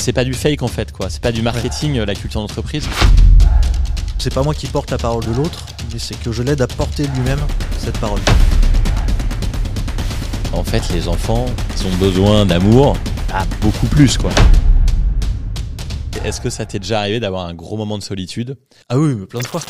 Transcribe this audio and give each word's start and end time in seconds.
C'est 0.00 0.14
pas 0.14 0.24
du 0.24 0.32
fake 0.32 0.62
en 0.62 0.66
fait, 0.66 0.92
quoi. 0.92 1.10
C'est 1.10 1.20
pas 1.20 1.30
du 1.30 1.42
marketing, 1.42 1.98
la 1.98 2.14
culture 2.14 2.40
d'entreprise. 2.40 2.88
C'est 4.18 4.32
pas 4.32 4.42
moi 4.42 4.54
qui 4.54 4.66
porte 4.66 4.90
la 4.90 4.96
parole 4.96 5.22
de 5.26 5.32
l'autre, 5.32 5.66
mais 5.92 5.98
c'est 5.98 6.18
que 6.18 6.32
je 6.32 6.42
l'aide 6.42 6.62
à 6.62 6.66
porter 6.66 7.06
lui-même 7.14 7.38
cette 7.78 7.98
parole. 7.98 8.20
En 10.54 10.64
fait, 10.64 10.88
les 10.94 11.06
enfants, 11.06 11.44
ils 11.76 11.86
ont 11.86 11.96
besoin 11.96 12.46
d'amour 12.46 12.96
à 13.30 13.44
beaucoup 13.60 13.86
plus, 13.88 14.16
quoi. 14.16 14.30
Est-ce 16.24 16.40
que 16.40 16.48
ça 16.48 16.64
t'est 16.64 16.78
déjà 16.78 17.00
arrivé 17.00 17.20
d'avoir 17.20 17.44
un 17.46 17.54
gros 17.54 17.76
moment 17.76 17.98
de 17.98 18.02
solitude? 18.02 18.56
Ah 18.88 18.98
oui, 18.98 19.14
mais 19.14 19.26
plein 19.26 19.40
de 19.40 19.46
fois. 19.46 19.60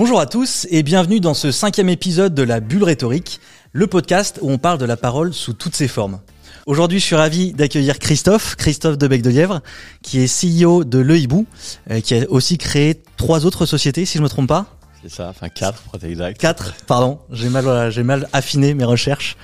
Bonjour 0.00 0.18
à 0.18 0.24
tous 0.24 0.66
et 0.70 0.82
bienvenue 0.82 1.20
dans 1.20 1.34
ce 1.34 1.52
cinquième 1.52 1.90
épisode 1.90 2.34
de 2.34 2.42
la 2.42 2.60
Bulle 2.60 2.84
rhétorique, 2.84 3.38
le 3.72 3.86
podcast 3.86 4.38
où 4.40 4.50
on 4.50 4.56
parle 4.56 4.78
de 4.78 4.86
la 4.86 4.96
parole 4.96 5.34
sous 5.34 5.52
toutes 5.52 5.76
ses 5.76 5.88
formes. 5.88 6.20
Aujourd'hui, 6.64 6.98
je 6.98 7.04
suis 7.04 7.16
ravi 7.16 7.52
d'accueillir 7.52 7.98
Christophe, 7.98 8.56
Christophe 8.56 8.96
de 8.96 9.06
Bec 9.06 9.20
de 9.20 9.28
Lièvre, 9.28 9.60
qui 10.00 10.20
est 10.20 10.62
CEO 10.64 10.84
de 10.84 10.98
Le 11.00 11.18
Hibou, 11.18 11.46
euh, 11.90 12.00
qui 12.00 12.14
a 12.14 12.24
aussi 12.30 12.56
créé 12.56 13.02
trois 13.18 13.44
autres 13.44 13.66
sociétés, 13.66 14.06
si 14.06 14.16
je 14.16 14.22
me 14.22 14.30
trompe 14.30 14.48
pas. 14.48 14.74
C'est 15.02 15.10
ça, 15.10 15.28
enfin 15.28 15.50
quatre 15.50 15.82
pour 15.82 15.96
être 15.96 16.04
exact. 16.04 16.40
Quatre, 16.40 16.76
pardon, 16.86 17.18
j'ai 17.30 17.50
mal, 17.50 17.92
j'ai 17.92 18.02
mal 18.02 18.26
affiné 18.32 18.72
mes 18.72 18.84
recherches. 18.84 19.36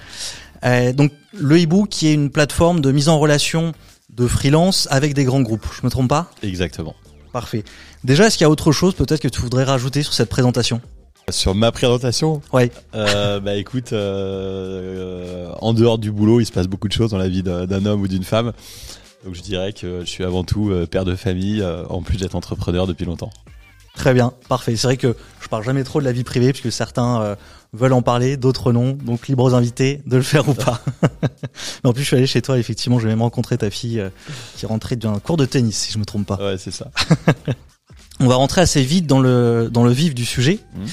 Euh, 0.65 0.95
donc 0.95 1.13
Le 1.35 1.59
Hibou, 1.59 1.85
qui 1.85 2.07
est 2.07 2.15
une 2.15 2.31
plateforme 2.31 2.81
de 2.81 2.93
mise 2.93 3.11
en 3.11 3.19
relation 3.19 3.73
de 4.09 4.27
freelance 4.27 4.89
avec 4.91 5.13
des 5.13 5.25
grands 5.25 5.43
groupes, 5.43 5.67
je 5.79 5.85
me 5.85 5.91
trompe 5.91 6.09
pas? 6.09 6.31
Exactement. 6.43 6.95
Parfait. 7.37 7.65
Déjà, 8.03 8.27
est-ce 8.27 8.39
qu'il 8.39 8.47
y 8.47 8.49
a 8.49 8.51
autre 8.51 8.73
chose 8.73 8.95
peut-être 8.95 9.21
que 9.21 9.29
tu 9.29 9.43
voudrais 9.43 9.65
rajouter 9.65 10.03
sur 10.03 10.15
cette 10.15 10.31
présentation? 10.31 10.81
Sur 11.29 11.55
ma 11.55 11.71
présentation? 11.71 12.41
Ouais. 12.51 12.73
euh, 12.95 13.41
Bah 13.41 13.57
écoute, 13.57 13.93
euh, 13.93 15.51
en 15.61 15.75
dehors 15.75 15.99
du 15.99 16.11
boulot, 16.11 16.41
il 16.41 16.47
se 16.47 16.53
passe 16.53 16.67
beaucoup 16.67 16.89
de 16.89 16.95
choses 16.95 17.11
dans 17.11 17.19
la 17.19 17.29
vie 17.29 17.43
d'un 17.43 17.85
homme 17.85 18.01
ou 18.01 18.09
d'une 18.09 18.25
femme. 18.25 18.55
Donc 19.27 19.35
je 19.35 19.43
dirais 19.43 19.75
que 19.75 20.01
je 20.01 20.07
suis 20.07 20.25
avant 20.25 20.45
tout 20.45 20.71
euh, 20.71 20.87
père 20.87 21.05
de 21.05 21.15
famille, 21.15 21.61
euh, 21.61 21.85
en 21.91 22.01
plus 22.01 22.17
d'être 22.17 22.37
entrepreneur 22.37 22.87
depuis 22.87 23.05
longtemps. 23.05 23.31
Très 23.95 24.15
bien, 24.15 24.33
parfait. 24.49 24.75
C'est 24.77 24.87
vrai 24.87 24.97
que 24.97 25.15
je 25.43 25.49
parle 25.49 25.63
jamais 25.63 25.85
trop 25.85 26.01
de 26.01 26.07
la 26.07 26.13
vie 26.13 26.25
privée 26.25 26.55
puisque 26.55 26.73
certains 26.73 27.21
euh, 27.21 27.35
veulent 27.77 27.93
en 27.93 28.03
parler, 28.03 28.37
d'autres 28.37 28.73
non. 28.73 28.93
Donc 28.93 29.29
libre 29.29 29.45
aux 29.45 29.55
invités 29.55 30.03
de 30.07 30.17
le 30.17 30.23
faire 30.23 30.49
ou 30.49 30.55
pas. 30.55 30.81
Mais 31.85 31.91
en 31.91 31.93
plus, 31.93 32.03
je 32.03 32.09
suis 32.09 32.17
allé 32.17 32.27
chez 32.27 32.43
toi. 32.43 32.59
Effectivement, 32.59 32.99
j'ai 32.99 33.09
même 33.09 33.23
rencontré 33.23 33.59
ta 33.59 33.71
fille 33.71 34.01
euh, 34.01 34.11
qui 34.57 34.67
rentrait 34.67 34.97
d'un 34.97 35.19
cours 35.19 35.37
de 35.37 35.47
tennis, 35.47 35.77
si 35.77 35.93
je 35.93 35.99
me 35.99 36.05
trompe 36.05 36.27
pas. 36.27 36.37
Ouais, 36.37 36.59
c'est 36.59 36.71
ça. 36.71 36.91
On 38.21 38.29
va 38.29 38.37
rentrer 38.37 38.63
assez 38.63 38.83
vite 38.83 39.07
dans 39.07 39.21
le 39.21 39.69
dans 39.71 39.85
le 39.85 39.93
vif 39.93 40.15
du 40.15 40.25
sujet. 40.25 40.61
Mhm. 40.75 40.87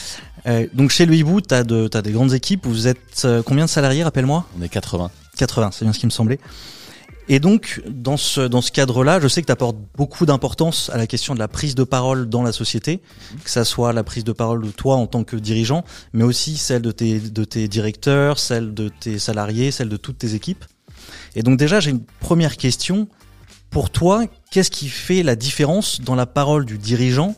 Euh, 0.46 0.68
donc 0.74 0.92
chez 0.92 1.06
le 1.06 1.16
Hibou, 1.16 1.40
t'as 1.40 1.64
de 1.64 1.88
t'as 1.88 2.02
des 2.02 2.12
grandes 2.12 2.34
équipes. 2.34 2.66
Vous 2.66 2.88
êtes 2.88 3.24
euh, 3.24 3.42
combien 3.42 3.66
de 3.66 3.70
salariés 3.70 4.04
Rappelle-moi? 4.04 4.46
On 4.60 4.62
est 4.62 4.70
80. 4.70 5.10
80, 5.38 5.72
c'est 5.72 5.86
bien 5.86 5.94
ce 5.94 6.00
qui 6.00 6.06
me 6.06 6.12
semblait. 6.12 6.40
Et 7.30 7.40
donc, 7.40 7.82
dans 7.88 8.18
ce, 8.18 8.42
dans 8.42 8.62
ce 8.62 8.72
cadre-là, 8.72 9.20
je 9.22 9.28
sais 9.30 9.42
que 9.42 9.46
tu 9.46 9.52
apportes 9.52 9.78
beaucoup 9.96 10.26
d'importance 10.26 10.90
à 10.90 10.98
la 10.98 11.08
question 11.08 11.34
de 11.34 11.40
la 11.40 11.48
prise 11.48 11.74
de 11.74 11.84
parole 11.84 12.28
dans 12.28 12.44
la 12.44 12.52
société, 12.52 13.02
que 13.44 13.50
ça 13.50 13.64
soit 13.64 13.94
la 13.94 14.04
prise 14.04 14.26
de 14.26 14.34
parole 14.34 14.62
de 14.62 14.72
toi 14.72 14.96
en 14.96 15.08
tant 15.08 15.24
que 15.24 15.38
dirigeant, 15.38 15.86
mais 16.12 16.24
aussi 16.24 16.58
celle 16.58 16.82
de 16.82 16.92
tes, 16.92 17.20
de 17.20 17.44
tes 17.46 17.68
directeurs, 17.70 18.40
celle 18.40 18.74
de 18.74 18.90
tes 18.90 19.20
salariés, 19.20 19.72
celle 19.72 19.90
de 19.90 19.98
toutes 19.98 20.18
tes 20.18 20.36
équipes. 20.36 20.66
Et 21.36 21.44
donc 21.44 21.58
déjà, 21.58 21.80
j'ai 21.80 21.92
une 21.92 22.04
première 22.20 22.58
question. 22.58 23.08
Pour 23.70 23.90
toi, 23.90 24.26
qu'est-ce 24.52 24.70
qui 24.70 24.90
fait 24.90 25.24
la 25.24 25.36
différence 25.36 26.02
dans 26.02 26.16
la 26.16 26.26
parole 26.26 26.66
du 26.66 26.78
dirigeant 26.78 27.36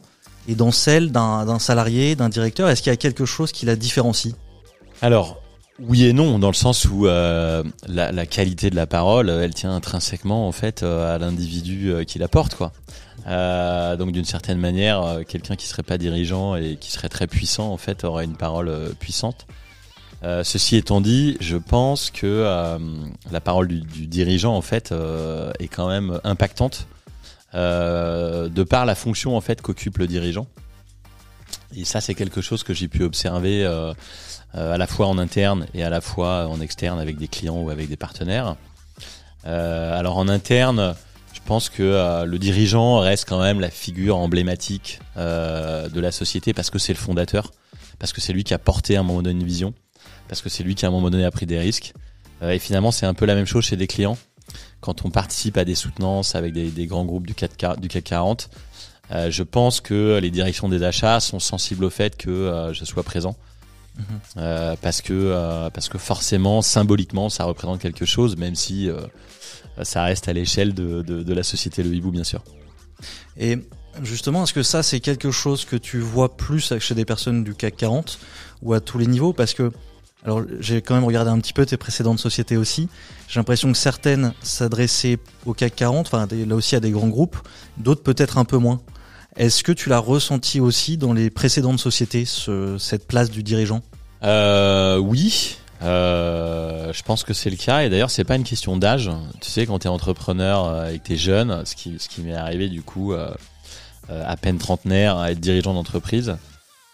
et 0.48 0.56
dans 0.56 0.72
celle 0.72 1.12
d'un 1.12 1.60
salarié, 1.60 2.16
d'un 2.16 2.30
directeur? 2.30 2.70
Est-ce 2.70 2.82
qu'il 2.82 2.90
y 2.90 2.94
a 2.94 2.98
quelque 2.98 3.26
chose 3.26 3.52
qui 3.52 3.66
la 3.66 3.76
différencie? 3.76 4.34
Alors, 5.02 5.42
oui 5.80 6.06
et 6.06 6.14
non, 6.14 6.40
dans 6.40 6.48
le 6.48 6.54
sens 6.54 6.86
où 6.86 7.08
euh, 7.08 7.64
la, 7.88 8.26
qualité 8.26 8.70
de 8.70 8.76
la 8.76 8.88
parole, 8.88 9.30
elle 9.30 9.54
tient 9.54 9.76
intrinsèquement 9.76 10.48
en 10.48 10.52
fait 10.52 10.84
euh, 10.84 11.14
à 11.16 11.18
l'individu 11.18 11.92
euh, 11.92 12.04
qui 12.04 12.20
la 12.20 12.28
porte, 12.28 12.56
quoi. 12.56 12.72
Euh, 13.28 13.96
donc 13.96 14.12
d'une 14.12 14.26
certaine 14.26 14.60
manière, 14.60 15.02
euh, 15.02 15.24
quelqu'un 15.24 15.56
qui 15.56 15.68
serait 15.68 15.84
pas 15.84 15.98
dirigeant 15.98 16.56
et 16.56 16.78
qui 16.78 16.92
serait 16.92 17.10
très 17.10 17.28
puissant, 17.28 17.72
en 17.72 17.78
fait, 17.78 18.04
aurait 18.04 18.26
une 18.26 18.38
parole 18.38 18.70
euh, 18.70 18.90
puissante. 19.00 19.48
Euh, 20.24 20.44
ceci 20.44 20.76
étant 20.76 21.02
dit, 21.02 21.38
je 21.40 21.58
pense 21.58 22.10
que 22.10 22.26
euh, 22.26 22.78
la 23.32 23.42
parole 23.42 23.68
du, 23.68 23.82
du 23.82 24.08
dirigeant, 24.08 24.56
en 24.56 24.62
fait, 24.62 24.92
euh, 24.92 25.52
est 25.60 25.68
quand 25.68 25.88
même 25.88 26.20
impactante 26.24 26.88
euh, 27.54 28.48
de 28.50 28.64
par 28.64 28.86
la 28.86 28.96
fonction 28.96 29.36
en 29.36 29.42
fait 29.42 29.62
qu'occupe 29.62 29.98
le 29.98 30.08
dirigeant. 30.08 30.48
Et 31.76 31.84
ça, 31.84 32.02
c'est 32.02 32.16
quelque 32.16 32.42
chose 32.42 32.64
que 32.64 32.74
j'ai 32.74 32.88
pu 32.88 33.04
observer. 33.04 33.66
Euh, 34.58 34.74
à 34.74 34.78
la 34.78 34.88
fois 34.88 35.08
en 35.08 35.18
interne 35.18 35.66
et 35.74 35.84
à 35.84 35.90
la 35.90 36.00
fois 36.00 36.48
en 36.48 36.62
externe 36.62 36.98
avec 36.98 37.18
des 37.18 37.28
clients 37.28 37.60
ou 37.62 37.70
avec 37.70 37.90
des 37.90 37.98
partenaires. 37.98 38.56
Euh, 39.46 40.00
alors 40.00 40.18
en 40.18 40.30
interne, 40.30 40.96
je 41.34 41.42
pense 41.44 41.68
que 41.68 41.84
euh, 41.84 42.24
le 42.24 42.40
dirigeant 42.40 43.00
reste 43.00 43.28
quand 43.28 43.42
même 43.42 43.60
la 43.60 43.70
figure 43.70 44.16
emblématique 44.18 45.00
de 45.18 46.00
la 46.00 46.12
société 46.12 46.54
parce 46.54 46.70
que 46.70 46.80
c'est 46.80 46.94
le 46.94 47.00
fondateur, 47.00 47.52
parce 48.00 48.14
que 48.14 48.22
c'est 48.22 48.32
lui 48.32 48.46
qui 48.46 48.54
a 48.54 48.58
porté 48.58 48.96
à 48.96 49.02
un 49.02 49.04
moment 49.04 49.22
donné 49.22 49.40
une 49.42 49.46
vision, 49.46 49.74
parce 50.30 50.42
que 50.42 50.48
c'est 50.48 50.64
lui 50.64 50.76
qui 50.76 50.86
à 50.86 50.88
un 50.88 50.92
moment 50.92 51.10
donné 51.10 51.26
a 51.26 51.32
pris 51.32 51.46
des 51.46 51.60
risques. 51.60 51.94
Et 52.42 52.60
finalement, 52.60 52.92
c'est 52.92 53.06
un 53.06 53.14
peu 53.14 53.26
la 53.26 53.36
même 53.36 53.46
chose 53.46 53.66
chez 53.66 53.78
des 53.78 53.88
clients. 53.88 54.18
Quand 54.80 55.06
on 55.06 55.10
participe 55.10 55.58
à 55.58 55.66
des 55.66 55.76
soutenances 55.76 56.36
avec 56.36 56.54
des, 56.54 56.86
grands 56.86 57.06
groupes 57.06 57.28
du 57.28 57.34
CAC, 57.34 57.80
du 57.80 57.88
CAC 57.88 58.04
40, 58.04 58.50
euh, 59.12 59.32
je 59.32 59.44
pense 59.44 59.82
que 59.82 60.20
les 60.22 60.32
directions 60.32 60.70
des 60.70 60.84
achats 60.84 61.20
sont 61.20 61.40
sensibles 61.40 61.86
au 61.86 61.90
fait 61.90 62.16
que 62.18 62.72
je 62.74 62.86
sois 62.86 63.04
présent. 63.04 63.36
Euh, 64.38 64.76
parce 64.82 65.02
que 65.02 65.14
euh, 65.14 65.70
parce 65.70 65.88
que 65.88 65.98
forcément 65.98 66.62
symboliquement 66.62 67.30
ça 67.30 67.46
représente 67.46 67.80
quelque 67.80 68.06
chose 68.06 68.36
même 68.36 68.54
si 68.54 68.90
euh, 68.90 69.00
ça 69.84 70.04
reste 70.04 70.28
à 70.28 70.34
l'échelle 70.34 70.74
de, 70.74 71.02
de, 71.02 71.34
la 71.34 71.44
société 71.44 71.82
Le 71.82 71.94
Hibou 71.94 72.12
bien 72.12 72.26
sûr. 72.26 72.44
Et 73.38 73.58
justement, 74.04 74.44
est-ce 74.44 74.54
que 74.54 74.64
ça, 74.64 74.84
c'est 74.84 75.00
quelque 75.00 75.32
chose 75.32 75.66
que 75.66 75.76
tu 75.76 76.00
vois 76.00 76.36
plus 76.36 76.74
chez 76.80 76.96
des 76.96 77.06
personnes 77.06 77.44
du 77.44 77.54
CAC 77.54 77.76
40 77.78 78.20
ou 78.62 78.74
à 78.74 78.80
tous 78.80 78.98
les 78.98 79.08
niveaux? 79.08 79.34
Parce 79.34 79.54
que, 79.54 79.72
alors, 80.24 80.42
j'ai 80.60 80.82
quand 80.82 80.96
même 80.96 81.04
regardé 81.04 81.30
un 81.30 81.40
petit 81.40 81.54
peu 81.54 81.66
tes 81.66 81.78
précédentes 81.78 82.20
sociétés 82.20 82.58
aussi. 82.58 82.88
J'ai 83.28 83.40
l'impression 83.40 83.72
que 83.72 83.78
certaines 83.78 84.34
s'adressaient 84.42 85.20
au 85.46 85.54
CAC 85.54 85.76
40, 85.76 86.08
enfin, 86.08 86.28
là 86.32 86.56
aussi 86.56 86.76
à 86.76 86.80
des 86.80 86.92
grands 86.92 87.10
groupes, 87.10 87.38
d'autres 87.78 88.04
peut-être 88.04 88.38
un 88.38 88.46
peu 88.46 88.58
moins. 88.58 88.82
Est-ce 89.38 89.64
que 89.64 89.72
tu 89.72 89.90
l'as 89.90 90.00
ressenti 90.00 90.60
aussi 90.62 90.98
dans 90.98 91.12
les 91.14 91.30
précédentes 91.30 91.80
sociétés, 91.80 92.24
ce- 92.26 92.78
cette 92.78 93.08
place 93.08 93.30
du 93.30 93.44
dirigeant? 93.44 93.82
Euh, 94.24 94.98
oui. 94.98 95.58
Euh, 95.82 96.94
je 96.94 97.04
pense 97.04 97.24
que 97.26 97.34
c'est 97.34 97.50
le 97.50 97.58
cas 97.58 97.82
et 97.84 97.90
d'ailleurs 97.90 98.10
c'est 98.10 98.24
pas 98.24 98.38
une 98.38 98.46
question 98.46 98.78
d'âge. 98.78 99.12
Tu 99.42 99.50
sais 99.52 99.66
quand 99.66 99.80
tu 99.80 99.88
es 99.88 99.90
entrepreneur 99.90 100.66
euh, 100.66 100.90
et 100.90 101.00
que 101.00 101.08
tu 101.08 101.14
es 101.14 101.18
jeune, 101.18 101.64
ce 101.66 101.76
qui, 101.76 102.22
m'est 102.22 102.34
arrivé 102.34 102.70
du 102.70 102.82
coup 102.82 103.14
à 103.14 104.38
peine 104.38 104.58
trentenaire 104.58 105.18
à 105.18 105.32
être 105.32 105.40
dirigeant 105.40 105.74
d'entreprise. 105.74 106.38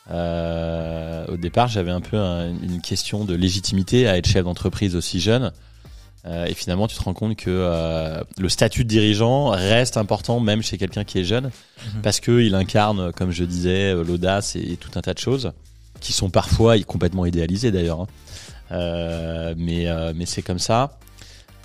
Au 0.09 1.37
départ 1.37 1.67
j'avais 1.67 1.91
un 1.91 2.01
peu 2.01 2.17
un- 2.17 2.49
une 2.49 2.81
question 2.81 3.23
de 3.23 3.35
légitimité 3.35 4.07
à 4.07 4.17
être 4.17 4.27
chef 4.27 4.43
d'entreprise 4.43 4.95
aussi 4.95 5.19
jeune. 5.19 5.51
Euh, 6.27 6.45
et 6.45 6.53
finalement 6.53 6.87
tu 6.87 6.95
te 6.95 7.01
rends 7.01 7.15
compte 7.15 7.35
que 7.35 7.49
euh, 7.49 8.21
le 8.37 8.47
statut 8.47 8.83
de 8.83 8.89
dirigeant 8.89 9.47
reste 9.49 9.97
important 9.97 10.39
même 10.39 10.61
chez 10.61 10.77
quelqu'un 10.77 11.03
qui 11.03 11.17
est 11.19 11.23
jeune 11.23 11.49
Mhm. 11.95 12.01
parce 12.03 12.19
que 12.19 12.41
il 12.41 12.53
incarne 12.53 13.11
comme 13.13 13.31
je 13.31 13.43
disais 13.43 13.91
euh, 13.93 14.03
l'audace 14.03 14.55
et, 14.55 14.73
et 14.73 14.77
tout 14.77 14.91
un 14.95 15.01
tas 15.01 15.15
de 15.15 15.19
choses 15.19 15.51
qui 15.99 16.13
sont 16.13 16.29
parfois 16.29 16.77
complètement 16.83 17.25
idéalisées 17.25 17.71
d'ailleurs. 17.71 18.01
hein. 18.01 18.07
Euh, 18.71 19.53
mais 19.57 19.87
euh, 19.87 20.13
mais 20.15 20.25
c'est 20.25 20.41
comme 20.43 20.59
ça. 20.59 20.97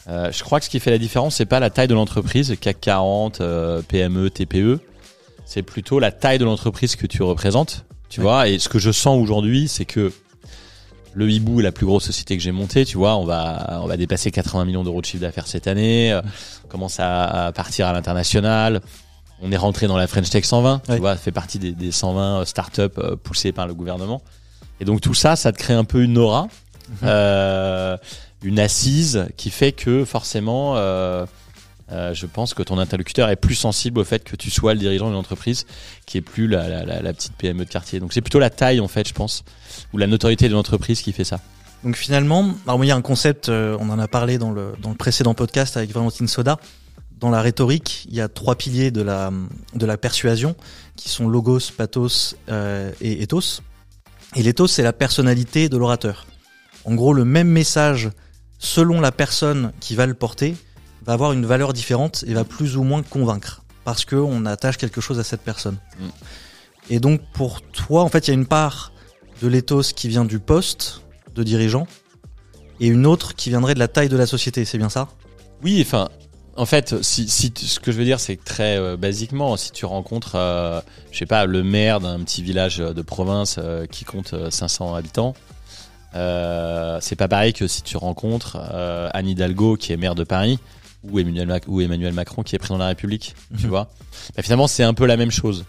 Euh, 0.09 0.31
je 0.33 0.43
crois 0.43 0.59
que 0.61 0.65
ce 0.67 0.71
qui 0.71 0.81
fait 0.81 0.91
la 0.91 0.99
différence, 0.99 1.37
c'est 1.37 1.47
pas 1.47 1.61
la 1.61 1.69
taille 1.71 1.89
de 1.89 1.95
l'entreprise, 1.95 2.57
CAC 2.61 2.81
40, 2.81 3.41
euh, 3.41 3.83
PME, 3.83 4.31
TPE. 4.31 4.81
C'est 5.45 5.63
plutôt 5.63 5.99
la 6.01 6.13
taille 6.13 6.39
de 6.39 6.45
l'entreprise 6.45 6.97
que 6.97 7.07
tu 7.07 7.23
représentes. 7.23 7.85
Tu 8.09 8.21
Ouais. 8.21 8.25
vois, 8.25 8.49
et 8.49 8.59
ce 8.59 8.69
que 8.69 8.79
je 8.79 8.91
sens 8.93 9.21
aujourd'hui, 9.21 9.69
c'est 9.69 9.85
que 9.85 10.13
le 11.17 11.31
Hibou 11.31 11.61
est 11.61 11.63
la 11.63 11.73
plus 11.73 11.87
grosse 11.87 12.05
société 12.05 12.37
que 12.37 12.43
j'ai 12.43 12.53
montée. 12.53 12.85
Tu 12.85 12.99
vois, 12.99 13.17
on 13.17 13.25
va 13.25 13.81
on 13.83 13.87
va 13.87 13.97
dépasser 13.97 14.31
80 14.31 14.67
millions 14.67 14.85
d'euros 14.85 15.01
de 15.01 15.07
chiffre 15.07 15.23
d'affaires 15.23 15.47
cette 15.47 15.67
année. 15.67 16.13
Euh, 16.13 16.21
On 16.65 16.69
commence 16.69 17.01
à, 17.01 17.47
à 17.47 17.53
partir 17.53 17.87
à 17.87 17.93
l'international. 17.95 18.83
On 19.41 19.51
est 19.51 19.57
rentré 19.57 19.87
dans 19.87 19.97
la 19.97 20.07
French 20.07 20.29
Tech 20.29 20.45
120. 20.45 20.83
Ouais. 20.89 20.95
Tu 20.97 21.01
vois, 21.01 21.15
ça 21.15 21.23
fait 21.23 21.33
partie 21.33 21.59
des, 21.59 21.73
des 21.73 21.91
120 21.91 22.45
startups 22.45 22.83
euh, 22.99 23.17
poussées 23.17 23.53
par 23.53 23.67
le 23.67 23.73
gouvernement. 23.73 24.21
Et 24.79 24.85
donc 24.85 25.01
tout 25.01 25.15
ça, 25.15 25.37
ça 25.37 25.53
te 25.53 25.59
crée 25.59 25.73
un 25.73 25.85
peu 25.85 26.03
une 26.03 26.19
aura, 26.19 26.49
euh, 27.03 27.97
une 28.43 28.59
assise 28.59 29.27
qui 29.39 29.49
fait 29.49 29.73
que 29.73 30.05
forcément, 30.05 30.75
euh, 30.77 31.25
euh, 31.93 32.15
je 32.15 32.27
pense 32.27 32.53
que 32.53 32.63
ton 32.63 32.79
interlocuteur 32.79 33.29
est 33.29 33.37
plus 33.37 33.55
sensible 33.55 34.01
au 34.01 34.05
fait 34.05 34.25
que 34.25 34.35
tu 34.35 34.51
sois 34.51 34.75
le 34.75 34.81
dirigeant 34.81 35.07
d'une 35.07 35.17
entreprise 35.17 35.67
qui 36.05 36.19
est 36.19 36.23
plus 36.23 36.49
la, 36.49 37.13
petite 37.13 37.35
PME 37.35 37.65
de 37.65 37.71
quartier. 37.71 38.01
Donc 38.01 38.13
c'est 38.13 38.21
plutôt 38.21 38.39
la 38.39 38.51
taille 38.51 38.81
en 38.81 38.89
fait, 38.89 39.07
je 39.07 39.15
pense, 39.15 39.45
ou 39.93 39.99
la 39.99 40.07
notoriété 40.07 40.49
de 40.49 40.55
l'entreprise 40.55 41.01
qui 41.01 41.13
fait 41.13 41.25
ça. 41.25 41.41
Donc 41.85 41.97
finalement, 41.97 42.55
alors 42.67 42.85
il 42.85 42.89
y 42.89 42.91
a 42.91 42.97
un 42.97 43.03
concept, 43.03 43.49
euh, 43.49 43.77
on 43.81 43.91
en 43.91 43.99
a 43.99 44.09
parlé 44.09 44.39
dans 44.39 44.51
le, 44.51 44.73
précédent 44.99 45.35
podcast 45.35 45.77
avec 45.77 45.93
Valentine 45.93 46.27
Soda. 46.27 46.59
Dans 47.19 47.31
la 47.31 47.41
rhétorique, 47.41 48.07
il 48.09 48.15
y 48.15 48.21
a 48.21 48.29
trois 48.29 48.57
piliers 48.57 48.91
de 48.91 49.01
la, 49.01 49.33
de 49.75 49.87
la 49.87 49.97
persuasion 49.97 50.55
qui 50.97 51.09
sont 51.09 51.29
logos, 51.29 51.71
pathos 51.77 52.37
euh, 52.49 52.91
et 53.01 53.23
ethos. 53.23 53.63
Et 54.35 54.43
l'éthos, 54.43 54.67
c'est 54.67 54.83
la 54.83 54.93
personnalité 54.93 55.69
de 55.69 55.77
l'orateur. 55.77 56.27
En 56.85 56.95
gros, 56.95 57.15
le 57.15 57.25
même 57.25 57.49
message, 57.49 58.11
selon 58.59 59.01
la 59.01 59.13
personne 59.13 59.73
qui 59.81 59.95
va 59.95 60.07
le 60.07 60.15
porter, 60.15 60.57
va 61.07 61.13
avoir 61.13 61.33
une 61.33 61.47
valeur 61.47 61.73
différente 61.73 62.25
et 62.27 62.35
va 62.35 62.45
plus 62.45 62.77
ou 62.77 62.83
moins 62.83 63.03
convaincre. 63.03 63.63
Parce 63.85 64.05
qu'on 64.05 64.47
attache 64.47 64.77
quelque 64.77 65.01
chose 65.01 65.19
à 65.19 65.25
cette 65.25 65.43
personne. 65.43 65.77
Mm. 65.99 66.05
Et 66.91 67.01
donc, 67.01 67.21
pour 67.33 67.63
toi, 67.63 68.03
en 68.03 68.09
fait, 68.09 68.27
il 68.27 68.31
y 68.31 68.31
a 68.33 68.35
une 68.35 68.47
part 68.47 68.93
de 69.43 69.49
l'éthos 69.49 69.93
qui 69.95 70.09
vient 70.09 70.25
du 70.25 70.39
poste 70.39 71.03
de 71.35 71.43
dirigeant 71.43 71.87
et 72.81 72.89
une 72.89 73.07
autre 73.07 73.35
qui 73.35 73.51
viendrait 73.51 73.75
de 73.75 73.79
la 73.79 73.89
taille 73.89 74.09
de 74.09 74.17
la 74.17 74.27
société. 74.27 74.65
C'est 74.65 74.79
bien 74.79 74.89
ça? 74.89 75.09
Oui, 75.63 75.81
enfin, 75.81 76.09
en 76.57 76.67
fait, 76.67 77.03
si, 77.03 77.29
ce 77.29 77.81
que 77.81 77.93
je 77.93 77.99
veux 77.99 78.05
dire, 78.05 78.21
c'est 78.21 78.37
que 78.37 78.45
très 78.45 78.79
euh, 78.79 78.97
basiquement, 78.97 79.57
si 79.57 79.73
tu 79.73 79.85
rencontres, 79.85 80.35
euh, 80.35 80.81
je 81.13 81.19
sais 81.19 81.27
pas, 81.27 81.47
le 81.47 81.63
maire 81.63 82.01
d'un 82.01 82.21
petit 82.21 82.43
village 82.43 82.79
de 82.79 83.03
province 83.03 83.57
euh, 83.59 83.87
qui 83.87 84.05
compte 84.05 84.33
euh, 84.33 84.51
500 84.51 84.95
habitants, 84.95 85.35
euh, 86.17 86.99
c'est 87.01 87.17
pas 87.17 87.29
pareil 87.29 87.53
que 87.53 87.67
si 87.67 87.83
tu 87.83 87.97
rencontres 87.97 88.57
euh, 88.73 89.11
Anne 89.13 89.29
Hidalgo 89.29 89.77
qui 89.77 89.93
est 89.93 89.97
maire 89.97 90.15
de 90.15 90.25
Paris 90.25 90.59
ou 91.05 91.19
Emmanuel, 91.19 91.47
Mac- 91.49 91.65
ou 91.69 91.81
Emmanuel 91.81 92.13
Macron 92.13 92.43
qui 92.43 92.55
est 92.57 92.59
président 92.59 92.77
de 92.79 92.83
la 92.83 92.89
République. 92.89 93.35
Tu 93.57 93.65
Mhm. 93.65 93.69
vois 93.71 93.89
Bah, 94.37 94.43
Finalement, 94.43 94.67
c'est 94.67 94.83
un 94.85 94.95
peu 94.95 95.07
la 95.07 95.17
même 95.17 95.31
chose. 95.31 95.65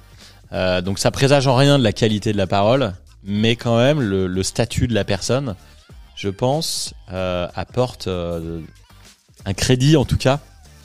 Euh, 0.53 0.81
donc 0.81 0.97
ça 1.00 1.12
présage 1.12 1.47
en 1.47 1.56
rien 1.56 1.77
de 1.77 1.83
la 1.83 1.91
qualité 1.94 2.31
de 2.31 2.38
la 2.38 2.47
parole, 2.47 2.94
mais 3.24 3.56
quand 3.56 3.77
même 3.77 4.00
le, 4.01 4.27
le 4.27 4.44
statut 4.44 4.88
de 4.88 4.94
la 4.94 5.03
personne, 5.03 5.56
je 6.15 6.29
pense, 6.29 6.94
euh, 7.12 7.47
apporte 7.56 8.07
euh, 8.07 8.62
un 9.45 9.53
crédit 9.53 9.97
en 9.97 10.06
tout 10.06 10.18
cas 10.18 10.39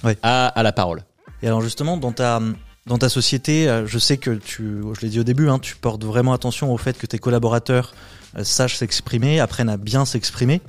Ouais. 0.04 0.16
à, 0.22 0.48
à 0.48 0.62
la 0.64 0.72
parole. 0.72 1.02
Et 1.42 1.46
alors 1.46 1.60
justement, 1.62 1.96
dans 1.96 2.12
ta 2.12 2.40
dans 2.86 2.98
ta 2.98 3.08
société, 3.08 3.72
je 3.86 3.98
sais 4.00 4.16
que 4.16 4.32
tu, 4.32 4.80
je 4.94 5.00
l'ai 5.02 5.08
dit 5.08 5.20
au 5.20 5.22
début, 5.22 5.48
hein, 5.48 5.60
tu 5.60 5.76
portes 5.76 6.02
vraiment 6.04 6.32
attention 6.32 6.72
au 6.74 6.76
fait 6.78 6.98
que 6.98 7.06
tes 7.06 7.18
collaborateurs 7.18 7.94
sachent 8.42 8.76
s'exprimer, 8.76 9.38
apprennent 9.38 9.68
à 9.68 9.76
bien 9.76 10.04
s'exprimer. 10.04 10.60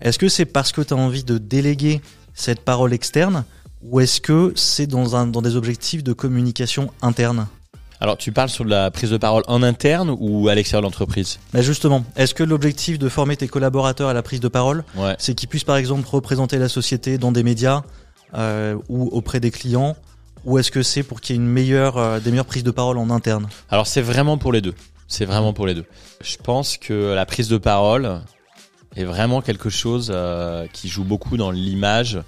Est-ce 0.00 0.18
que 0.18 0.30
c'est 0.30 0.46
parce 0.46 0.72
que 0.72 0.80
tu 0.80 0.94
as 0.94 0.96
envie 0.96 1.22
de 1.24 1.36
déléguer 1.36 2.00
cette 2.40 2.60
parole 2.60 2.92
externe 2.92 3.44
ou 3.82 4.00
est-ce 4.00 4.20
que 4.20 4.52
c'est 4.56 4.86
dans 4.86 5.16
un 5.16 5.26
dans 5.26 5.42
des 5.42 5.56
objectifs 5.56 6.02
de 6.02 6.12
communication 6.12 6.90
interne? 7.02 7.46
Alors 8.00 8.16
tu 8.16 8.32
parles 8.32 8.48
sur 8.48 8.64
la 8.64 8.90
prise 8.90 9.10
de 9.10 9.18
parole 9.18 9.42
en 9.46 9.62
interne 9.62 10.14
ou 10.18 10.48
à 10.48 10.54
l'extérieur 10.54 10.80
de 10.82 10.86
l'entreprise? 10.86 11.38
Mais 11.52 11.62
justement, 11.62 12.02
est-ce 12.16 12.34
que 12.34 12.42
l'objectif 12.42 12.98
de 12.98 13.08
former 13.10 13.36
tes 13.36 13.46
collaborateurs 13.48 14.08
à 14.08 14.14
la 14.14 14.22
prise 14.22 14.40
de 14.40 14.48
parole, 14.48 14.84
Ouais. 14.96 15.14
c'est 15.18 15.34
qu'ils 15.34 15.48
puissent 15.50 15.64
par 15.64 15.76
exemple 15.76 16.08
représenter 16.08 16.56
la 16.58 16.68
société 16.70 17.18
dans 17.18 17.30
des 17.30 17.42
médias 17.42 17.82
euh, 18.34 18.76
ou 18.88 19.08
auprès 19.12 19.38
des 19.40 19.50
clients, 19.50 19.96
ou 20.46 20.58
est-ce 20.58 20.70
que 20.70 20.82
c'est 20.82 21.02
pour 21.02 21.20
qu'il 21.20 21.36
y 21.36 21.38
ait 21.38 21.42
une 21.42 21.48
meilleure, 21.48 21.98
euh, 21.98 22.20
des 22.20 22.30
meilleures 22.30 22.46
prises 22.46 22.64
de 22.64 22.70
parole 22.70 22.96
en 22.96 23.10
interne? 23.10 23.48
Alors 23.70 23.86
c'est 23.86 24.00
vraiment 24.02 24.38
pour 24.38 24.52
les 24.52 24.62
deux. 24.62 24.74
C'est 25.08 25.26
vraiment 25.26 25.52
pour 25.52 25.66
les 25.66 25.74
deux. 25.74 25.84
Je 26.22 26.36
pense 26.38 26.78
que 26.78 27.12
la 27.14 27.26
prise 27.26 27.48
de 27.48 27.58
parole 27.58 28.20
est 28.96 29.04
vraiment 29.04 29.40
quelque 29.40 29.70
chose 29.70 30.10
euh, 30.14 30.66
qui 30.72 30.88
joue 30.88 31.04
beaucoup 31.04 31.36
dans 31.36 31.50
l'image 31.50 32.20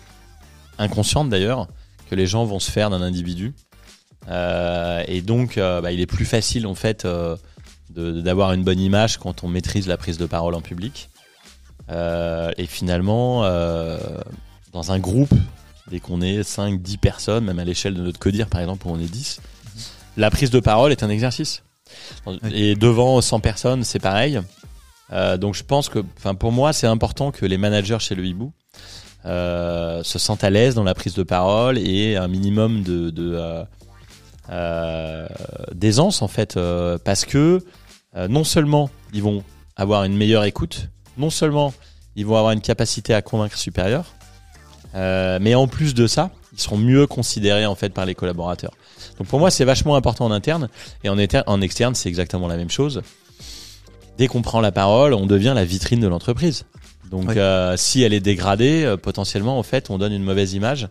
inconsciente 0.79 1.29
d'ailleurs 1.29 1.69
que 2.09 2.15
les 2.15 2.27
gens 2.27 2.45
vont 2.45 2.61
se 2.61 2.71
faire 2.71 2.91
d'un 2.91 3.03
individu. 3.03 3.55
Euh, 4.29 5.03
et 5.09 5.21
donc 5.21 5.59
euh, 5.59 5.81
bah, 5.81 5.93
il 5.93 6.01
est 6.01 6.07
plus 6.07 6.25
facile 6.25 6.67
en 6.67 6.75
fait 6.75 7.07
d'avoir 7.91 8.53
une 8.53 8.63
bonne 8.63 8.81
image 8.81 9.19
quand 9.19 9.45
on 9.45 9.49
maîtrise 9.49 9.87
la 9.89 9.97
prise 9.97 10.19
de 10.19 10.27
parole 10.27 10.55
en 10.55 10.61
public. 10.61 11.09
Et 11.91 12.67
finalement, 12.67 13.43
dans 14.73 14.93
un 14.93 14.99
groupe, 14.99 15.35
dès 15.91 16.01
qu'on 16.01 16.23
est 16.23 16.43
5, 16.43 16.81
10 16.81 16.97
personnes, 16.97 17.45
même 17.45 17.59
à 17.59 17.65
l'échelle 17.65 17.93
de 17.93 18.01
notre 18.01 18.19
codir 18.19 18.47
par 18.47 18.63
exemple 18.63 18.87
où 18.87 18.91
on 18.91 18.99
est 18.99 19.13
10, 19.13 19.41
la 20.17 20.31
prise 20.31 20.51
de 20.51 20.61
parole 20.61 20.91
est 20.91 21.03
un 21.03 21.11
exercice. 21.11 21.63
Et 22.51 22.77
devant 22.77 23.21
100 23.21 23.41
personnes, 23.41 23.85
c'est 23.85 23.99
pareil. 23.99 24.41
Euh, 25.13 25.37
donc 25.37 25.55
je 25.55 25.63
pense 25.63 25.89
que, 25.89 26.01
enfin 26.17 26.35
pour 26.35 26.53
moi, 26.53 26.73
c'est 26.73 26.87
important 26.87 27.31
que 27.31 27.45
les 27.45 27.59
managers 27.59 27.99
chez 28.01 28.15
le 28.15 28.25
hibou 28.25 28.53
euh, 29.27 30.03
se 30.03 30.19
sentent 30.19 30.45
à 30.45 30.51
l'aise 30.51 30.75
dans 30.75 30.85
la 30.85 30.95
prise 30.95 31.15
de 31.15 31.23
parole 31.23 31.79
et 31.79 32.17
un 32.17 32.29
minimum 32.29 32.83
de, 32.83 33.13
euh, 34.51 35.27
d'aisance 35.75 36.23
en 36.23 36.29
fait, 36.29 36.59
parce 37.05 37.25
que 37.25 37.65
non 38.29 38.45
seulement 38.45 38.91
ils 39.13 39.23
vont 39.23 39.43
avoir 39.77 40.05
une 40.05 40.17
meilleure 40.17 40.45
écoute, 40.45 40.89
non 41.19 41.31
seulement 41.31 41.73
ils 42.17 42.27
vont 42.27 42.37
avoir 42.37 42.53
une 42.53 42.61
capacité 42.61 43.15
à 43.15 43.23
convaincre 43.23 43.57
supérieure, 43.57 44.07
mais 44.95 45.55
en 45.55 45.67
plus 45.67 45.95
de 45.95 46.07
ça, 46.07 46.31
ils 46.53 46.61
seront 46.61 46.77
mieux 46.77 47.07
considérés 47.07 47.65
en 47.65 47.75
fait 47.75 47.91
par 47.91 48.05
les 48.05 48.15
collaborateurs. 48.15 48.73
Donc 49.19 49.29
pour 49.29 49.39
moi, 49.39 49.51
c'est 49.51 49.65
vachement 49.65 49.97
important 49.97 50.27
en 50.27 50.31
interne 50.31 50.69
et 51.05 51.09
en 51.09 51.19
externe, 51.19 51.95
c'est 51.95 52.09
exactement 52.09 52.49
la 52.49 52.57
même 52.57 52.71
chose. 52.71 53.03
Dès 54.19 54.27
qu'on 54.29 54.43
prend 54.43 54.61
la 54.61 54.73
parole, 54.73 55.15
on 55.15 55.27
devient 55.27 55.53
la 55.55 55.65
vitrine 55.65 56.01
de 56.01 56.07
l'entreprise. 56.09 56.65
Donc 57.11 57.31
euh, 57.37 57.77
si 57.77 58.03
elle 58.03 58.13
est 58.15 58.21
dégradée, 58.21 58.85
euh, 58.85 58.97
potentiellement 58.97 59.59
en 59.59 59.63
fait, 59.63 59.91
on 59.91 59.99
donne 59.99 60.13
une 60.13 60.23
mauvaise 60.23 60.55
image. 60.55 60.89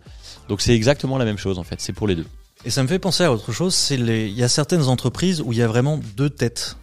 Donc 0.50 0.62
c'est 0.62 0.76
exactement 0.76 1.18
la 1.18 1.26
même 1.26 1.38
chose 1.38 1.58
en 1.58 1.64
fait, 1.64 1.82
c'est 1.82 1.94
pour 1.94 2.08
les 2.08 2.16
deux. 2.16 2.28
Et 2.64 2.70
ça 2.70 2.84
me 2.84 2.88
fait 2.88 3.00
penser 3.00 3.24
à 3.24 3.32
autre 3.32 3.52
chose, 3.52 3.74
c'est 3.74 3.98
les, 3.98 4.28
il 4.28 4.36
y 4.38 4.44
a 4.44 4.48
certaines 4.48 4.84
entreprises 4.84 5.42
où 5.42 5.52
il 5.52 5.58
y 5.58 5.64
a 5.64 5.68
vraiment 5.68 6.00
deux 6.16 6.30
têtes. 6.30 6.78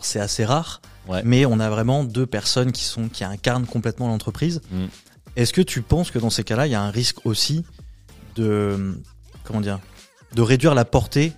C'est 0.00 0.20
assez 0.20 0.44
rare, 0.44 0.80
Ouais. 1.08 1.22
mais 1.24 1.44
on 1.46 1.58
a 1.58 1.70
vraiment 1.70 2.04
deux 2.04 2.26
personnes 2.26 2.70
qui 2.70 2.84
sont, 2.84 3.08
qui 3.08 3.24
incarnent 3.24 3.66
complètement 3.66 4.06
l'entreprise. 4.08 4.60
Mm. 4.70 4.84
Est-ce 5.36 5.52
que 5.52 5.62
tu 5.62 5.80
penses 5.82 6.10
que 6.10 6.18
dans 6.18 6.30
ces 6.30 6.44
cas-là, 6.44 6.66
il 6.66 6.70
y 6.70 6.74
a 6.76 6.82
un 6.82 6.90
risque 6.90 7.24
aussi 7.24 7.64
de, 8.36 8.94
comment 9.42 9.60
dire, 9.60 9.80
de 10.34 10.42
réduire 10.42 10.74
la 10.74 10.84
portée 10.84 11.32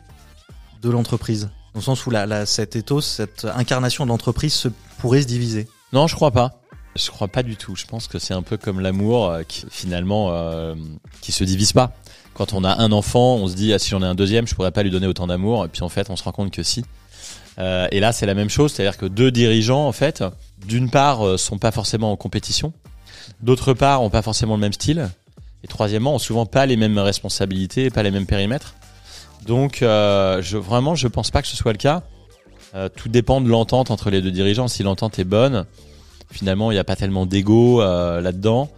de 0.82 0.90
l'entreprise? 0.90 1.50
Dans 1.74 1.80
le 1.80 1.84
sens 1.84 2.06
où 2.06 2.10
la, 2.10 2.26
la, 2.26 2.42
ethos, 2.42 3.00
cette 3.00 3.44
incarnation 3.44 4.04
de 4.04 4.10
l'entreprise 4.10 4.54
se, 4.54 4.68
pourrait 4.98 5.22
se 5.22 5.26
diviser. 5.26 5.68
Non, 5.92 6.06
je 6.06 6.14
crois 6.14 6.30
pas. 6.30 6.60
Je 6.96 7.10
crois 7.10 7.28
pas 7.28 7.42
du 7.42 7.56
tout. 7.56 7.76
Je 7.76 7.86
pense 7.86 8.08
que 8.08 8.18
c'est 8.18 8.34
un 8.34 8.42
peu 8.42 8.56
comme 8.56 8.80
l'amour 8.80 9.30
euh, 9.30 9.42
qui 9.44 9.64
finalement 9.70 10.30
euh, 10.32 10.74
qui 11.20 11.30
se 11.30 11.44
divise 11.44 11.72
pas. 11.72 11.92
Quand 12.34 12.52
on 12.52 12.64
a 12.64 12.80
un 12.80 12.90
enfant, 12.90 13.36
on 13.36 13.46
se 13.46 13.54
dit 13.54 13.72
ah, 13.72 13.78
si 13.78 13.90
j'en 13.90 14.02
ai 14.02 14.06
un 14.06 14.14
deuxième, 14.14 14.46
je 14.46 14.54
pourrais 14.54 14.72
pas 14.72 14.82
lui 14.82 14.90
donner 14.90 15.06
autant 15.06 15.26
d'amour. 15.26 15.64
Et 15.64 15.68
puis 15.68 15.82
en 15.82 15.88
fait, 15.88 16.10
on 16.10 16.16
se 16.16 16.24
rend 16.24 16.32
compte 16.32 16.50
que 16.50 16.62
si. 16.62 16.84
Euh, 17.58 17.86
et 17.90 18.00
là, 18.00 18.12
c'est 18.12 18.26
la 18.26 18.34
même 18.34 18.48
chose, 18.48 18.72
c'est-à-dire 18.72 18.96
que 18.96 19.06
deux 19.06 19.30
dirigeants, 19.30 19.86
en 19.86 19.92
fait, 19.92 20.24
d'une 20.66 20.90
part, 20.90 21.26
euh, 21.26 21.36
sont 21.36 21.58
pas 21.58 21.70
forcément 21.70 22.12
en 22.12 22.16
compétition, 22.16 22.72
d'autre 23.42 23.74
part, 23.74 24.02
ont 24.02 24.10
pas 24.10 24.22
forcément 24.22 24.54
le 24.54 24.60
même 24.60 24.72
style, 24.72 25.10
et 25.62 25.68
troisièmement, 25.68 26.14
ont 26.14 26.18
souvent 26.18 26.46
pas 26.46 26.66
les 26.66 26.76
mêmes 26.76 26.98
responsabilités, 26.98 27.90
pas 27.90 28.02
les 28.02 28.10
mêmes 28.10 28.26
périmètres. 28.26 28.74
Donc, 29.46 29.82
euh, 29.82 30.42
je, 30.42 30.58
vraiment, 30.58 30.94
je 30.94 31.08
pense 31.08 31.30
pas 31.30 31.42
que 31.42 31.48
ce 31.48 31.56
soit 31.56 31.72
le 31.72 31.78
cas. 31.78 32.02
Euh, 32.74 32.88
tout 32.88 33.08
dépend 33.08 33.40
de 33.40 33.48
l'entente 33.48 33.90
entre 33.90 34.10
les 34.10 34.22
deux 34.22 34.30
dirigeants. 34.30 34.68
Si 34.68 34.82
l'entente 34.82 35.18
est 35.18 35.24
bonne, 35.24 35.66
finalement, 36.30 36.70
il 36.70 36.74
n'y 36.74 36.80
a 36.80 36.84
pas 36.84 36.96
tellement 36.96 37.26
d'ego 37.26 37.82
euh, 37.82 38.20
là-dedans. 38.20 38.70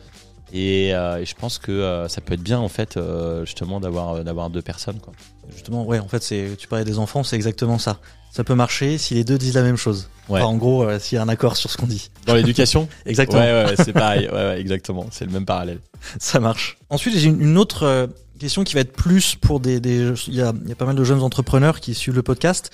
Et, 0.55 0.95
euh, 0.95 1.19
et 1.19 1.25
je 1.25 1.35
pense 1.35 1.59
que 1.59 1.73
euh, 1.73 2.09
ça 2.09 2.21
peut 2.21 2.35
être 2.35 2.43
bien, 2.43 2.59
en 2.59 2.69
fait, 2.69 2.97
euh, 2.97 3.45
justement, 3.47 3.81
d'avoir 3.81 4.23
d'avoir 4.23 4.51
deux 4.51 4.61
personnes. 4.63 4.99
Quoi. 5.01 5.15
Justement, 5.51 5.85
ouais, 5.85 5.99
en 5.99 6.09
fait, 6.09 6.23
c'est, 6.23 6.51
tu 6.59 6.69
parlais 6.69 6.85
des 6.85 6.99
enfants, 6.99 7.23
c'est 7.23 7.37
exactement 7.37 7.79
ça. 7.79 7.99
Ça 8.31 8.45
peut 8.45 8.55
marcher 8.55 8.97
si 8.99 9.15
les 9.15 9.25
deux 9.25 9.37
disent 9.39 9.55
la 9.55 9.63
même 9.63 9.77
chose. 9.77 10.09
Ouais. 10.29 10.41
Enfin, 10.41 10.49
en 10.51 10.57
gros, 10.57 10.87
s'il 10.99 11.17
y 11.17 11.19
a 11.19 11.23
un 11.23 11.29
accord 11.29 11.57
sur 11.57 11.71
ce 11.71 11.77
qu'on 11.77 11.87
dit. 11.87 12.11
Dans 12.27 12.35
l'éducation 12.35 12.89
Exactement. 13.07 13.43
Ouais, 13.43 13.53
ouais, 13.53 13.65
ouais, 13.71 13.77
c'est 13.77 13.93
pareil. 13.93 14.27
Ouais, 14.27 14.33
ouais, 14.33 14.61
exactement. 14.61 15.07
C'est 15.11 15.27
le 15.27 15.33
même 15.33 15.45
parallèle. 15.45 15.81
Ça 16.19 16.41
marche. 16.41 16.79
Ensuite, 16.89 17.17
j'ai 17.17 17.29
une 17.29 17.43
une 17.43 17.59
autre 17.59 18.09
question 18.43 18.65
qui 18.65 18.75
va 18.75 18.81
être 18.81 18.93
plus 18.93 19.37
pour 19.37 19.61
des, 19.61 19.79
il, 20.27 20.35
y 20.35 20.43
a, 20.43 20.53
pas 20.77 20.85
mal 20.85 20.97
de 20.97 21.05
jeunes 21.05 21.23
entrepreneurs 21.23 21.81
qui 21.81 21.95
suivent 21.95 22.17
le 22.17 22.23
podcast. 22.23 22.71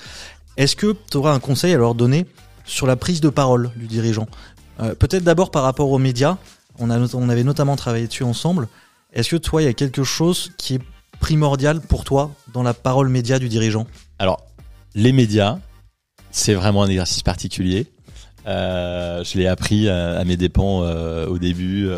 Est-ce 0.56 0.74
que 0.74 0.96
tu 1.10 1.18
auras 1.18 1.32
un 1.32 1.40
conseil 1.40 1.74
à 1.74 1.76
leur 1.76 1.94
donner 1.94 2.26
sur 2.64 2.86
la 2.86 2.96
prise 2.96 3.20
de 3.20 3.28
parole 3.28 3.70
du 3.76 3.86
dirigeant? 3.86 4.26
Euh, 4.80 4.94
Peut-être 4.94 5.24
d'abord 5.24 5.50
par 5.50 5.62
rapport 5.62 5.90
aux 5.90 5.98
médias. 5.98 6.38
On, 6.78 6.90
a, 6.90 6.98
on 7.14 7.28
avait 7.28 7.44
notamment 7.44 7.76
travaillé 7.76 8.06
dessus 8.06 8.24
ensemble. 8.24 8.66
Est-ce 9.12 9.30
que 9.30 9.36
toi, 9.36 9.60
il 9.60 9.66
y 9.66 9.68
a 9.68 9.74
quelque 9.74 10.04
chose 10.04 10.52
qui 10.56 10.76
est 10.76 10.80
primordial 11.20 11.80
pour 11.80 12.04
toi 12.04 12.30
dans 12.54 12.62
la 12.62 12.72
parole 12.72 13.08
média 13.08 13.38
du 13.38 13.48
dirigeant? 13.48 13.86
Alors, 14.18 14.46
les 14.94 15.12
médias, 15.12 15.58
c'est 16.30 16.54
vraiment 16.54 16.82
un 16.84 16.88
exercice 16.88 17.22
particulier. 17.22 17.86
Euh, 18.46 19.22
je 19.22 19.36
l'ai 19.36 19.46
appris 19.46 19.90
à, 19.90 20.24
mes 20.24 20.38
dépens 20.38 20.82
euh, 20.82 21.26
au 21.26 21.38
début 21.38 21.90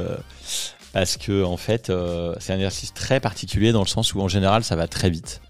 parce 0.93 1.17
que 1.17 1.45
en 1.45 1.57
fait, 1.57 1.91
euh, 1.91 2.35
c'est 2.41 2.53
un 2.53 2.57
exercice 2.57 2.93
très 2.93 3.21
particulier 3.21 3.73
dans 3.73 3.83
le 3.83 3.89
sens 3.89 4.15
où 4.15 4.21
en 4.21 4.29
général, 4.29 4.65
ça 4.65 4.77
va 4.77 4.89
très 4.89 5.11
vite. 5.11 5.41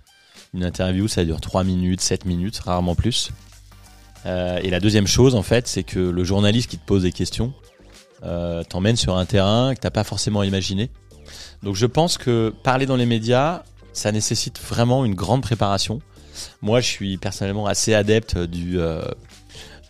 Une 0.52 0.64
interview, 0.64 1.08
ça 1.08 1.24
dure 1.24 1.40
3 1.40 1.64
minutes, 1.64 2.00
7 2.00 2.24
minutes, 2.24 2.58
rarement 2.58 2.94
plus. 2.94 3.30
Euh, 4.26 4.58
et 4.62 4.70
la 4.70 4.80
deuxième 4.80 5.06
chose, 5.06 5.34
en 5.34 5.42
fait, 5.42 5.66
c'est 5.66 5.84
que 5.84 5.98
le 5.98 6.24
journaliste 6.24 6.68
qui 6.70 6.76
te 6.76 6.84
pose 6.84 7.02
des 7.02 7.12
questions 7.12 7.54
euh, 8.22 8.62
t'emmène 8.64 8.96
sur 8.96 9.16
un 9.16 9.24
terrain 9.24 9.74
que 9.74 9.80
t'as 9.80 9.90
pas 9.90 10.04
forcément 10.04 10.42
imaginé. 10.42 10.90
Donc, 11.62 11.76
je 11.76 11.86
pense 11.86 12.18
que 12.18 12.52
parler 12.62 12.84
dans 12.84 12.96
les 12.96 13.06
médias, 13.06 13.62
ça 13.92 14.12
nécessite 14.12 14.60
vraiment 14.60 15.04
une 15.04 15.14
grande 15.14 15.42
préparation. 15.42 16.00
Moi, 16.60 16.80
je 16.80 16.86
suis 16.86 17.16
personnellement 17.16 17.66
assez 17.66 17.94
adepte 17.94 18.36
du 18.36 18.76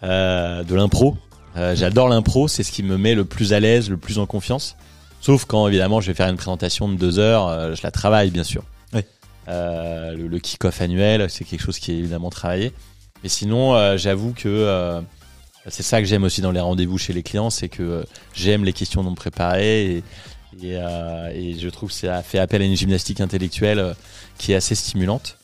de 0.03 0.75
l'impro. 0.75 1.17
J'adore 1.55 2.09
l'impro, 2.09 2.47
c'est 2.47 2.63
ce 2.63 2.71
qui 2.71 2.83
me 2.83 2.97
met 2.97 3.15
le 3.15 3.25
plus 3.25 3.53
à 3.53 3.61
l'aise, 3.61 3.91
le 3.91 3.97
plus 3.97 4.19
en 4.19 4.27
confiance. 4.27 4.77
Sauf 5.21 5.45
quand 5.45 5.69
évidemment 5.69 6.01
je 6.01 6.09
vais 6.09 6.15
faire 6.15 6.29
une 6.29 6.37
présentation 6.37 6.89
de 6.89 6.97
deux 6.97 7.19
heures, 7.19 7.47
euh, 7.49 7.75
je 7.75 7.83
la 7.83 7.91
travaille 7.91 8.31
bien 8.31 8.45
sûr. 8.45 8.63
Oui. 8.93 9.03
Euh, 9.49 10.15
le, 10.17 10.29
le 10.29 10.39
kick-off 10.39 10.81
annuel, 10.81 11.29
c'est 11.29 11.45
quelque 11.45 11.63
chose 11.63 11.79
qui 11.79 11.93
est 11.93 11.97
évidemment 11.97 12.31
travaillé. 12.31 12.73
Mais 13.23 13.29
sinon, 13.29 13.75
euh, 13.75 13.97
j'avoue 13.99 14.33
que 14.33 14.49
euh, 14.49 15.01
C'est 15.69 15.83
ça 15.83 16.01
que 16.01 16.07
j'aime 16.07 16.25
aussi 16.25 16.41
dans 16.41 16.53
les 16.53 16.61
rendez-vous 16.61 16.97
chez 16.99 17.13
les 17.13 17.23
clients, 17.23 17.51
c'est 17.51 17.69
que 17.69 17.83
euh, 17.83 18.03
j'aime 18.35 18.65
les 18.65 18.73
questions 18.73 19.03
non 19.03 19.15
préparées 19.15 19.97
et, 19.97 19.97
et, 20.63 20.77
euh, 20.77 21.31
et 21.35 21.59
je 21.59 21.69
trouve 21.69 21.91
que 21.91 21.95
ça 21.95 22.23
fait 22.23 22.39
appel 22.39 22.63
à 22.63 22.65
une 22.65 22.77
gymnastique 22.77 23.21
intellectuelle 23.21 23.95
qui 24.39 24.53
est 24.53 24.55
assez 24.57 24.75
stimulante. 24.75 25.37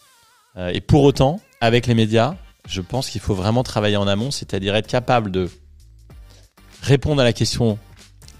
Euh, 0.56 0.71
et 0.73 0.80
pour 0.80 1.02
autant, 1.04 1.40
avec 1.61 1.87
les 1.87 1.95
médias, 1.95 2.35
je 2.66 2.80
pense 2.80 3.11
qu'il 3.11 3.21
faut 3.21 3.35
vraiment 3.35 3.62
travailler 3.62 3.97
en 3.99 4.09
amont, 4.09 4.30
c'est-à-dire 4.30 4.75
être 4.75 4.87
capable 4.88 5.30
de 5.30 5.50
répondre 6.83 7.21
à 7.21 7.25
la 7.25 7.33
question 7.33 7.78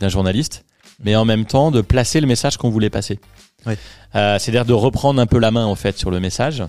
d'un 0.01 0.09
journaliste, 0.09 0.65
mais 1.05 1.17
en 1.17 1.25
même 1.25 1.45
temps 1.45 1.71
de 1.71 1.81
placer 1.81 2.21
le 2.21 2.27
message 2.27 2.57
qu'on 2.57 2.71
voulait 2.71 2.91
passer. 2.91 3.19
Ouais. 3.67 3.79
Euh, 4.15 4.39
c'est-à-dire 4.39 4.65
de 4.65 4.73
reprendre 4.73 5.21
un 5.21 5.27
peu 5.27 5.39
la 5.39 5.51
main 5.51 5.67
en 5.67 5.75
fait 5.75 5.99
sur 5.99 6.11
le 6.11 6.21
message. 6.21 6.63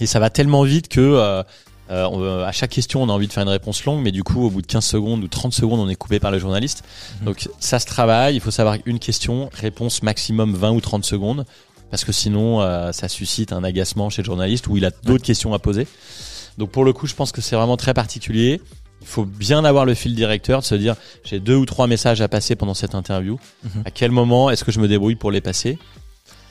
Et 0.00 0.06
ça 0.06 0.18
va 0.18 0.30
tellement 0.30 0.62
vite 0.62 0.88
que 0.88 1.00
euh, 1.00 1.42
euh, 1.92 2.08
euh, 2.10 2.46
à 2.46 2.52
chaque 2.52 2.70
question 2.70 3.02
on 3.02 3.08
a 3.08 3.12
envie 3.12 3.26
de 3.26 3.32
faire 3.32 3.42
une 3.42 3.48
réponse 3.48 3.84
longue, 3.84 4.02
mais 4.02 4.12
du 4.12 4.22
coup 4.22 4.46
au 4.46 4.50
bout 4.50 4.62
de 4.62 4.66
15 4.66 4.84
secondes 4.84 5.22
ou 5.22 5.28
30 5.28 5.52
secondes 5.52 5.80
on 5.80 5.88
est 5.88 5.94
coupé 5.94 6.20
par 6.20 6.30
le 6.30 6.38
journaliste. 6.38 6.84
Mhm. 7.20 7.26
Donc 7.26 7.48
ça 7.58 7.78
se 7.78 7.86
travaille, 7.86 8.34
il 8.34 8.40
faut 8.40 8.50
savoir 8.50 8.76
une 8.86 8.98
question, 8.98 9.50
réponse 9.52 10.02
maximum 10.02 10.54
20 10.54 10.70
ou 10.70 10.80
30 10.80 11.04
secondes, 11.04 11.44
parce 11.90 12.04
que 12.04 12.12
sinon 12.12 12.62
euh, 12.62 12.92
ça 12.92 13.08
suscite 13.08 13.52
un 13.52 13.62
agacement 13.62 14.10
chez 14.10 14.22
le 14.22 14.26
journaliste 14.26 14.68
où 14.68 14.76
il 14.76 14.84
a 14.84 14.90
d'autres 14.90 15.24
questions 15.24 15.52
à 15.54 15.58
poser. 15.58 15.86
Donc 16.56 16.70
pour 16.70 16.84
le 16.84 16.92
coup 16.92 17.06
je 17.06 17.14
pense 17.14 17.32
que 17.32 17.40
c'est 17.40 17.56
vraiment 17.56 17.76
très 17.76 17.94
particulier. 17.94 18.60
Il 19.02 19.06
faut 19.06 19.24
bien 19.26 19.64
avoir 19.64 19.84
le 19.84 19.92
fil 19.94 20.14
directeur, 20.14 20.60
de 20.60 20.64
se 20.64 20.74
dire 20.74 20.94
j'ai 21.24 21.38
deux 21.40 21.56
ou 21.56 21.66
trois 21.66 21.86
messages 21.86 22.20
à 22.22 22.28
passer 22.28 22.56
pendant 22.56 22.72
cette 22.74 22.94
interview. 22.94 23.38
Mhm. 23.64 23.82
À 23.84 23.90
quel 23.90 24.10
moment 24.10 24.48
est-ce 24.50 24.64
que 24.64 24.72
je 24.72 24.80
me 24.80 24.88
débrouille 24.88 25.16
pour 25.16 25.30
les 25.30 25.40
passer? 25.42 25.78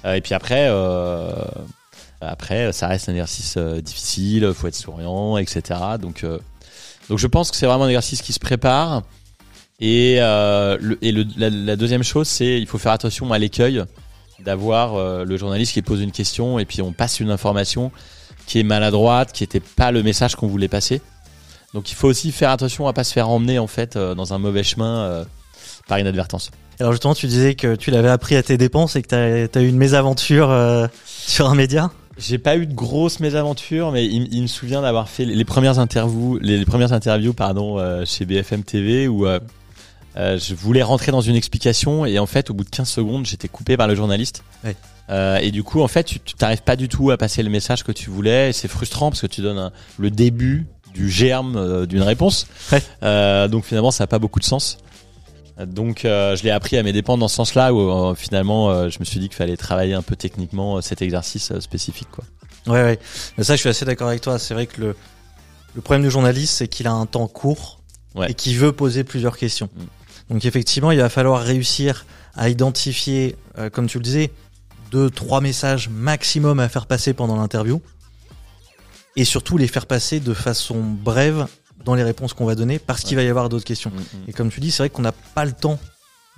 Euh, 0.06 0.14
Et 0.16 0.22
puis 0.22 0.34
après, 0.36 0.68
euh, 0.70 1.34
après 2.20 2.72
ça 2.74 2.88
reste 2.88 3.10
un 3.10 3.14
exercice 3.14 3.56
euh, 3.58 3.82
difficile, 3.82 4.52
faut 4.54 4.68
être 4.68 4.76
souriant, 4.76 5.38
etc. 5.38 5.80
Donc, 6.00 6.24
euh, 6.24 6.38
donc 7.10 7.18
je 7.20 7.28
pense 7.28 7.50
que 7.52 7.58
c'est 7.58 7.66
vraiment 7.66 7.86
un 7.86 7.90
exercice 7.90 8.22
qui 8.22 8.34
se 8.34 8.40
prépare. 8.40 9.02
Et, 9.84 10.18
le, 10.20 11.00
et 11.02 11.12
le- 11.12 11.26
la, 11.38 11.50
la 11.50 11.76
deuxième 11.76 12.04
chose, 12.04 12.28
c'est 12.28 12.60
il 12.60 12.68
faut 12.68 12.78
faire 12.78 12.92
attention 12.92 13.32
à 13.34 13.40
l'écueil 13.40 13.84
d'avoir 14.46 15.24
le 15.26 15.38
journaliste 15.38 15.74
qui 15.74 15.82
pose 15.82 16.02
une 16.02 16.12
question 16.12 16.60
et 16.60 16.66
puis 16.66 16.82
on 16.84 16.94
passe 16.94 17.20
une 17.20 17.32
information 17.32 17.92
qui 18.46 18.60
est 18.60 18.64
maladroite, 18.64 19.32
qui 19.32 19.42
n'était 19.44 19.60
pas 19.60 19.92
le 19.92 20.04
message 20.04 20.36
qu'on 20.36 20.48
voulait 20.48 20.68
passer. 20.68 21.02
Donc 21.74 21.92
il 21.92 21.96
faut 21.96 22.08
aussi 22.08 22.32
faire 22.32 22.50
attention 22.50 22.88
à 22.88 22.94
pas 22.94 23.04
se 23.04 23.14
faire 23.14 23.30
emmener 23.30 23.60
en 23.60 23.68
fait 23.68 23.96
euh, 23.96 24.14
dans 24.16 24.34
un 24.34 24.38
mauvais 24.40 24.64
chemin 24.64 25.00
euh, 25.02 25.26
par 25.88 26.00
inadvertance. 26.00 26.52
Alors 26.80 26.92
justement, 26.94 27.14
tu 27.14 27.28
disais 27.28 27.54
que 27.56 27.76
tu 27.76 27.92
l'avais 27.92 28.10
appris 28.10 28.36
à 28.36 28.44
tes 28.44 28.58
dépenses 28.58 28.96
et 28.96 29.02
que 29.04 29.46
tu 29.48 29.58
as 29.58 29.62
eu 29.62 29.68
une 29.68 29.78
mésaventure 29.78 30.50
euh, 30.50 30.88
sur 31.06 31.50
un 31.50 31.56
média. 31.56 31.92
J'ai 32.18 32.38
pas 32.38 32.58
eu 32.58 32.66
de 32.68 32.74
grosses 32.74 33.20
mésaventures, 33.20 33.92
mais 33.92 34.06
il, 34.06 34.34
il 34.34 34.42
me 34.42 34.48
souvient 34.48 34.82
d'avoir 34.82 35.08
fait 35.10 35.26
les 35.26 35.46
premières 35.46 35.80
interviews, 35.80 36.38
les, 36.42 36.58
les 36.58 36.66
premières 36.66 36.92
interviews 36.94 37.34
pardon 37.34 37.80
euh, 37.80 38.04
chez 38.06 38.26
BFM 38.26 38.64
TV 38.64 39.08
où 39.08 39.26
euh, 39.26 39.40
euh, 40.18 40.38
je 40.38 40.54
voulais 40.54 40.84
rentrer 40.84 41.12
dans 41.14 41.22
une 41.22 41.36
explication 41.38 42.06
et 42.06 42.20
en 42.20 42.26
fait 42.26 42.50
au 42.50 42.54
bout 42.54 42.66
de 42.66 42.70
15 42.70 42.88
secondes 42.90 43.26
j'étais 43.26 43.48
coupé 43.48 43.78
par 43.78 43.88
le 43.88 43.96
journaliste. 43.96 44.44
Ouais. 44.66 44.76
Euh, 45.10 45.38
et 45.38 45.52
du 45.52 45.64
coup 45.64 45.82
en 45.82 45.88
fait 45.88 46.04
tu 46.04 46.20
t'arrives 46.36 46.62
pas 46.64 46.76
du 46.76 46.90
tout 46.90 47.12
à 47.12 47.18
passer 47.18 47.44
le 47.44 47.50
message 47.50 47.84
que 47.84 47.92
tu 47.94 48.10
voulais 48.10 48.50
et 48.50 48.54
c'est 48.54 48.68
frustrant 48.68 49.10
parce 49.10 49.22
que 49.22 49.28
tu 49.28 49.42
donnes 49.42 49.58
un- 49.58 49.72
le 49.98 50.12
début 50.12 50.68
du 50.94 51.10
germe 51.10 51.56
euh, 51.56 51.86
d'une 51.86 52.02
réponse. 52.02 52.48
Ouais. 52.72 52.82
Euh, 53.04 53.48
donc 53.48 53.66
finalement 53.66 53.92
ça 53.92 54.04
a 54.06 54.08
pas 54.08 54.20
beaucoup 54.20 54.40
de 54.40 54.46
sens. 54.46 54.78
Donc 55.66 56.06
euh, 56.06 56.36
je 56.36 56.44
l'ai 56.44 56.50
appris 56.50 56.78
à 56.78 56.84
mes 56.84 56.94
dépens 56.94 57.18
dans 57.18 57.28
ce 57.28 57.36
sens-là 57.36 57.74
où 57.74 57.80
euh, 57.80 58.16
finalement 58.16 58.72
euh, 58.72 58.90
je 58.90 59.00
me 59.00 59.06
suis 59.06 59.20
dit 59.20 59.28
qu'il 59.28 59.36
fallait 59.36 59.58
travailler 59.58 59.94
un 59.94 60.02
peu 60.02 60.16
techniquement 60.16 60.82
cet 60.82 61.02
exercice 61.02 61.58
spécifique 61.60 62.08
quoi. 62.12 62.24
Ouais, 62.68 62.84
ouais. 62.84 63.00
Mais 63.38 63.44
ça, 63.44 63.56
je 63.56 63.60
suis 63.60 63.70
assez 63.70 63.86
d'accord 63.86 64.08
avec 64.08 64.22
toi. 64.22 64.38
C'est 64.38 64.54
vrai 64.54 64.68
que 64.68 64.80
le, 64.82 64.96
le 65.76 65.82
problème 65.82 66.04
du 66.04 66.12
journaliste, 66.12 66.54
c'est 66.56 66.68
qu'il 66.68 66.88
a 66.88 66.92
un 66.92 67.06
temps 67.06 67.28
court 67.28 67.80
Ouais. 68.14 68.30
et 68.30 68.34
qu'il 68.34 68.58
veut 68.58 68.72
poser 68.74 69.04
plusieurs 69.06 69.38
questions. 69.38 69.70
Mm. 69.74 70.34
Donc 70.34 70.46
effectivement, 70.46 70.92
il 70.92 71.00
va 71.00 71.10
falloir 71.10 71.42
réussir 71.42 72.06
à 72.36 72.50
identifier, 72.50 73.36
comme 73.72 73.88
tu 73.88 73.98
le 73.98 74.04
disais, 74.04 74.32
deux, 74.92 75.10
trois 75.10 75.42
messages 75.42 75.90
maximum 75.90 76.60
à 76.60 76.70
faire 76.70 76.86
passer 76.88 77.14
pendant 77.14 77.36
l'interview. 77.38 77.82
Et 79.16 79.26
surtout 79.26 79.58
les 79.58 79.68
faire 79.68 79.86
passer 79.86 80.20
de 80.20 80.34
façon 80.34 80.80
brève 80.82 81.48
dans 81.84 81.96
les 81.96 82.04
réponses 82.04 82.34
qu'on 82.34 82.46
va 82.46 82.56
donner 82.56 82.80
parce 82.80 83.02
qu'il 83.02 83.16
va 83.18 83.24
y 83.24 83.28
avoir 83.28 83.50
d'autres 83.50 83.66
questions. 83.66 83.92
Et 84.28 84.34
comme 84.34 84.50
tu 84.50 84.60
dis, 84.60 84.72
c'est 84.72 84.84
vrai 84.84 84.90
qu'on 84.90 85.02
n'a 85.02 85.12
pas 85.12 85.46
le 85.46 85.52
temps 85.52 85.80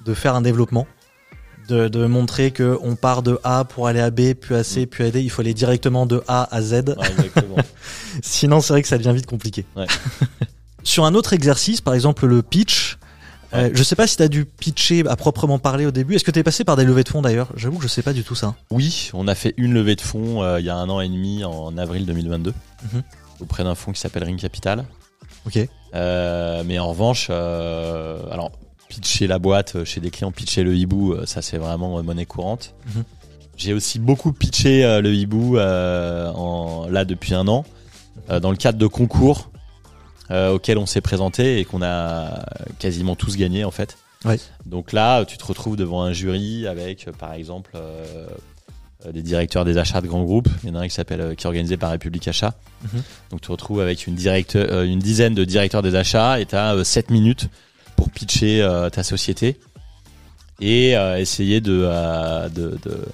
de 0.06 0.14
faire 0.14 0.36
un 0.36 0.42
développement, 0.42 0.88
de, 1.70 1.88
de 1.88 2.06
montrer 2.08 2.52
que 2.52 2.78
on 2.82 2.96
part 2.96 3.22
de 3.24 3.40
A 3.44 3.64
pour 3.64 3.88
aller 3.88 4.00
à 4.00 4.10
B, 4.10 4.34
puis 4.34 4.56
à 4.56 4.64
C, 4.64 4.82
Mm. 4.84 4.88
puis 4.88 5.04
à 5.06 5.12
D. 5.12 5.22
Il 5.22 5.30
faut 5.30 5.42
aller 5.42 5.54
directement 5.54 6.06
de 6.06 6.24
A 6.28 6.48
à 6.56 6.62
Z. 6.62 6.74
Ouais. 6.98 7.64
Sinon, 8.22 8.60
c'est 8.62 8.74
vrai 8.74 8.82
que 8.82 8.88
ça 8.88 8.98
devient 8.98 9.14
vite 9.14 9.28
compliqué. 9.28 9.66
Ouais. 9.76 9.86
Sur 10.84 11.06
un 11.06 11.14
autre 11.16 11.34
exercice, 11.34 11.80
par 11.80 11.94
exemple 11.94 12.26
le 12.26 12.42
pitch, 12.42 12.98
euh, 13.54 13.70
je 13.74 13.84
sais 13.84 13.96
pas 13.96 14.08
si 14.08 14.18
tu 14.18 14.24
as 14.24 14.28
dû 14.28 14.46
pitcher 14.46 15.04
à 15.08 15.16
proprement 15.16 15.60
parler 15.60 15.86
au 15.86 15.92
début. 15.92 16.16
Est-ce 16.16 16.24
que 16.24 16.32
tu 16.32 16.40
es 16.40 16.44
passé 16.44 16.64
par 16.64 16.76
des 16.76 16.84
levées 16.86 17.04
de 17.04 17.10
fonds 17.10 17.22
d'ailleurs? 17.22 17.50
J'avoue 17.56 17.78
que 17.78 17.84
je 17.84 17.88
sais 17.88 18.02
pas 18.02 18.14
du 18.14 18.24
tout 18.24 18.36
ça. 18.36 18.56
oui, 18.72 19.10
on 19.14 19.28
a 19.28 19.36
fait 19.36 19.54
une 19.58 19.74
levée 19.74 19.96
de 19.96 20.02
fonds 20.02 20.42
euh, 20.44 20.60
il 20.60 20.66
y 20.66 20.70
a 20.70 20.76
un 20.76 20.90
an 20.90 21.00
et 21.02 21.08
demi 21.10 21.44
en 21.44 21.78
avril 21.78 22.06
2022 22.06 22.54
Mhm. 22.94 23.04
auprès 23.40 23.64
d'un 23.64 23.76
fonds 23.76 23.92
qui 23.92 24.00
s'appelle 24.02 24.24
Ring 24.24 24.40
Capital. 24.40 24.86
Ok. 25.46 25.60
Euh, 25.96 26.64
mais 26.66 26.80
en 26.80 26.90
revanche, 26.90 27.30
alors 27.30 28.52
pitcher 28.90 29.28
la 29.28 29.40
boîte 29.40 29.84
chez 29.86 30.00
des 30.02 30.10
clients, 30.12 30.32
pitcher 30.32 30.64
le 30.64 30.76
hibou, 30.76 31.16
ça 31.26 31.42
c'est 31.42 31.58
vraiment 31.58 32.02
monnaie 32.04 32.26
courante. 32.26 32.74
Mhm. 32.96 33.04
J'ai 33.56 33.74
aussi 33.74 34.00
beaucoup 34.00 34.34
pitché 34.34 34.82
le 35.02 35.14
hibou 35.14 35.58
en, 35.60 36.88
là 36.90 37.06
depuis 37.06 37.34
un 37.36 37.48
an 37.48 37.66
dans 38.42 38.52
le 38.52 38.58
cadre 38.58 38.78
de 38.80 38.88
concours 38.88 39.50
euh, 40.32 40.52
auxquels 40.54 40.78
on 40.78 40.86
s'est 40.86 41.02
présenté 41.02 41.60
et 41.60 41.66
qu'on 41.66 41.82
a 41.82 42.46
quasiment 42.80 43.16
tous 43.16 43.38
gagné 43.38 43.64
en 43.64 43.72
fait. 43.72 43.98
Ouais. 44.26 44.40
Donc 44.66 44.92
là, 44.94 45.26
tu 45.26 45.38
te 45.38 45.46
retrouves 45.46 45.76
devant 45.76 46.04
un 46.04 46.14
jury 46.14 46.68
avec, 46.68 47.08
euh, 47.08 47.12
par 47.12 47.34
exemple, 47.34 47.72
euh, 47.76 48.28
euh, 49.06 49.12
des 49.12 49.22
directeurs 49.22 49.66
des 49.66 49.78
achats 49.78 50.02
de 50.02 50.08
grands 50.08 50.24
groupes. 50.24 50.50
Il 50.64 50.70
y 50.70 50.72
en 50.72 50.76
a 50.76 50.80
un 50.80 50.88
qui 50.88 50.94
s'appelle, 50.94 51.36
qui 51.36 51.44
est 51.44 51.48
organisé 51.48 51.78
par 51.78 51.92
République 51.92 52.28
Achat. 52.28 52.54
Mhm. 52.84 53.02
Donc 53.32 53.42
tu 53.42 53.48
te 53.48 53.52
retrouves 53.52 53.82
avec 53.82 54.08
une, 54.08 54.16
directeur, 54.16 54.68
euh, 54.70 54.86
une 54.86 55.00
dizaine 55.00 55.36
de 55.36 55.44
directeurs 55.44 55.82
des 55.82 55.96
achats 55.96 56.40
et 56.40 56.46
tu 56.46 56.56
as 56.56 56.84
7 56.84 57.10
minutes 57.10 57.50
pour 57.96 58.10
pitcher 58.10 58.68
ta 58.92 59.04
société 59.04 59.60
et 60.60 60.94
essayer 61.18 61.62
de, 61.62 61.88
de, 62.50 62.78
de, 62.84 63.06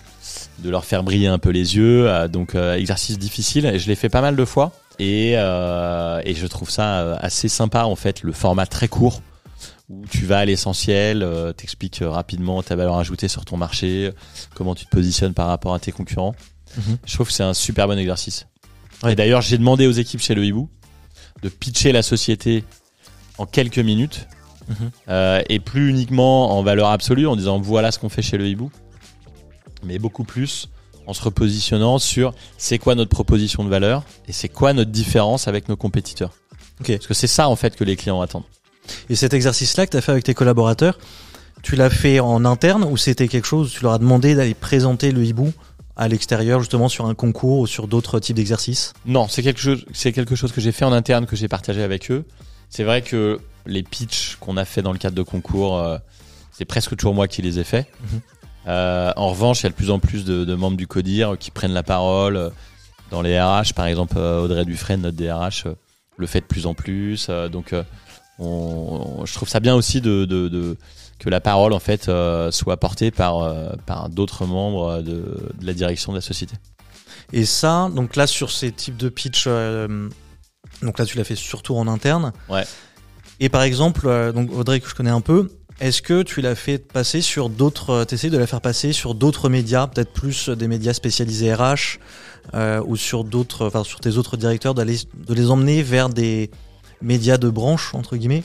de 0.63 0.69
leur 0.69 0.85
faire 0.85 1.03
briller 1.03 1.27
un 1.27 1.39
peu 1.39 1.49
les 1.49 1.75
yeux. 1.75 2.09
Euh, 2.09 2.27
donc 2.27 2.55
euh, 2.55 2.75
exercice 2.75 3.17
difficile 3.17 3.65
et 3.65 3.79
je 3.79 3.87
l'ai 3.87 3.95
fait 3.95 4.09
pas 4.09 4.21
mal 4.21 4.35
de 4.35 4.45
fois 4.45 4.71
et, 4.99 5.33
euh, 5.37 6.21
et 6.25 6.35
je 6.35 6.45
trouve 6.47 6.69
ça 6.69 7.15
assez 7.17 7.47
sympa 7.49 7.83
en 7.83 7.95
fait, 7.95 8.23
le 8.23 8.31
format 8.31 8.65
très 8.65 8.87
court 8.87 9.21
où 9.89 10.03
tu 10.09 10.25
vas 10.25 10.39
à 10.39 10.45
l'essentiel, 10.45 11.23
euh, 11.23 11.51
t'expliques 11.51 12.01
rapidement 12.03 12.61
ta 12.61 12.75
valeur 12.75 12.97
ajoutée 12.97 13.27
sur 13.27 13.43
ton 13.43 13.57
marché, 13.57 14.11
comment 14.53 14.75
tu 14.75 14.85
te 14.85 14.91
positionnes 14.91 15.33
par 15.33 15.47
rapport 15.47 15.73
à 15.73 15.79
tes 15.79 15.91
concurrents. 15.91 16.35
Mhm. 16.77 16.97
Je 17.05 17.13
trouve 17.15 17.27
que 17.27 17.33
c'est 17.33 17.41
un 17.43 17.55
super 17.55 17.87
bon 17.87 17.97
exercice. 17.97 18.45
Ouais. 19.01 19.13
Et 19.13 19.15
d'ailleurs, 19.15 19.41
j'ai 19.41 19.57
demandé 19.57 19.87
aux 19.87 19.91
équipes 19.91 20.21
chez 20.21 20.35
le 20.35 20.45
Hibou 20.45 20.69
de 21.41 21.49
pitcher 21.49 21.91
la 21.91 22.03
société 22.03 22.63
en 23.39 23.45
quelques 23.47 23.79
minutes 23.79 24.27
Mhm. 24.67 24.91
euh, 25.07 25.41
et 25.49 25.59
plus 25.59 25.89
uniquement 25.89 26.55
en 26.55 26.61
valeur 26.61 26.89
absolue 26.89 27.25
en 27.25 27.35
disant 27.35 27.57
voilà 27.59 27.91
ce 27.91 27.97
qu'on 27.97 28.09
fait 28.09 28.21
chez 28.21 28.37
le 28.37 28.47
Hibou, 28.47 28.69
mais 29.83 29.99
beaucoup 29.99 30.23
plus 30.23 30.69
en 31.07 31.13
se 31.13 31.23
repositionnant 31.23 31.97
sur 31.97 32.33
c'est 32.57 32.77
quoi 32.77 32.95
notre 32.95 33.09
proposition 33.09 33.63
de 33.63 33.69
valeur 33.69 34.03
et 34.27 34.31
c'est 34.31 34.49
quoi 34.49 34.73
notre 34.73 34.91
différence 34.91 35.47
avec 35.47 35.67
nos 35.67 35.75
compétiteurs. 35.75 36.33
Parce 36.85 37.07
que 37.07 37.13
c'est 37.13 37.27
ça 37.27 37.49
en 37.49 37.55
fait 37.55 37.75
que 37.75 37.83
les 37.83 37.95
clients 37.95 38.21
attendent. 38.21 38.43
Et 39.09 39.15
cet 39.15 39.33
exercice-là 39.33 39.85
que 39.85 39.91
tu 39.91 39.97
as 39.97 40.01
fait 40.01 40.11
avec 40.11 40.23
tes 40.23 40.33
collaborateurs, 40.33 40.97
tu 41.61 41.75
l'as 41.75 41.89
fait 41.89 42.19
en 42.19 42.45
interne 42.45 42.83
ou 42.83 42.97
c'était 42.97 43.27
quelque 43.27 43.45
chose, 43.45 43.71
tu 43.71 43.83
leur 43.83 43.93
as 43.93 43.97
demandé 43.97 44.35
d'aller 44.35 44.53
présenter 44.53 45.11
le 45.11 45.25
hibou 45.25 45.51
à 45.95 46.07
l'extérieur, 46.07 46.61
justement 46.61 46.87
sur 46.87 47.07
un 47.07 47.13
concours 47.13 47.59
ou 47.59 47.67
sur 47.67 47.87
d'autres 47.87 48.19
types 48.19 48.37
d'exercices? 48.37 48.93
Non, 49.05 49.27
c'est 49.27 49.43
quelque 49.43 49.59
chose, 49.59 49.85
c'est 49.93 50.13
quelque 50.13 50.35
chose 50.35 50.53
que 50.53 50.61
j'ai 50.61 50.71
fait 50.71 50.85
en 50.85 50.93
interne, 50.93 51.25
que 51.25 51.35
j'ai 51.35 51.49
partagé 51.49 51.83
avec 51.83 52.09
eux. 52.09 52.23
C'est 52.69 52.83
vrai 52.83 53.01
que 53.01 53.39
les 53.65 53.83
pitchs 53.83 54.37
qu'on 54.39 54.55
a 54.55 54.63
fait 54.63 54.81
dans 54.81 54.93
le 54.93 54.97
cadre 54.97 55.15
de 55.15 55.23
concours, 55.23 55.77
euh, 55.77 55.97
c'est 56.53 56.63
presque 56.63 56.95
toujours 56.95 57.13
moi 57.13 57.27
qui 57.27 57.41
les 57.41 57.59
ai 57.59 57.65
faits. 57.65 57.87
Mhm. 58.01 58.21
Euh, 58.69 59.11
en 59.15 59.29
revanche, 59.29 59.61
il 59.61 59.63
y 59.63 59.67
a 59.67 59.69
de 59.69 59.75
plus 59.75 59.89
en 59.89 59.99
plus 59.99 60.23
de, 60.25 60.45
de 60.45 60.55
membres 60.55 60.77
du 60.77 60.87
CODIR 60.87 61.37
qui 61.39 61.49
prennent 61.51 61.73
la 61.73 61.83
parole 61.83 62.37
euh, 62.37 62.49
dans 63.11 63.21
les 63.21 63.39
RH. 63.41 63.73
Par 63.75 63.87
exemple, 63.87 64.15
euh, 64.17 64.41
Audrey 64.41 64.63
Dufresne, 64.65 65.01
notre 65.01 65.17
DRH, 65.17 65.65
le 66.17 66.27
fait 66.27 66.41
de 66.41 66.45
plus 66.45 66.65
en 66.67 66.73
plus. 66.75 67.29
Donc, 67.51 67.73
on, 68.37 68.45
on- 69.19 69.25
je 69.25 69.33
trouve 69.33 69.49
ça 69.49 69.59
bien 69.59 69.75
aussi 69.75 70.01
de, 70.01 70.25
de, 70.25 70.47
de- 70.47 70.77
que 71.17 71.29
la 71.29 71.41
parole 71.41 71.73
en 71.73 71.79
fait 71.79 72.07
euh, 72.07 72.49
soit 72.51 72.77
portée 72.77 73.11
par, 73.11 73.39
euh, 73.39 73.71
par 73.85 74.07
d'autres 74.09 74.45
membres 74.45 75.01
de, 75.01 75.51
de 75.59 75.65
la 75.65 75.73
direction 75.73 76.13
de 76.13 76.17
la 76.17 76.21
société. 76.21 76.55
Et 77.33 77.43
ça, 77.45 77.89
donc 77.93 78.15
là 78.15 78.25
sur 78.27 78.51
ces 78.51 78.71
types 78.71 78.95
de 78.97 79.09
pitch, 79.09 79.43
euh, 79.47 80.07
donc 80.81 80.97
là 80.97 81.05
tu 81.05 81.17
l'as 81.17 81.23
fait 81.25 81.35
surtout 81.35 81.75
en 81.75 81.87
interne. 81.87 82.31
Ouais. 82.47 82.63
Et 83.41 83.49
par 83.49 83.63
exemple, 83.63 84.31
donc 84.33 84.51
Audrey 84.53 84.79
que 84.79 84.87
je 84.89 84.95
connais 84.95 85.09
un 85.09 85.19
peu, 85.21 85.49
est-ce 85.79 86.01
que 86.01 86.23
tu 86.23 86.41
l'as 86.41 86.55
fait 86.55 86.77
passer 86.77 87.21
sur 87.21 87.49
d'autres, 87.49 87.89
euh, 87.91 88.05
t'essayes 88.05 88.29
de 88.29 88.37
la 88.37 88.47
faire 88.47 88.61
passer 88.61 88.91
sur 88.93 89.15
d'autres 89.15 89.49
médias, 89.49 89.87
peut-être 89.87 90.11
plus 90.11 90.49
des 90.49 90.67
médias 90.67 90.93
spécialisés 90.93 91.53
RH, 91.53 91.99
euh, 92.53 92.81
ou 92.85 92.95
sur 92.95 93.23
d'autres, 93.23 93.67
enfin 93.67 93.83
sur 93.83 93.99
tes 93.99 94.17
autres 94.17 94.37
directeurs, 94.37 94.73
d'aller, 94.73 94.97
de 95.15 95.33
les 95.33 95.49
emmener 95.51 95.81
vers 95.83 96.09
des 96.09 96.51
médias 97.01 97.37
de 97.37 97.49
branche 97.49 97.93
entre 97.95 98.17
guillemets 98.17 98.43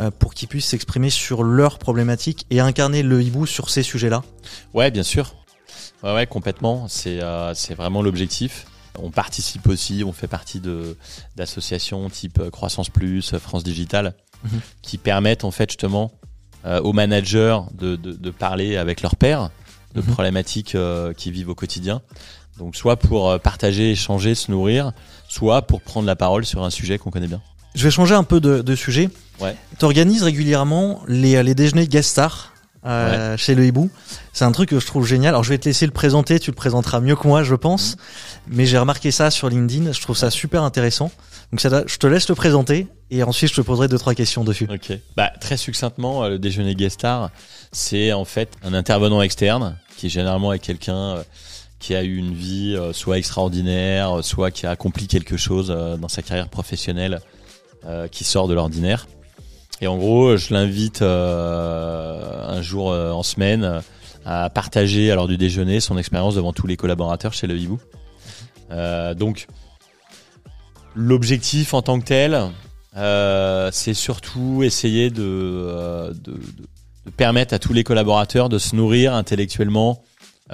euh, 0.00 0.10
pour 0.10 0.34
qu'ils 0.34 0.48
puissent 0.48 0.66
s'exprimer 0.66 1.08
sur 1.08 1.42
leurs 1.42 1.78
problématiques 1.78 2.44
et 2.50 2.60
incarner 2.60 3.02
le 3.02 3.22
hibou 3.22 3.46
sur 3.46 3.70
ces 3.70 3.82
sujets-là? 3.82 4.22
Ouais, 4.74 4.90
bien 4.90 5.04
sûr. 5.04 5.34
Ouais, 6.02 6.12
ouais, 6.14 6.26
complètement. 6.26 6.86
C'est 6.88 7.22
euh, 7.22 7.54
c'est 7.54 7.74
vraiment 7.74 8.02
l'objectif. 8.02 8.66
On 8.98 9.10
participe 9.10 9.66
aussi, 9.68 10.02
on 10.06 10.12
fait 10.12 10.28
partie 10.28 10.60
de 10.60 10.96
d'associations 11.36 12.10
type 12.10 12.38
euh, 12.40 12.50
Croissance 12.50 12.90
Plus, 12.90 13.36
France 13.38 13.64
Digital, 13.64 14.14
Mhm. 14.44 14.60
qui 14.82 14.98
permettent 14.98 15.44
en 15.44 15.50
fait 15.50 15.70
justement 15.70 16.12
euh, 16.66 16.80
aux 16.80 16.92
managers 16.92 17.58
de, 17.72 17.96
de, 17.96 18.12
de 18.12 18.30
parler 18.30 18.76
avec 18.76 19.02
leurs 19.02 19.16
pairs 19.16 19.50
de 19.94 20.00
Mhm. 20.00 20.06
problématiques 20.06 20.74
euh, 20.74 21.12
qu'ils 21.12 21.32
vivent 21.32 21.50
au 21.50 21.54
quotidien. 21.54 22.00
Donc 22.58 22.74
soit 22.76 22.96
pour 22.96 23.30
euh, 23.30 23.38
partager, 23.38 23.90
échanger, 23.92 24.34
se 24.34 24.50
nourrir, 24.50 24.92
soit 25.28 25.62
pour 25.62 25.80
prendre 25.82 26.06
la 26.06 26.16
parole 26.16 26.44
sur 26.44 26.64
un 26.64 26.70
sujet 26.70 26.98
qu'on 26.98 27.10
connaît 27.10 27.26
bien. 27.28 27.40
Je 27.74 27.84
vais 27.84 27.90
changer 27.90 28.14
un 28.14 28.22
peu 28.24 28.40
de, 28.40 28.60
de 28.62 28.74
sujet. 28.76 29.08
Ouais. 29.40 29.56
Tu 29.78 29.84
organises 29.84 30.22
régulièrement 30.22 31.00
les, 31.08 31.42
les 31.42 31.54
déjeuners 31.56 31.88
guest 31.88 32.10
stars 32.10 32.52
euh, 32.86 33.36
chez 33.38 33.54
le 33.54 33.64
hibou. 33.64 33.90
C'est 34.32 34.44
un 34.44 34.52
truc 34.52 34.68
que 34.68 34.78
je 34.78 34.86
trouve 34.86 35.06
génial. 35.06 35.30
Alors 35.30 35.42
je 35.42 35.48
vais 35.48 35.58
te 35.58 35.66
laisser 35.66 35.86
le 35.86 35.92
présenter, 35.92 36.38
tu 36.38 36.50
le 36.50 36.54
présenteras 36.54 37.00
mieux 37.00 37.16
que 37.16 37.26
moi, 37.26 37.42
je 37.42 37.54
pense. 37.54 37.96
Mais 38.46 38.66
j'ai 38.66 38.78
remarqué 38.78 39.10
ça 39.10 39.30
sur 39.30 39.48
LinkedIn, 39.48 39.92
je 39.92 40.00
trouve 40.00 40.16
ça 40.16 40.30
super 40.30 40.62
intéressant. 40.62 41.10
Donc 41.50 41.60
ça, 41.60 41.84
je 41.86 41.96
te 41.96 42.06
laisse 42.06 42.28
le 42.28 42.34
présenter 42.34 42.88
et 43.10 43.22
ensuite 43.22 43.50
je 43.50 43.56
te 43.56 43.60
poserai 43.60 43.88
deux 43.88 43.98
trois 43.98 44.14
questions 44.14 44.44
dessus. 44.44 44.68
Ok. 44.70 44.98
Bah, 45.16 45.30
très 45.40 45.56
succinctement, 45.56 46.24
euh, 46.24 46.28
le 46.30 46.38
déjeuner 46.38 46.74
guest 46.74 47.00
star, 47.00 47.30
c'est 47.72 48.12
en 48.12 48.24
fait 48.24 48.50
un 48.62 48.74
intervenant 48.74 49.22
externe 49.22 49.78
qui 49.96 50.10
généralement 50.10 50.52
est 50.52 50.58
quelqu'un 50.58 50.96
euh, 51.16 51.22
qui 51.78 51.94
a 51.94 52.02
eu 52.02 52.16
une 52.16 52.34
vie 52.34 52.78
soit 52.92 53.18
extraordinaire, 53.18 54.20
soit 54.22 54.50
qui 54.50 54.66
a 54.66 54.70
accompli 54.70 55.06
quelque 55.06 55.36
chose 55.36 55.68
dans 55.68 56.08
sa 56.08 56.22
carrière 56.22 56.48
professionnelle 56.48 57.20
qui 58.10 58.24
sort 58.24 58.48
de 58.48 58.54
l'ordinaire. 58.54 59.06
Et 59.80 59.86
en 59.86 59.96
gros, 59.98 60.36
je 60.36 60.54
l'invite 60.54 61.02
euh, 61.02 62.48
un 62.48 62.62
jour 62.62 62.92
euh, 62.92 63.10
en 63.10 63.22
semaine 63.22 63.82
à 64.24 64.48
partager 64.48 65.10
à 65.10 65.14
l'heure 65.14 65.28
du 65.28 65.36
déjeuner 65.36 65.80
son 65.80 65.98
expérience 65.98 66.34
devant 66.36 66.52
tous 66.52 66.66
les 66.66 66.76
collaborateurs 66.76 67.32
chez 67.34 67.46
le 67.46 67.56
Hibou. 67.58 67.78
Euh, 68.70 69.12
donc, 69.14 69.46
l'objectif 70.94 71.74
en 71.74 71.82
tant 71.82 71.98
que 72.00 72.04
tel, 72.06 72.40
euh, 72.96 73.68
c'est 73.72 73.94
surtout 73.94 74.62
essayer 74.62 75.10
de, 75.10 75.22
euh, 75.22 76.10
de, 76.14 76.32
de- 76.32 76.38
de 77.06 77.10
permettre 77.10 77.52
à 77.52 77.58
tous 77.58 77.74
les 77.74 77.84
collaborateurs 77.84 78.48
de 78.48 78.58
se 78.58 78.74
nourrir 78.74 79.12
intellectuellement 79.12 80.02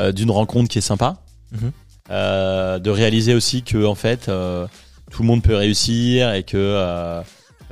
euh, 0.00 0.10
d'une 0.10 0.30
rencontre 0.32 0.68
qui 0.68 0.78
est 0.78 0.82
sympa, 0.82 1.16
Mhm. 1.52 1.72
Euh, 2.12 2.78
de 2.80 2.90
réaliser 2.90 3.34
aussi 3.34 3.62
que 3.62 3.84
en 3.84 3.94
fait 3.94 4.24
tout 4.26 5.22
le 5.22 5.26
monde 5.26 5.42
peut 5.44 5.54
réussir 5.54 6.32
et 6.34 6.42
que 6.42 6.56
euh, 6.56 7.20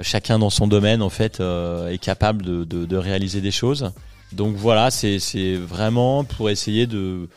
chacun 0.02 0.38
dans 0.38 0.50
son 0.50 0.66
domaine 0.66 1.02
en 1.02 1.10
fait 1.10 1.40
euh, 1.40 1.88
est 1.88 1.98
capable 1.98 2.44
de, 2.44 2.64
de, 2.64 2.86
de 2.86 2.96
réaliser 2.96 3.40
des 3.40 3.50
choses. 3.50 3.92
Donc 4.32 4.56
voilà, 4.56 4.90
c'est 4.90 5.18
c'est 5.18 5.54
vraiment 5.56 6.24
pour 6.24 6.50
essayer 6.50 6.86
de 6.86 7.28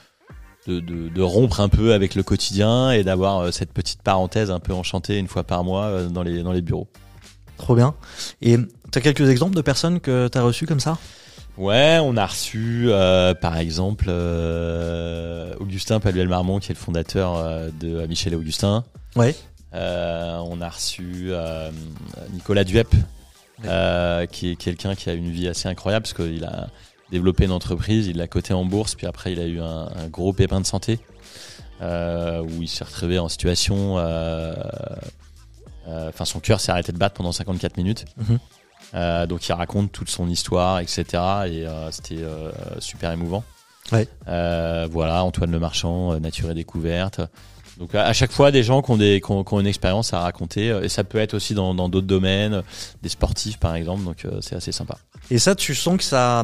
de, 0.67 0.79
de, 0.79 1.09
de 1.09 1.21
rompre 1.21 1.59
un 1.59 1.69
peu 1.69 1.93
avec 1.93 2.15
le 2.15 2.23
quotidien 2.23 2.91
et 2.91 3.03
d'avoir 3.03 3.39
euh, 3.39 3.51
cette 3.51 3.73
petite 3.73 4.01
parenthèse 4.01 4.51
un 4.51 4.59
peu 4.59 4.73
enchantée 4.73 5.17
une 5.17 5.27
fois 5.27 5.43
par 5.43 5.63
mois 5.63 5.85
euh, 5.85 6.07
dans 6.07 6.21
les 6.21 6.43
dans 6.43 6.51
les 6.51 6.61
bureaux. 6.61 6.87
Trop 7.57 7.75
bien. 7.75 7.95
Et 8.41 8.57
tu 8.57 8.97
as 8.97 9.01
quelques 9.01 9.29
exemples 9.29 9.55
de 9.55 9.61
personnes 9.61 9.99
que 9.99 10.27
tu 10.27 10.37
as 10.37 10.43
reçues 10.43 10.67
comme 10.67 10.79
ça? 10.79 10.97
Ouais, 11.57 11.99
on 12.01 12.17
a 12.17 12.25
reçu 12.25 12.85
euh, 12.87 13.33
par 13.33 13.57
exemple 13.57 14.05
euh, 14.09 15.53
Augustin 15.59 15.99
Paluel-Marmont 15.99 16.59
qui 16.59 16.71
est 16.71 16.75
le 16.75 16.79
fondateur 16.79 17.71
de 17.79 18.05
Michel 18.07 18.33
et 18.33 18.35
Augustin. 18.35 18.83
Ouais. 19.15 19.35
Euh, 19.73 20.37
on 20.45 20.61
a 20.61 20.69
reçu 20.69 21.27
euh, 21.29 21.71
Nicolas 22.33 22.63
Duep, 22.63 22.93
euh, 23.65 24.25
qui 24.25 24.49
est 24.51 24.55
quelqu'un 24.55 24.95
qui 24.95 25.09
a 25.09 25.13
une 25.13 25.31
vie 25.31 25.47
assez 25.47 25.69
incroyable 25.69 26.03
parce 26.03 26.13
qu'il 26.13 26.43
a 26.43 26.67
développé 27.11 27.45
une 27.45 27.51
entreprise, 27.51 28.07
il 28.07 28.17
l'a 28.17 28.27
coté 28.27 28.53
en 28.53 28.65
bourse, 28.65 28.95
puis 28.95 29.07
après 29.07 29.33
il 29.33 29.39
a 29.39 29.45
eu 29.45 29.59
un, 29.59 29.89
un 29.95 30.07
gros 30.07 30.33
pépin 30.33 30.61
de 30.61 30.65
santé 30.65 30.99
où 31.81 32.61
il 32.61 32.67
s'est 32.67 32.83
retrouvé 32.83 33.17
en 33.17 33.27
situation, 33.27 33.97
euh, 35.87 36.09
enfin 36.09 36.25
son 36.25 36.39
cœur 36.39 36.59
s'est 36.59 36.71
arrêté 36.71 36.91
de 36.91 36.97
battre 36.97 37.15
pendant 37.15 37.31
54 37.31 37.77
minutes. 37.77 38.05
Mhm. 38.17 38.39
Euh, 38.93 39.25
donc 39.25 39.47
il 39.47 39.53
raconte 39.53 39.91
toute 39.91 40.09
son 40.09 40.27
histoire, 40.27 40.79
etc. 40.79 41.03
Et 41.03 41.65
euh, 41.65 41.91
c'était 41.91 42.23
super 42.79 43.11
émouvant. 43.11 43.43
Ouais. 43.91 44.07
Euh, 44.27 44.87
voilà, 44.89 45.23
Antoine 45.23 45.51
Le 45.51 45.59
Marchand, 45.59 46.13
euh, 46.13 46.19
Nature 46.19 46.51
et 46.51 46.53
Découverte. 46.53 47.21
Donc 47.77 47.95
à, 47.95 48.05
à 48.05 48.13
chaque 48.13 48.31
fois 48.31 48.51
des 48.51 48.63
gens 48.63 48.81
qui 48.81 48.91
ont, 48.91 48.97
des, 48.97 49.21
qui 49.21 49.31
ont, 49.31 49.43
qui 49.43 49.53
ont 49.53 49.59
une 49.59 49.67
expérience 49.67 50.13
à 50.13 50.19
raconter 50.19 50.69
euh, 50.69 50.83
et 50.83 50.89
ça 50.89 51.03
peut 51.03 51.17
être 51.17 51.33
aussi 51.33 51.53
dans 51.53 51.73
dans 51.73 51.89
d'autres 51.89 52.07
domaines, 52.07 52.63
des 53.01 53.09
sportifs 53.09 53.57
par 53.57 53.75
exemple. 53.75 54.03
Donc 54.03 54.25
euh, 54.25 54.39
c'est 54.41 54.55
assez 54.55 54.71
sympa. 54.71 54.97
Et 55.29 55.39
ça, 55.39 55.55
tu 55.55 55.73
sens 55.75 55.97
que 55.97 56.03
ça, 56.03 56.43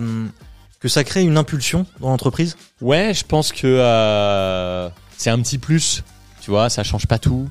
que 0.80 0.88
ça 0.88 1.04
crée 1.04 1.24
une 1.24 1.38
impulsion 1.38 1.86
dans 2.00 2.10
l'entreprise? 2.10 2.56
Ouais, 2.82 3.14
je 3.14 3.24
pense 3.26 3.52
que 3.52 3.68
euh, 3.68 4.90
c'est 5.18 5.30
un 5.30 5.40
petit 5.42 5.58
plus. 5.58 6.04
Tu 6.42 6.50
vois, 6.52 6.70
ça 6.70 6.84
change 6.84 7.08
pas 7.08 7.20
tout. 7.20 7.50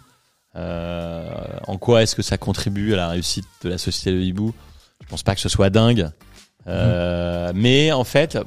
Euh, 0.57 1.29
en 1.67 1.77
quoi 1.77 2.03
est-ce 2.03 2.17
que 2.17 2.23
ça 2.23 2.39
contribue 2.39 2.95
à 2.95 2.97
la 2.97 3.09
réussite 3.09 3.45
de 3.63 3.69
la 3.69 3.77
société 3.77 4.11
de 4.13 4.21
hibou? 4.23 4.55
Je 5.03 5.07
pense 5.09 5.23
pas 5.23 5.35
que 5.35 5.41
ce 5.41 5.51
soit 5.51 5.69
dingue, 5.69 6.11
Euh, 6.67 7.53
mais 7.55 7.93
en 7.93 8.05
fait, 8.05 8.39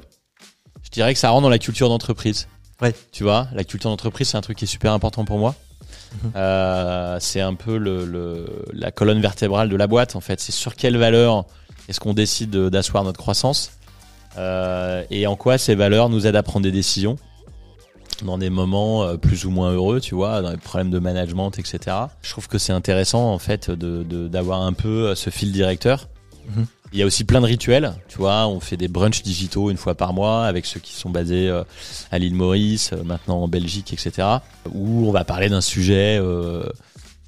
je 0.89 0.93
dirais 0.93 1.13
que 1.13 1.19
ça 1.19 1.30
rentre 1.30 1.43
dans 1.43 1.49
la 1.49 1.60
culture 1.60 1.89
d'entreprise. 1.89 2.47
Ouais. 2.82 2.93
Tu 3.12 3.23
vois, 3.23 3.47
la 3.54 3.63
culture 3.63 3.89
d'entreprise, 3.89 4.30
c'est 4.30 4.38
un 4.38 4.41
truc 4.41 4.58
qui 4.58 4.65
est 4.65 4.67
super 4.67 4.93
important 4.93 5.25
pour 5.25 5.38
moi. 5.38 5.56
Mhm. 6.23 6.32
Euh, 6.36 7.17
c'est 7.19 7.41
un 7.41 7.54
peu 7.56 7.78
le, 7.78 8.06
le- 8.06 8.65
la 8.73 8.91
colonne 8.91 9.21
vertébrale 9.21 9.69
de 9.69 9.75
la 9.75 9.88
boîte. 9.88 10.15
En 10.15 10.21
fait, 10.21 10.39
c'est 10.39 10.52
sur 10.52 10.75
quelle 10.75 10.97
valeur 10.97 11.45
est-ce 11.88 11.99
qu'on 11.99 12.13
décide 12.13 12.49
de- 12.49 12.69
d'asseoir 12.69 13.04
notre 13.04 13.19
croissance 13.19 13.71
euh, 14.38 15.04
et 15.10 15.25
en 15.28 15.36
quoi 15.36 15.58
ces 15.58 15.73
valeurs 15.75 16.08
nous 16.10 16.25
aident 16.28 16.36
à 16.36 16.43
prendre 16.43 16.63
des 16.63 16.71
décisions 16.71 17.17
dans 18.23 18.38
des 18.38 18.49
moments 18.49 19.04
euh, 19.04 19.17
plus 19.17 19.45
ou 19.45 19.49
moins 19.49 19.71
heureux, 19.71 19.99
tu 20.02 20.13
vois, 20.13 20.41
dans 20.41 20.52
les 20.52 20.58
problèmes 20.58 20.91
de 20.91 20.99
management, 20.99 21.52
etc. 21.58 21.95
Je 22.21 22.30
trouve 22.32 22.47
que 22.47 22.58
c'est 22.58 22.73
intéressant 22.73 23.32
en 23.34 23.39
fait 23.39 23.71
de 23.71 24.04
de- 24.04 24.28
d'avoir 24.28 24.62
un 24.62 24.73
peu 24.73 25.15
ce 25.15 25.30
fil 25.30 25.52
directeur. 25.52 26.08
Mhm. 26.56 26.65
Il 26.91 26.97
y 26.99 27.04
a 27.04 27.06
aussi 27.06 27.23
plein 27.23 27.39
de 27.41 27.45
rituels, 27.45 27.93
tu 28.08 28.17
vois, 28.17 28.47
on 28.47 28.60
fait 28.60 28.78
des 28.78 28.88
brunchs 28.88 29.21
digitaux 29.21 29.69
une 29.69 29.78
fois 29.78 29.93
par 29.95 30.12
mois 30.13 30.45
avec 30.45 30.65
ceux 30.65 30.80
qui 30.80 30.93
sont 30.93 31.10
basés 31.12 31.47
euh, 31.47 31.63
à 32.12 32.17
l'île 32.17 32.34
Maurice, 32.34 32.91
euh, 32.93 33.04
maintenant 33.04 33.43
en 33.43 33.47
Belgique, 33.47 33.93
etc. 33.93 34.28
Où 34.73 35.08
on 35.08 35.12
va 35.12 35.23
parler 35.23 35.49
d'un 35.49 35.62
sujet 35.62 36.17
euh, 36.19 36.63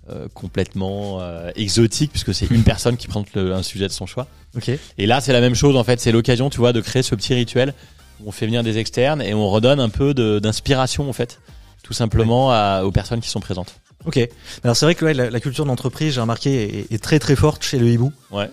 euh, 0.09 0.27
complètement 0.33 1.19
euh, 1.21 1.51
exotique 1.55 2.09
puisque 2.11 2.33
c'est 2.33 2.49
une 2.49 2.63
personne 2.73 2.97
qui 2.97 3.07
prend 3.07 3.23
le- 3.35 3.53
un 3.53 3.61
sujet 3.61 3.87
de 3.87 3.93
son 3.93 4.07
choix. 4.07 4.27
Ok. 4.55 4.69
Et 4.97 5.05
là, 5.05 5.21
c'est 5.21 5.31
la 5.33 5.41
même 5.41 5.53
chose 5.55 5.75
en 5.77 5.83
fait. 5.83 5.99
C'est 5.99 6.11
l'occasion, 6.11 6.49
tu 6.49 6.57
vois, 6.57 6.73
de 6.73 6.81
créer 6.81 7.03
ce 7.03 7.13
petit 7.13 7.33
rituel 7.35 7.73
où 8.19 8.29
on 8.29 8.31
fait 8.31 8.47
venir 8.47 8.63
des 8.63 8.79
externes 8.79 9.21
et 9.21 9.33
on 9.35 9.47
redonne 9.49 9.79
un 9.79 9.89
peu 9.89 10.13
d'inspiration 10.41 11.07
en 11.07 11.13
fait, 11.13 11.39
tout 11.83 11.93
simplement 11.93 12.51
à- 12.51 12.81
aux 12.83 12.91
personnes 12.91 13.21
qui 13.21 13.29
sont 13.29 13.39
présentes. 13.41 13.75
Ok. 14.05 14.19
Alors 14.63 14.75
c'est 14.75 14.85
vrai 14.85 14.95
que 14.95 15.05
ouais, 15.05 15.13
la, 15.13 15.29
la 15.29 15.39
culture 15.39 15.65
d'entreprise, 15.65 16.15
j'ai 16.15 16.21
remarqué, 16.21 16.79
est, 16.89 16.91
est 16.95 16.97
très 17.03 17.19
très 17.19 17.35
forte 17.35 17.63
chez 17.63 17.77
le 17.77 17.87
hibou. 17.87 18.11
Ouais. 18.31 18.49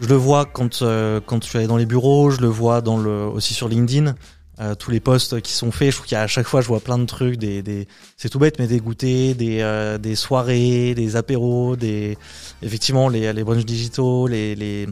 Je 0.00 0.08
le 0.08 0.14
vois 0.14 0.44
quand 0.44 0.82
euh, 0.82 1.20
quand 1.24 1.42
je 1.42 1.48
suis 1.48 1.58
allé 1.58 1.66
dans 1.66 1.76
les 1.78 1.86
bureaux, 1.86 2.30
je 2.30 2.40
le 2.40 2.48
vois 2.48 2.80
dans 2.82 2.98
le 2.98 3.26
aussi 3.26 3.54
sur 3.54 3.68
LinkedIn. 3.68 4.14
euh, 4.60 4.74
tous 4.74 4.90
les 4.90 5.00
posts 5.00 5.40
qui 5.40 5.52
sont 5.52 5.70
faits, 5.70 5.90
je 5.90 5.96
trouve 5.96 6.06
qu'à 6.06 6.26
chaque 6.26 6.46
fois 6.46 6.60
je 6.60 6.66
vois 6.66 6.80
plein 6.80 6.98
de 6.98 7.04
trucs, 7.04 7.36
des, 7.36 7.62
des 7.62 7.86
c'est 8.16 8.28
tout 8.28 8.38
bête 8.38 8.58
mais 8.58 8.66
des 8.66 8.80
goûters, 8.80 9.34
des 9.34 9.60
euh, 9.60 9.98
des 9.98 10.16
soirées, 10.16 10.94
des 10.94 11.16
apéros, 11.16 11.76
des 11.76 12.16
effectivement 12.62 13.08
les 13.08 13.32
les 13.32 13.44
brunchs 13.44 13.66
digitaux, 13.66 14.26
les 14.26 14.54
les 14.54 14.86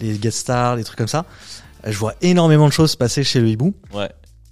les 0.00 0.18
guest 0.18 0.38
stars, 0.38 0.76
des 0.76 0.84
trucs 0.84 0.98
comme 0.98 1.08
ça. 1.08 1.24
Je 1.84 1.96
vois 1.96 2.14
énormément 2.20 2.68
de 2.68 2.72
choses 2.72 2.94
passer 2.94 3.24
chez 3.24 3.40
le 3.40 3.48
hibou. 3.48 3.74
Ouais. 3.92 4.10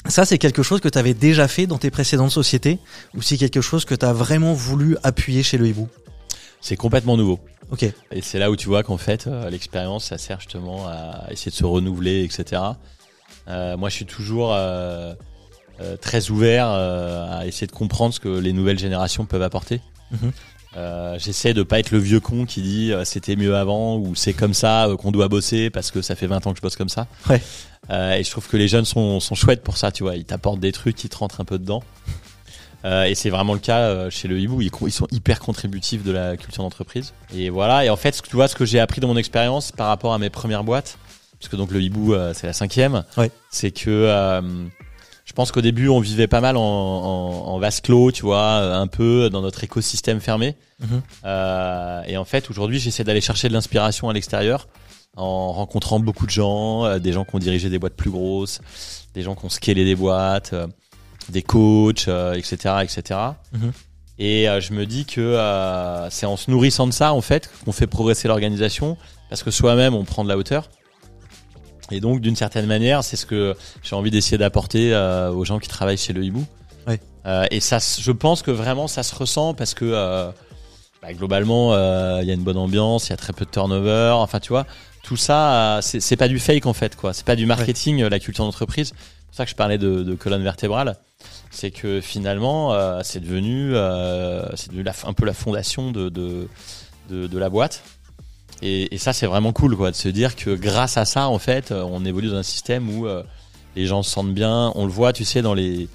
Ça, 0.08 0.24
c'est 0.24 0.38
quelque 0.38 0.62
chose 0.62 0.80
que 0.80 0.88
tu 0.88 0.96
avais 0.98 1.12
déjà 1.12 1.48
fait 1.48 1.66
dans 1.66 1.76
tes 1.76 1.90
précédentes 1.90 2.30
sociétés 2.30 2.78
ou 3.14 3.20
c'est 3.20 3.36
quelque 3.36 3.60
chose 3.60 3.84
que 3.84 3.94
tu 3.94 4.06
as 4.06 4.12
vraiment 4.12 4.54
voulu 4.54 4.96
appuyer 5.02 5.42
chez 5.42 5.58
le 5.58 5.66
hibou? 5.66 5.88
C'est 6.60 6.76
complètement 6.76 7.16
nouveau. 7.16 7.38
Ok. 7.70 7.84
Et 8.12 8.22
c'est 8.22 8.38
là 8.38 8.50
où 8.50 8.56
tu 8.56 8.68
vois 8.68 8.82
qu'en 8.82 8.96
fait, 8.96 9.26
euh, 9.26 9.50
l'expérience, 9.50 10.06
ça 10.06 10.18
sert 10.18 10.40
justement 10.40 10.86
à 10.86 11.26
essayer 11.30 11.50
de 11.50 11.56
se 11.56 11.64
renouveler, 11.64 12.24
etc. 12.24 12.62
Euh, 13.48 13.76
moi, 13.76 13.88
je 13.88 13.94
suis 13.94 14.06
toujours 14.06 14.52
euh, 14.54 15.14
très 16.00 16.30
ouvert 16.30 16.68
à 16.68 17.46
essayer 17.46 17.66
de 17.66 17.72
comprendre 17.72 18.14
ce 18.14 18.20
que 18.20 18.28
les 18.28 18.52
nouvelles 18.52 18.78
générations 18.78 19.26
peuvent 19.26 19.42
apporter. 19.42 19.80
Mhm. 20.10 20.32
J'essaie 21.18 21.54
de 21.54 21.64
pas 21.64 21.80
être 21.80 21.90
le 21.90 21.98
vieux 21.98 22.20
con 22.20 22.46
qui 22.46 22.62
dit 22.62 22.92
c'était 23.04 23.34
mieux 23.34 23.56
avant 23.56 23.96
ou 23.96 24.14
c'est 24.14 24.32
comme 24.32 24.54
ça 24.54 24.88
qu'on 25.00 25.10
doit 25.10 25.26
bosser 25.26 25.70
parce 25.70 25.90
que 25.90 26.02
ça 26.02 26.14
fait 26.14 26.28
20 26.28 26.46
ans 26.46 26.52
que 26.52 26.58
je 26.58 26.62
bosse 26.62 26.76
comme 26.76 26.88
ça. 26.88 27.08
Ouais. 27.28 27.42
Et 27.90 28.22
je 28.22 28.30
trouve 28.30 28.46
que 28.46 28.56
les 28.56 28.68
jeunes 28.68 28.84
sont, 28.84 29.18
sont 29.18 29.34
chouettes 29.34 29.64
pour 29.64 29.76
ça, 29.76 29.90
tu 29.90 30.04
vois. 30.04 30.14
Ils 30.14 30.24
t'apportent 30.24 30.60
des 30.60 30.70
trucs 30.70 30.94
qui 30.94 31.08
te 31.08 31.16
rentrent 31.16 31.40
un 31.40 31.44
peu 31.44 31.58
dedans. 31.58 31.82
Euh, 32.84 33.04
et 33.04 33.14
c'est 33.14 33.30
vraiment 33.30 33.54
le 33.54 33.58
cas 33.58 33.78
euh, 33.80 34.10
chez 34.10 34.28
le 34.28 34.38
hibou. 34.38 34.60
Ils, 34.62 34.70
ils 34.86 34.92
sont 34.92 35.08
hyper 35.10 35.40
contributifs 35.40 36.04
de 36.04 36.12
la 36.12 36.36
culture 36.36 36.62
d'entreprise. 36.62 37.12
Et 37.34 37.50
voilà. 37.50 37.84
Et 37.84 37.90
en 37.90 37.96
fait, 37.96 38.20
tu 38.22 38.36
vois, 38.36 38.46
ce 38.48 38.54
que 38.54 38.64
j'ai 38.64 38.78
appris 38.80 39.00
dans 39.00 39.08
mon 39.08 39.16
expérience 39.16 39.72
par 39.72 39.88
rapport 39.88 40.12
à 40.14 40.18
mes 40.18 40.30
premières 40.30 40.62
boîtes, 40.64 40.98
parce 41.40 41.48
que 41.50 41.56
donc 41.56 41.70
le 41.72 41.80
hibou, 41.82 42.14
euh, 42.14 42.32
c'est 42.34 42.46
la 42.46 42.52
cinquième, 42.52 43.04
Ouais. 43.16 43.30
c'est 43.50 43.70
que 43.72 44.06
Je 45.24 45.32
pense 45.34 45.52
qu'au 45.52 45.60
début, 45.60 45.88
on 45.88 46.00
vivait 46.00 46.26
pas 46.26 46.40
mal 46.40 46.56
en, 46.56 46.62
en, 46.62 47.48
en 47.48 47.58
vase 47.58 47.80
clos, 47.82 48.10
tu 48.12 48.22
vois, 48.22 48.50
un 48.74 48.86
peu 48.86 49.28
dans 49.30 49.42
notre 49.42 49.62
écosystème 49.62 50.20
fermé. 50.20 50.56
Mhm. 50.80 51.02
Et 52.08 52.16
en 52.16 52.24
fait, 52.24 52.48
aujourd'hui, 52.50 52.78
j'essaie 52.78 53.04
d'aller 53.04 53.20
chercher 53.20 53.48
de 53.48 53.52
l'inspiration 53.52 54.08
à 54.08 54.12
l'extérieur 54.14 54.68
en 55.16 55.52
rencontrant 55.52 56.00
beaucoup 56.00 56.24
de 56.26 56.30
gens, 56.30 56.98
des 56.98 57.12
gens 57.12 57.24
qui 57.24 57.34
ont 57.34 57.38
dirigé 57.40 57.68
des 57.68 57.78
boîtes 57.78 57.94
plus 57.96 58.10
grosses, 58.10 58.60
des 59.14 59.22
gens 59.22 59.34
qui 59.34 59.44
ont 59.44 59.48
scalé 59.50 59.84
des 59.84 59.96
boîtes, 59.96 60.54
des 61.28 61.42
coachs, 61.42 62.08
euh, 62.08 62.34
etc., 62.34 62.76
etc. 62.82 63.20
Mhm. 63.52 63.72
Et 64.18 64.48
euh, 64.48 64.60
je 64.60 64.72
me 64.72 64.84
dis 64.86 65.04
que 65.04 65.20
euh, 65.20 66.10
c'est 66.10 66.26
en 66.26 66.36
se 66.36 66.50
nourrissant 66.50 66.86
de 66.86 66.92
ça, 66.92 67.12
en 67.12 67.20
fait, 67.20 67.50
qu'on 67.64 67.72
fait 67.72 67.86
progresser 67.86 68.28
l'organisation, 68.28 68.96
parce 69.28 69.42
que 69.42 69.50
soi-même, 69.50 69.94
on 69.94 70.04
prend 70.04 70.24
de 70.24 70.28
la 70.28 70.36
hauteur. 70.36 70.68
Et 71.90 72.00
donc, 72.00 72.20
d'une 72.20 72.36
certaine 72.36 72.66
manière, 72.66 73.04
c'est 73.04 73.16
ce 73.16 73.26
que 73.26 73.54
j'ai 73.82 73.96
envie 73.96 74.10
d'essayer 74.10 74.38
d'apporter 74.38 74.92
euh, 74.92 75.30
aux 75.30 75.44
gens 75.44 75.58
qui 75.58 75.68
travaillent 75.68 75.98
chez 75.98 76.12
le 76.12 76.24
Hibou. 76.24 76.44
Ouais. 76.86 77.00
Euh, 77.26 77.46
et 77.50 77.60
ça, 77.60 77.78
je 77.78 78.12
pense 78.12 78.42
que 78.42 78.50
vraiment, 78.50 78.88
ça 78.88 79.02
se 79.02 79.14
ressent 79.14 79.54
parce 79.54 79.74
que 79.74 79.84
euh, 79.84 80.30
bah, 81.02 81.12
globalement, 81.12 81.72
euh, 81.72 82.20
il 82.22 82.28
y 82.28 82.30
a 82.30 82.34
une 82.34 82.42
bonne 82.42 82.58
ambiance, 82.58 83.08
il 83.08 83.10
y 83.10 83.12
a 83.12 83.16
très 83.16 83.32
peu 83.32 83.44
de 83.44 83.50
turnover. 83.50 84.12
Enfin, 84.14 84.40
tu 84.40 84.48
vois, 84.48 84.66
tout 85.02 85.16
ça, 85.16 85.80
c'est 85.82 86.16
pas 86.16 86.28
du 86.28 86.38
fake 86.38 86.66
en 86.66 86.74
fait, 86.74 86.96
quoi. 86.96 87.12
C'est 87.12 87.24
pas 87.24 87.36
du 87.36 87.46
marketing, 87.46 88.02
la 88.04 88.18
culture 88.18 88.44
d'entreprise. 88.44 88.92
C'est 89.30 89.36
pour 89.36 89.36
ça 89.36 89.44
que 89.44 89.50
je 89.50 89.56
parlais 89.56 89.78
de, 89.78 90.02
de 90.02 90.14
colonne 90.14 90.42
vertébrale. 90.42 90.96
C'est 91.50 91.70
que 91.70 92.00
finalement, 92.00 92.74
euh, 92.74 93.00
c'est 93.04 93.20
devenu, 93.20 93.74
euh, 93.74 94.44
c'est 94.56 94.68
devenu 94.70 94.82
la, 94.82 94.92
un 95.06 95.12
peu 95.12 95.24
la 95.24 95.32
fondation 95.32 95.90
de, 95.90 96.08
de, 96.08 96.48
de, 97.10 97.26
de 97.26 97.38
la 97.38 97.48
boîte. 97.48 97.82
Et, 98.62 98.94
et 98.94 98.98
ça, 98.98 99.12
c'est 99.12 99.26
vraiment 99.26 99.52
cool, 99.52 99.76
quoi, 99.76 99.90
de 99.90 99.96
se 99.96 100.08
dire 100.08 100.34
que 100.36 100.50
grâce 100.54 100.96
à 100.96 101.04
ça, 101.04 101.28
en 101.28 101.38
fait, 101.38 101.70
euh, 101.70 101.82
on 101.82 102.04
évolue 102.04 102.28
dans 102.28 102.36
un 102.36 102.42
système 102.42 102.88
où 102.98 103.06
euh, 103.06 103.22
les 103.76 103.86
gens 103.86 104.02
se 104.02 104.10
sentent 104.10 104.34
bien. 104.34 104.72
On 104.74 104.84
le 104.84 104.92
voit, 104.92 105.12
tu 105.12 105.24
sais, 105.24 105.42
dans 105.42 105.54
les, 105.54 105.88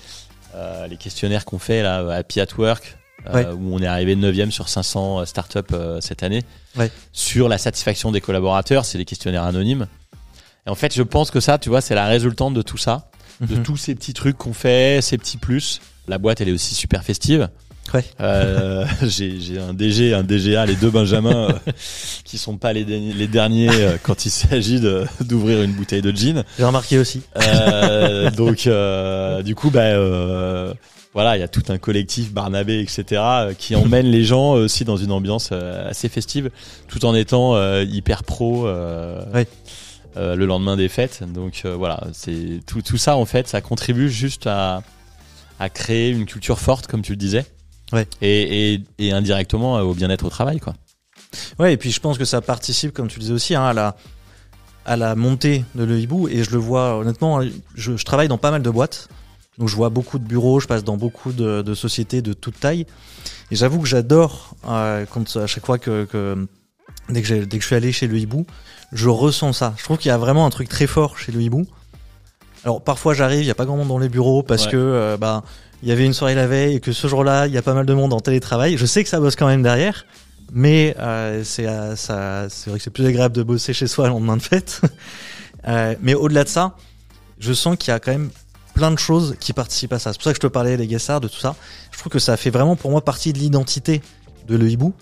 euh, 0.55 0.87
les 0.87 0.97
questionnaires 0.97 1.43
qu'on 1.45 1.59
fait 1.59 1.83
là, 1.83 1.97
à 2.09 2.15
Happy 2.15 2.39
at 2.39 2.47
Work, 2.57 2.97
Ouais. 3.33 3.45
où 3.47 3.73
on 3.73 3.79
est 3.79 3.85
arrivé 3.87 4.17
9 4.17 4.49
sur 4.49 4.67
500 4.67 5.19
euh, 5.21 5.25
startups 5.25 5.59
cette 6.01 6.23
année. 6.23 6.41
Ouais. 6.75 6.91
Sur 7.13 7.47
la 7.47 7.57
satisfaction 7.57 8.11
des 8.11 8.19
collaborateurs, 8.19 8.83
c'est 8.83 8.97
les 8.97 9.05
questionnaires 9.05 9.43
anonymes. 9.43 9.87
Et 10.67 10.69
en 10.69 10.75
fait, 10.75 10.93
je 10.93 11.03
pense 11.03 11.31
que 11.31 11.39
ça, 11.39 11.57
tu 11.57 11.69
vois, 11.69 11.79
c'est 11.79 11.95
la 11.95 12.05
résultante 12.07 12.53
de 12.53 12.61
tout 12.61 12.77
ça, 12.77 13.09
de 13.41 13.55
Mhm. 13.55 13.63
tous 13.63 13.77
ces 13.77 13.95
petits 13.95 14.13
trucs 14.13 14.37
qu'on 14.37 14.53
fait, 14.53 14.99
ces 15.01 15.17
petits 15.17 15.37
plus. 15.37 15.79
La 16.07 16.17
boîte, 16.17 16.41
elle 16.41 16.49
est 16.49 16.53
aussi 16.53 16.75
super 16.75 17.03
festive. 17.03 17.49
Ouais. 17.93 18.03
Euh, 18.21 18.85
j'ai 19.03 19.59
un 19.59 19.73
DG, 19.73 20.13
un 20.13 20.23
DGA, 20.23 20.65
les 20.65 20.75
deux 20.75 20.89
Benjamins 20.89 21.49
euh, 21.49 21.71
qui 22.23 22.37
sont 22.37 22.57
pas 22.57 22.71
les, 22.73 22.85
derniers- 22.85 23.13
les 23.13 23.27
derniers 23.27 23.69
euh, 23.69 23.97
quand 24.01 24.25
il 24.25 24.29
s'agit 24.31 24.79
de- 24.79 25.03
d'ouvrir 25.21 25.61
une 25.61 25.73
bouteille 25.73 26.01
de 26.01 26.11
gin. 26.11 26.43
J'ai 26.57 26.63
remarqué 26.63 26.97
aussi. 26.97 27.21
Euh, 27.41 28.31
donc 28.37 28.69
du 29.45 29.55
coup, 29.55 29.69
bah 29.69 30.73
voilà, 31.13 31.37
il 31.37 31.41
y 31.41 31.43
a 31.43 31.47
tout 31.47 31.61
un 31.69 31.77
collectif 31.77 32.31
Barnabé, 32.33 32.79
etc. 32.79 33.21
qui 33.59 33.75
emmène 33.75 34.07
les 34.07 34.23
gens 34.23 34.53
aussi 34.53 34.83
dans 34.85 34.97
une 34.97 35.11
ambiance 35.11 35.51
assez 35.51 36.09
festive, 36.09 36.49
tout 36.87 37.05
en 37.05 37.13
étant 37.13 37.55
hyper 37.81 38.23
pro. 38.23 38.63
Ouais. 39.33 39.47
Euh, 40.17 40.35
le 40.35 40.45
lendemain 40.45 40.75
des 40.77 40.89
fêtes, 40.89 41.23
donc 41.31 41.61
euh, 41.65 41.75
voilà, 41.75 42.03
c'est 42.13 42.59
tout, 42.67 42.81
tout 42.81 42.97
ça 42.97 43.15
en 43.17 43.25
fait, 43.25 43.47
ça 43.47 43.61
contribue 43.61 44.09
juste 44.09 44.47
à, 44.47 44.83
à 45.59 45.69
créer 45.69 46.09
une 46.11 46.25
culture 46.25 46.59
forte, 46.59 46.87
comme 46.87 47.01
tu 47.01 47.11
le 47.13 47.17
disais, 47.17 47.45
Ouais. 47.91 48.07
et, 48.21 48.73
et, 48.73 48.81
et 48.97 49.11
indirectement 49.11 49.77
euh, 49.77 49.81
au 49.81 49.93
bien-être 49.93 50.25
au 50.25 50.29
travail, 50.29 50.59
quoi. 50.59 50.73
Ouais, 51.59 51.73
et 51.73 51.77
puis 51.77 51.91
je 51.91 51.99
pense 51.99 52.17
que 52.17 52.25
ça 52.25 52.41
participe, 52.41 52.91
comme 52.93 53.07
tu 53.07 53.17
le 53.17 53.21
disais 53.21 53.33
aussi, 53.33 53.55
hein, 53.55 53.65
à 53.65 53.73
la 53.73 53.95
à 54.85 54.97
la 54.97 55.15
montée 55.15 55.63
de 55.75 55.83
le 55.85 55.97
hibou. 55.99 56.27
Et 56.27 56.43
je 56.43 56.51
le 56.51 56.57
vois 56.57 56.97
honnêtement, 56.97 57.41
je, 57.75 57.95
je 57.95 58.03
travaille 58.05 58.27
dans 58.27 58.37
pas 58.37 58.51
mal 58.51 58.61
de 58.61 58.69
boîtes, 58.69 59.07
donc 59.57 59.69
je 59.69 59.75
vois 59.75 59.89
beaucoup 59.89 60.19
de 60.19 60.25
bureaux, 60.25 60.59
je 60.59 60.67
passe 60.67 60.83
dans 60.83 60.97
beaucoup 60.97 61.31
de, 61.31 61.61
de 61.61 61.73
sociétés 61.73 62.21
de 62.21 62.33
toute 62.33 62.59
taille. 62.59 62.85
Et 63.49 63.55
j'avoue 63.55 63.79
que 63.79 63.87
j'adore 63.87 64.55
euh, 64.67 65.05
quand 65.09 65.37
à 65.37 65.47
chaque 65.47 65.65
fois 65.65 65.77
que, 65.79 66.03
que 66.05 66.47
dès 67.09 67.21
que 67.21 67.45
dès 67.45 67.57
que 67.57 67.61
je 67.61 67.67
suis 67.67 67.75
allé 67.75 67.91
chez 67.91 68.07
le 68.07 68.17
hibou, 68.17 68.45
je 68.93 69.09
ressens 69.09 69.53
ça. 69.53 69.73
Je 69.77 69.83
trouve 69.83 69.97
qu'il 69.97 70.09
y 70.09 70.11
a 70.11 70.17
vraiment 70.17 70.45
un 70.45 70.49
truc 70.49 70.69
très 70.69 70.87
fort 70.87 71.17
chez 71.17 71.31
le 71.31 71.41
hibou. 71.41 71.65
Alors 72.63 72.81
parfois 72.81 73.13
j'arrive, 73.13 73.41
il 73.41 73.45
y 73.47 73.51
a 73.51 73.55
pas 73.55 73.65
grand 73.65 73.75
monde 73.77 73.89
dans 73.89 73.97
les 73.97 74.09
bureaux 74.09 74.43
parce 74.43 74.65
Ouais. 74.65 74.71
que 74.71 74.77
euh, 74.77 75.17
bah 75.17 75.43
il 75.81 75.89
y 75.89 75.91
avait 75.91 76.05
une 76.05 76.13
soirée 76.13 76.33
la 76.35 76.47
veille 76.47 76.75
et 76.75 76.79
que 76.79 76.93
ce 76.93 77.07
jour-là 77.07 77.47
il 77.47 77.53
y 77.53 77.57
a 77.57 77.61
pas 77.61 77.73
mal 77.73 77.85
de 77.85 77.93
monde 77.93 78.13
en 78.13 78.19
télétravail. 78.21 78.77
Je 78.77 78.85
sais 78.85 79.03
que 79.03 79.09
ça 79.09 79.19
bosse 79.19 79.35
quand 79.35 79.47
même 79.47 79.63
derrière, 79.63 80.05
mais 80.53 80.95
euh, 80.99 81.43
c'est 81.43 81.67
euh, 81.67 81.95
ça, 81.97 82.47
c'est 82.49 82.69
vrai 82.69 82.79
que 82.79 82.83
c'est 82.83 82.89
plus 82.91 83.05
agréable 83.05 83.35
de 83.35 83.43
bosser 83.43 83.73
chez 83.73 83.87
soi 83.87 84.05
le 84.07 84.11
lendemain 84.13 84.37
de 84.37 84.41
fête. 84.41 84.81
Mais 86.01 86.13
au-delà 86.13 86.43
de 86.43 86.49
ça, 86.49 86.75
je 87.39 87.53
sens 87.53 87.77
qu'il 87.77 87.91
y 87.91 87.95
a 87.95 87.99
quand 87.99 88.11
même 88.11 88.29
plein 88.73 88.91
de 88.91 88.99
choses 88.99 89.35
qui 89.39 89.53
participent 89.53 89.93
à 89.93 89.99
ça. 89.99 90.11
C'est 90.11 90.17
pour 90.17 90.25
ça 90.25 90.31
que 90.31 90.35
je 90.37 90.41
te 90.41 90.47
parlais 90.47 90.75
des 90.77 90.87
guessards, 90.87 91.21
de 91.21 91.27
tout 91.29 91.39
ça. 91.39 91.55
Je 91.91 91.97
trouve 91.99 92.11
que 92.11 92.19
ça 92.19 92.35
fait 92.37 92.49
vraiment 92.49 92.75
pour 92.75 92.91
moi 92.91 93.01
partie 93.03 93.31
de 93.31 93.39
l'identité 93.39 94.01
de 94.47 94.57
le 94.57 94.69
hibou 94.69 94.93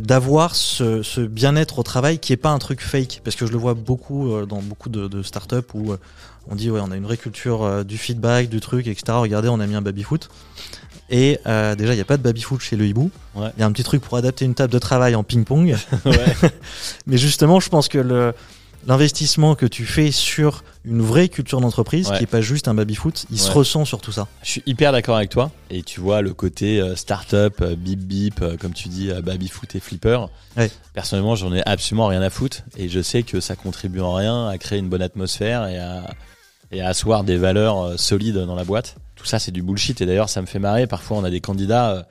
d'avoir 0.00 0.54
ce, 0.54 1.02
ce 1.02 1.20
bien-être 1.22 1.78
au 1.78 1.82
travail 1.82 2.18
qui 2.18 2.32
est 2.32 2.36
pas 2.36 2.50
un 2.50 2.58
truc 2.58 2.80
fake. 2.80 3.20
Parce 3.24 3.36
que 3.36 3.46
je 3.46 3.52
le 3.52 3.58
vois 3.58 3.74
beaucoup 3.74 4.32
euh, 4.32 4.46
dans 4.46 4.60
beaucoup 4.60 4.88
de, 4.90 5.08
de 5.08 5.22
startups 5.22 5.56
où 5.74 5.92
euh, 5.92 5.96
on 6.50 6.54
dit 6.54 6.70
ouais 6.70 6.80
on 6.82 6.90
a 6.90 6.96
une 6.96 7.04
vraie 7.04 7.16
culture 7.16 7.62
euh, 7.62 7.84
du 7.84 7.96
feedback 7.98 8.48
du 8.48 8.60
truc 8.60 8.86
etc 8.86 9.02
regardez 9.18 9.48
on 9.48 9.60
a 9.60 9.66
mis 9.66 9.74
un 9.74 9.82
baby 9.82 10.02
foot. 10.02 10.28
Et 11.10 11.38
euh, 11.46 11.74
déjà 11.74 11.94
il 11.94 11.96
n'y 11.96 12.02
a 12.02 12.04
pas 12.04 12.18
de 12.18 12.22
baby 12.22 12.42
foot 12.42 12.60
chez 12.60 12.76
le 12.76 12.86
hibou. 12.86 13.10
Il 13.34 13.40
Ouais. 13.42 13.48
y 13.58 13.62
a 13.62 13.66
un 13.66 13.72
petit 13.72 13.84
truc 13.84 14.02
pour 14.02 14.16
adapter 14.18 14.44
une 14.44 14.54
table 14.54 14.72
de 14.72 14.78
travail 14.78 15.14
en 15.14 15.22
ping 15.22 15.44
pong 15.44 15.74
ouais. 16.04 16.34
mais 17.06 17.16
justement 17.16 17.60
je 17.60 17.68
pense 17.70 17.88
que 17.88 17.98
le 17.98 18.34
l'investissement 18.88 19.54
que 19.54 19.66
tu 19.66 19.84
fais 19.84 20.10
sur 20.10 20.64
une 20.84 21.02
vraie 21.02 21.28
culture 21.28 21.60
d'entreprise 21.60 22.08
Ouais. 22.08 22.16
qui 22.18 22.24
est 22.24 22.26
pas 22.26 22.40
juste 22.40 22.66
un 22.68 22.74
baby 22.74 22.94
foot 22.94 23.26
il 23.30 23.38
se 23.38 23.50
ressent 23.50 23.84
sur 23.84 24.00
tout 24.00 24.10
ça 24.12 24.26
Je 24.42 24.50
suis 24.50 24.62
hyper 24.66 24.90
d'accord 24.92 25.16
avec 25.16 25.28
toi. 25.30 25.50
Et 25.70 25.82
tu 25.82 26.00
vois 26.00 26.22
le 26.22 26.32
côté 26.34 26.80
euh, 26.80 26.96
start-up, 26.96 27.56
euh, 27.60 27.76
bip 27.76 28.00
bip, 28.00 28.40
euh, 28.40 28.56
comme 28.56 28.72
tu 28.72 28.88
dis, 28.88 29.10
euh, 29.10 29.20
baby 29.20 29.48
foot 29.48 29.74
et 29.76 29.80
flipper. 29.80 30.18
Ouais. 30.56 30.70
Personnellement, 30.94 31.36
j'en 31.36 31.54
ai 31.54 31.62
absolument 31.66 32.06
rien 32.06 32.22
à 32.22 32.30
foutre. 32.30 32.62
Et 32.78 32.88
je 32.88 33.00
sais 33.02 33.22
que 33.22 33.40
ça 33.40 33.54
contribue 33.56 34.00
en 34.00 34.14
rien 34.14 34.48
à 34.48 34.56
créer 34.58 34.78
une 34.78 34.88
bonne 34.88 35.02
atmosphère 35.02 35.66
et 35.66 35.78
à, 35.78 36.02
et 36.72 36.80
à 36.80 36.88
asseoir 36.88 37.22
des 37.24 37.36
valeurs 37.36 37.98
solides 38.00 38.38
dans 38.38 38.54
la 38.54 38.64
boîte. 38.64 38.96
Tout 39.16 39.26
ça, 39.26 39.38
c'est 39.38 39.52
du 39.52 39.62
bullshit. 39.62 40.00
Et 40.00 40.06
d'ailleurs, 40.06 40.30
ça 40.30 40.40
me 40.40 40.46
fait 40.46 40.58
marrer. 40.60 40.86
Parfois, 40.86 41.18
on 41.18 41.24
a 41.24 41.30
des 41.30 41.40
candidats. 41.42 42.06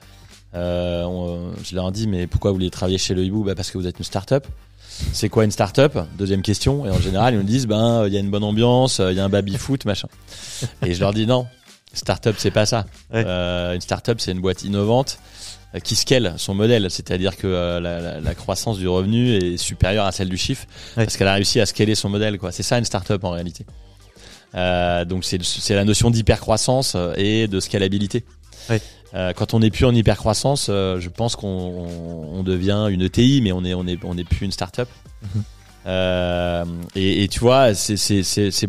on- 0.54 1.50
je 1.64 1.74
leur 1.74 1.90
dis, 1.92 2.06
mais 2.06 2.26
pourquoi 2.26 2.50
vous 2.52 2.56
voulez 2.56 2.70
travailler 2.70 2.98
chez 2.98 3.14
le 3.14 3.24
hibou 3.24 3.42
bah 3.44 3.54
Parce 3.54 3.70
que 3.70 3.78
vous 3.78 3.86
êtes 3.86 3.98
une 3.98 4.04
start-up. 4.04 4.46
C'est 5.12 5.28
quoi 5.28 5.44
une 5.44 5.50
start-up 5.50 5.98
Deuxième 6.18 6.42
question. 6.42 6.86
Et 6.86 6.90
en 6.90 7.00
général, 7.00 7.34
ils 7.34 7.38
nous 7.38 7.42
disent, 7.44 7.66
ben, 7.66 8.06
il 8.06 8.12
y 8.12 8.16
a 8.16 8.20
une 8.20 8.30
bonne 8.30 8.44
ambiance, 8.44 9.00
il 9.00 9.16
y 9.16 9.20
a 9.20 9.24
un 9.24 9.28
baby 9.28 9.56
foot, 9.56 9.84
machin. 9.84 10.08
Et 10.84 10.94
je 10.94 11.00
leur 11.00 11.12
dis, 11.12 11.26
non, 11.26 11.46
start-up, 11.92 12.36
c'est 12.38 12.50
pas 12.50 12.66
ça. 12.66 12.84
Ouais. 13.12 13.24
Euh, 13.26 13.74
une 13.74 13.80
start-up, 13.80 14.18
c'est 14.20 14.32
une 14.32 14.40
boîte 14.40 14.62
innovante 14.64 15.18
euh, 15.74 15.78
qui 15.80 15.94
scale 15.96 16.34
son 16.36 16.54
modèle, 16.54 16.90
c'est-à-dire 16.90 17.36
que 17.36 17.46
euh, 17.46 17.80
la, 17.80 18.00
la- 18.00 18.20
la 18.20 18.34
croissance 18.34 18.78
du 18.78 18.88
revenu 18.88 19.34
est 19.36 19.56
supérieure 19.56 20.04
à 20.06 20.12
celle 20.12 20.28
du 20.28 20.36
chiffre 20.38 20.66
Ouais. 20.96 21.04
parce 21.04 21.16
qu'elle 21.16 21.28
a 21.28 21.34
réussi 21.34 21.60
à 21.60 21.66
scaler 21.66 21.94
son 21.94 22.08
modèle. 22.08 22.38
quoi. 22.38 22.52
C'est 22.52 22.62
ça 22.62 22.78
une 22.78 22.84
start-up 22.84 23.22
en 23.24 23.30
réalité. 23.30 23.64
Euh, 24.54 25.04
donc 25.04 25.24
c'est 25.24 25.74
la 25.74 25.84
notion 25.84 26.10
d'hypercroissance 26.10 26.96
et 27.16 27.48
de 27.48 27.60
scalabilité. 27.60 28.24
Euh, 29.14 29.32
quand 29.32 29.54
on 29.54 29.60
n'est 29.60 29.70
plus 29.70 29.84
en 29.86 29.94
hypercroissance, 29.94 30.66
euh, 30.68 31.00
je 31.00 31.08
pense 31.08 31.34
qu'on 31.36 31.46
on- 31.48 32.38
on 32.38 32.42
devient 32.42 32.88
une 32.90 33.00
ETI, 33.02 33.40
mais 33.42 33.52
on 33.52 33.64
est 33.64 33.72
on 33.74 33.86
est 33.86 33.98
on 34.04 34.16
est 34.18 34.24
plus 34.24 34.44
une 34.44 34.52
start-up. 34.52 34.88
Mhm. 35.22 35.42
Euh, 35.86 36.64
et, 36.94 37.24
et 37.24 37.28
tu 37.28 37.40
vois, 37.40 37.74
c'est 37.74 37.96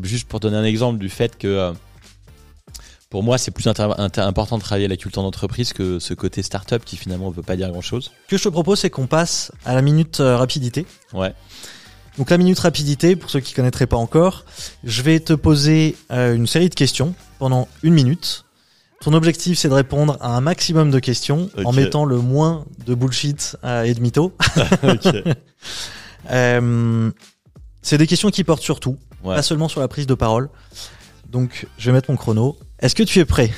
juste 0.04 0.28
pour 0.30 0.40
donner 0.40 0.56
un 0.58 0.64
exemple 0.64 1.00
du 1.00 1.10
fait 1.10 1.38
que 1.38 1.48
euh, 1.48 1.74
pour 3.10 3.24
moi, 3.24 3.38
c'est 3.38 3.52
plus 3.52 3.68
important 3.68 4.58
de 4.58 4.64
travailler 4.64 4.88
la 4.88 4.96
culture 4.96 5.24
d'entreprise 5.24 5.74
que 5.74 6.00
ce 6.00 6.14
côté 6.14 6.44
start-up 6.44 6.84
qui 6.86 6.96
finalement 6.96 7.30
ne 7.30 7.34
veut 7.36 7.42
pas 7.44 7.56
dire 7.56 7.70
grand-chose. 7.72 8.12
Ce 8.26 8.30
que 8.30 8.38
je 8.38 8.44
te 8.44 8.50
propose, 8.50 8.80
c'est 8.80 8.90
qu'on 8.92 9.08
passe 9.08 9.52
à 9.66 9.74
la 9.74 9.82
minute 9.82 10.18
rapidité. 10.20 10.86
Ouais. 11.14 11.34
Donc 12.20 12.30
la 12.30 12.38
minute 12.38 12.60
rapidité, 12.60 13.16
pour 13.16 13.30
ceux 13.32 13.40
qui 13.40 13.54
connaîtraient 13.54 13.88
pas 13.88 13.98
encore, 13.98 14.46
je 14.84 15.02
vais 15.02 15.20
te 15.20 15.34
poser 15.34 15.96
une 16.12 16.46
série 16.48 16.70
de 16.70 16.76
questions 16.76 17.16
pendant 17.40 17.68
une 17.82 17.96
minute. 17.96 18.46
Ton 19.02 19.14
objectif, 19.14 19.58
c'est 19.58 19.70
de 19.70 19.74
répondre 19.74 20.18
à 20.20 20.36
un 20.36 20.42
maximum 20.42 20.92
de 20.92 21.00
questions 21.00 21.50
en 21.64 21.72
mettant 21.72 22.04
le 22.06 22.18
moins 22.18 22.66
de 22.86 22.94
bullshit 22.96 23.56
euh, 23.64 23.84
et 23.84 23.94
de 23.94 24.02
mythos. 24.02 24.34
ok. 24.84 25.08
Euh, 26.30 27.10
c'est 27.82 27.98
des 27.98 28.06
questions 28.06 28.30
qui 28.30 28.44
portent 28.44 28.62
sur 28.62 28.82
tout, 28.82 28.98
Ouais. 29.24 29.36
pas 29.36 29.42
seulement 29.42 29.70
sur 29.70 29.80
la 29.80 29.88
prise 29.88 30.06
de 30.06 30.14
parole. 30.14 30.50
Donc, 31.30 31.66
je 31.78 31.86
vais 31.90 31.94
mettre 31.94 32.12
mon 32.12 32.18
chrono. 32.18 32.58
Est-ce 32.80 32.94
que 32.94 33.04
tu 33.04 33.20
es 33.20 33.26
prêt? 33.26 33.52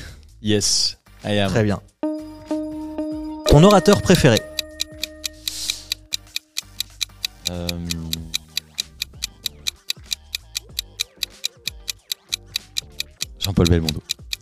Yes. 0.44 1.00
I 1.26 1.40
am. 1.40 1.50
Très 1.50 1.64
bien. 1.64 1.82
Ton 3.48 3.64
orateur 3.64 4.02
préféré? 4.04 4.38
Euh, 7.50 7.68
Jean-Paul 13.40 13.68
Belmondo. 13.70 14.02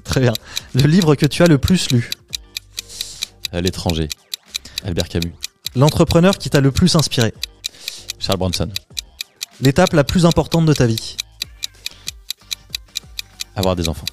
Très 0.09 0.21
bien. 0.21 0.33
Le 0.73 0.87
livre 0.87 1.13
que 1.13 1.27
tu 1.27 1.43
as 1.43 1.45
le 1.45 1.59
plus 1.59 1.91
lu 1.91 2.09
Euh, 3.53 3.61
L'étranger. 3.61 4.09
Albert 4.83 5.07
Camus. 5.07 5.33
L'entrepreneur 5.75 6.35
qui 6.39 6.49
t'a 6.49 6.61
le 6.61 6.71
plus 6.71 6.95
inspiré 6.95 7.31
Charles 8.17 8.39
Bronson. 8.39 8.69
L'étape 9.61 9.93
la 9.93 10.03
plus 10.03 10.25
importante 10.25 10.65
de 10.65 10.73
ta 10.73 10.87
vie 10.87 11.15
Avoir 13.55 13.75
des 13.75 13.87
enfants. 13.87 14.07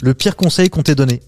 Le 0.00 0.14
pire 0.14 0.34
conseil 0.34 0.70
qu'on 0.70 0.82
t'ait 0.82 0.94
donné 0.94 1.20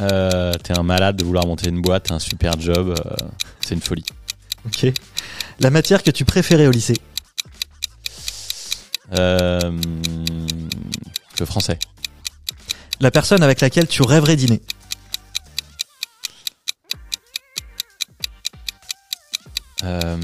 Euh, 0.00 0.54
t'es 0.54 0.78
un 0.78 0.82
malade 0.82 1.16
de 1.16 1.24
vouloir 1.24 1.46
monter 1.46 1.68
une 1.68 1.82
boîte, 1.82 2.04
t'as 2.04 2.14
un 2.14 2.18
super 2.18 2.58
job, 2.58 2.94
euh, 2.98 3.14
c'est 3.60 3.74
une 3.74 3.82
folie. 3.82 4.04
Ok. 4.64 4.86
La 5.60 5.68
matière 5.68 6.02
que 6.02 6.10
tu 6.10 6.24
préférais 6.24 6.66
au 6.66 6.70
lycée 6.70 6.96
Euh, 9.18 9.70
le 11.40 11.46
français. 11.46 11.78
La 13.00 13.10
personne 13.10 13.42
avec 13.42 13.60
laquelle 13.60 13.86
tu 13.86 14.02
rêverais 14.02 14.36
dîner 14.36 14.60
Euh, 19.84 20.16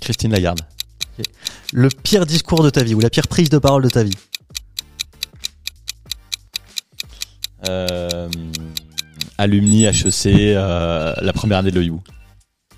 Christine 0.00 0.32
Lagarde. 0.32 0.60
Le 1.72 1.88
pire 1.88 2.24
discours 2.26 2.62
de 2.62 2.70
ta 2.70 2.82
vie 2.82 2.94
ou 2.94 3.00
la 3.00 3.10
pire 3.10 3.28
prise 3.28 3.50
de 3.50 3.58
parole 3.58 3.82
de 3.84 3.90
ta 3.90 4.02
vie 4.02 4.16
Euh, 7.68 8.28
alumni 9.36 9.84
HEC, 9.84 10.26
euh, 10.26 11.14
la 11.20 11.32
première 11.34 11.58
année 11.58 11.70
de 11.70 11.78
l'OIBU. 11.78 12.00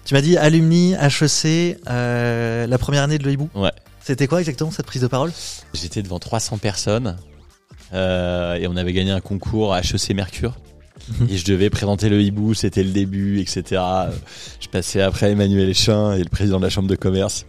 Tu 0.04 0.14
m'as 0.14 0.20
dit 0.20 0.36
alumni, 0.36 0.94
HEC, 0.94 1.78
la 1.86 2.78
première 2.78 3.04
année 3.04 3.18
de 3.18 3.24
l'OIBU 3.24 3.44
Ouais. 3.54 3.70
C'était 4.00 4.26
quoi 4.26 4.40
exactement 4.40 4.72
cette 4.72 4.86
prise 4.86 5.02
de 5.02 5.06
parole? 5.06 5.30
J'étais 5.72 6.02
devant 6.02 6.18
300 6.18 6.58
personnes 6.58 7.16
euh, 7.94 8.54
et 8.54 8.66
on 8.66 8.76
avait 8.76 8.92
gagné 8.92 9.10
un 9.10 9.20
concours 9.20 9.74
à 9.74 9.80
HEC 9.80 10.14
Mercure. 10.14 10.54
Mhm. 11.08 11.28
Et 11.30 11.36
je 11.36 11.44
devais 11.44 11.68
présenter 11.70 12.08
le 12.08 12.20
hibou, 12.22 12.54
c'était 12.54 12.84
le 12.84 12.90
début, 12.90 13.40
etc. 13.40 13.82
Je 14.60 14.68
passais 14.68 15.00
après 15.02 15.32
Emmanuel 15.32 15.68
Eschin 15.68 16.14
et 16.14 16.22
le 16.22 16.28
président 16.28 16.58
de 16.58 16.64
la 16.64 16.70
chambre 16.70 16.88
de 16.88 16.94
commerce. 16.96 17.44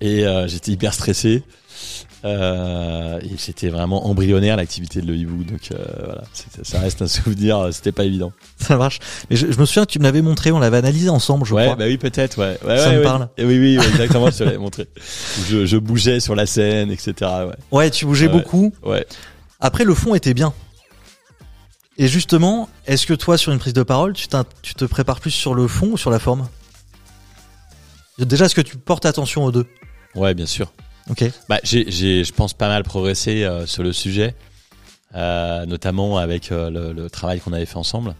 Et 0.00 0.24
euh, 0.26 0.46
j'étais 0.46 0.72
hyper 0.72 0.94
stressé. 0.94 1.42
Euh, 2.22 3.18
et 3.22 3.30
c'était 3.38 3.70
vraiment 3.70 4.06
embryonnaire 4.06 4.56
l'activité 4.56 5.00
de 5.00 5.06
le 5.06 5.16
hibou. 5.16 5.42
Donc 5.42 5.72
euh, 5.72 5.82
voilà, 6.04 6.22
ça 6.62 6.78
reste 6.78 7.00
un 7.02 7.08
souvenir, 7.08 7.68
c'était 7.72 7.92
pas 7.92 8.04
évident. 8.04 8.30
Ça 8.58 8.76
marche. 8.76 8.98
Mais 9.30 9.36
je, 9.36 9.50
je 9.50 9.58
me 9.58 9.64
souviens 9.64 9.84
que 9.86 9.90
tu 9.90 9.98
me 9.98 10.04
l'avais 10.04 10.20
montré, 10.22 10.52
on 10.52 10.58
l'avait 10.58 10.76
analysé 10.76 11.08
ensemble, 11.08 11.46
je 11.46 11.54
ouais, 11.54 11.64
crois. 11.64 11.76
bah 11.76 11.86
oui, 11.86 11.96
peut-être, 11.96 12.38
ouais. 12.38 12.58
ouais 12.66 12.78
Ça 12.78 12.90
ouais, 12.90 12.98
me 12.98 13.02
parle. 13.02 13.28
Et 13.38 13.44
oui, 13.44 13.58
oui, 13.58 13.78
exactement, 13.90 14.30
je 14.30 14.36
te 14.36 14.44
l'avais 14.44 14.58
montré. 14.58 14.86
Je, 15.48 15.64
je 15.64 15.76
bougeais 15.78 16.20
sur 16.20 16.34
la 16.34 16.44
scène, 16.44 16.90
etc. 16.90 17.14
Ouais. 17.22 17.54
Ouais, 17.72 17.90
tu 17.90 18.04
bougeais 18.04 18.28
beaucoup. 18.28 18.72
ouais. 18.84 19.06
Après, 19.60 19.84
le 19.84 19.94
fond 19.94 20.14
était 20.14 20.34
bien. 20.34 20.54
Et 21.98 22.08
justement, 22.08 22.68
est-ce 22.86 23.06
que 23.06 23.12
toi, 23.12 23.36
sur 23.36 23.52
une 23.52 23.58
prise 23.58 23.74
de 23.74 23.82
parole, 23.82 24.14
tu, 24.14 24.26
te 24.28 24.84
prépares 24.86 25.20
plus 25.20 25.30
sur 25.30 25.54
le 25.54 25.68
fond 25.68 25.88
ou 25.92 25.98
sur 25.98 26.10
la 26.10 26.18
forme? 26.18 26.48
Déjà, 28.18 28.46
est-ce 28.46 28.54
que 28.54 28.60
tu 28.62 28.78
portes 28.78 29.04
attention 29.04 29.44
aux 29.44 29.52
deux? 29.52 29.66
Ouais, 30.14 30.32
bien 30.32 30.46
sûr. 30.46 30.72
Ok. 31.10 31.24
Bah, 31.48 31.58
j'ai, 31.62 31.90
je 32.24 32.32
pense 32.32 32.54
pas 32.54 32.68
mal 32.68 32.84
progressé 32.84 33.44
euh, 33.44 33.66
sur 33.66 33.82
le 33.82 33.92
sujet, 33.92 34.34
euh, 35.14 35.66
notamment 35.66 36.16
avec 36.16 36.52
euh, 36.52 36.70
le, 36.70 36.92
le 36.92 37.10
travail 37.10 37.40
qu'on 37.40 37.52
avait 37.52 37.66
fait 37.66 37.76
ensemble. 37.76 38.14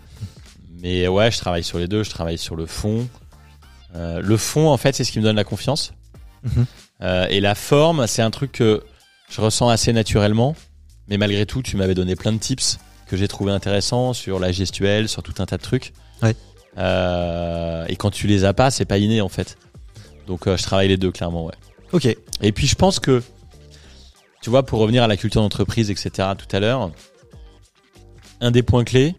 Mais 0.82 1.08
ouais, 1.08 1.30
je 1.30 1.38
travaille 1.38 1.64
sur 1.64 1.78
les 1.78 1.88
deux. 1.88 2.02
Je 2.02 2.10
travaille 2.10 2.38
sur 2.38 2.56
le 2.56 2.66
fond. 2.66 3.08
Le 3.94 4.36
fond, 4.36 4.68
en 4.68 4.76
fait, 4.76 4.94
c'est 4.94 5.04
ce 5.04 5.10
qui 5.10 5.18
me 5.18 5.24
donne 5.24 5.36
la 5.36 5.44
confiance. 5.44 5.92
Mhm. 6.44 6.66
Et 7.28 7.40
la 7.40 7.54
forme, 7.54 8.06
c'est 8.06 8.22
un 8.22 8.30
truc 8.30 8.52
que 8.52 8.84
je 9.30 9.40
ressens 9.40 9.68
assez 9.68 9.92
naturellement. 9.92 10.54
Mais 11.10 11.18
malgré 11.18 11.44
tout, 11.44 11.60
tu 11.60 11.76
m'avais 11.76 11.94
donné 11.94 12.14
plein 12.16 12.32
de 12.32 12.38
tips 12.38 12.78
que 13.06 13.16
j'ai 13.16 13.26
trouvé 13.26 13.50
intéressants 13.50 14.12
sur 14.12 14.38
la 14.38 14.52
gestuelle, 14.52 15.08
sur 15.08 15.22
tout 15.24 15.34
un 15.40 15.46
tas 15.46 15.56
de 15.56 15.62
trucs. 15.62 15.92
Ouais. 16.22 16.36
Euh, 16.78 17.84
et 17.88 17.96
quand 17.96 18.10
tu 18.10 18.28
les 18.28 18.44
as 18.44 18.54
pas, 18.54 18.70
c'est 18.70 18.84
pas 18.84 18.98
inné 18.98 19.20
en 19.20 19.28
fait. 19.28 19.58
Donc 20.28 20.46
euh, 20.46 20.56
je 20.56 20.62
travaille 20.62 20.86
les 20.86 20.96
deux 20.96 21.10
clairement, 21.10 21.46
ouais. 21.46 21.54
Ok. 21.92 22.06
Et 22.40 22.52
puis 22.52 22.68
je 22.68 22.76
pense 22.76 23.00
que, 23.00 23.20
tu 24.40 24.48
vois, 24.48 24.64
pour 24.64 24.78
revenir 24.78 25.02
à 25.02 25.08
la 25.08 25.16
culture 25.16 25.42
d'entreprise, 25.42 25.90
etc., 25.90 26.28
tout 26.38 26.54
à 26.54 26.60
l'heure, 26.60 26.92
un 28.40 28.52
des 28.52 28.62
points 28.62 28.84
clés, 28.84 29.16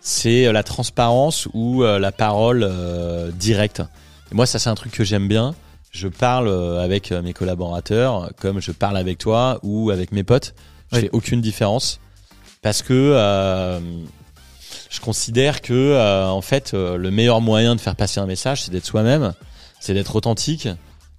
c'est 0.00 0.46
euh, 0.46 0.52
la 0.52 0.62
transparence 0.62 1.48
ou 1.52 1.82
euh, 1.82 1.98
la 1.98 2.12
parole 2.12 2.70
directe. 3.34 3.82
Et 4.30 4.36
moi, 4.36 4.46
ça, 4.46 4.60
c'est 4.60 4.70
un 4.70 4.76
truc 4.76 4.92
que 4.92 5.02
j'aime 5.02 5.26
bien. 5.26 5.56
Je 5.90 6.06
parle 6.06 6.48
avec 6.80 7.10
mes 7.10 7.34
collaborateurs 7.34 8.30
comme 8.40 8.60
je 8.60 8.72
parle 8.72 8.96
avec 8.96 9.18
toi 9.18 9.58
ou 9.62 9.90
avec 9.90 10.12
mes 10.12 10.22
potes. 10.22 10.54
Je 10.92 10.96
Oui. 10.96 11.02
fais 11.04 11.10
aucune 11.12 11.40
différence 11.40 12.00
parce 12.60 12.82
que 12.82 12.92
euh, 12.92 13.80
je 14.90 15.00
considère 15.00 15.62
que, 15.62 15.72
euh, 15.72 16.28
en 16.28 16.42
fait, 16.42 16.74
euh, 16.74 16.96
le 16.96 17.10
meilleur 17.10 17.40
moyen 17.40 17.74
de 17.74 17.80
faire 17.80 17.96
passer 17.96 18.20
un 18.20 18.26
message, 18.26 18.62
c'est 18.62 18.70
d'être 18.70 18.84
soi-même, 18.86 19.32
c'est 19.80 19.94
d'être 19.94 20.14
authentique. 20.16 20.68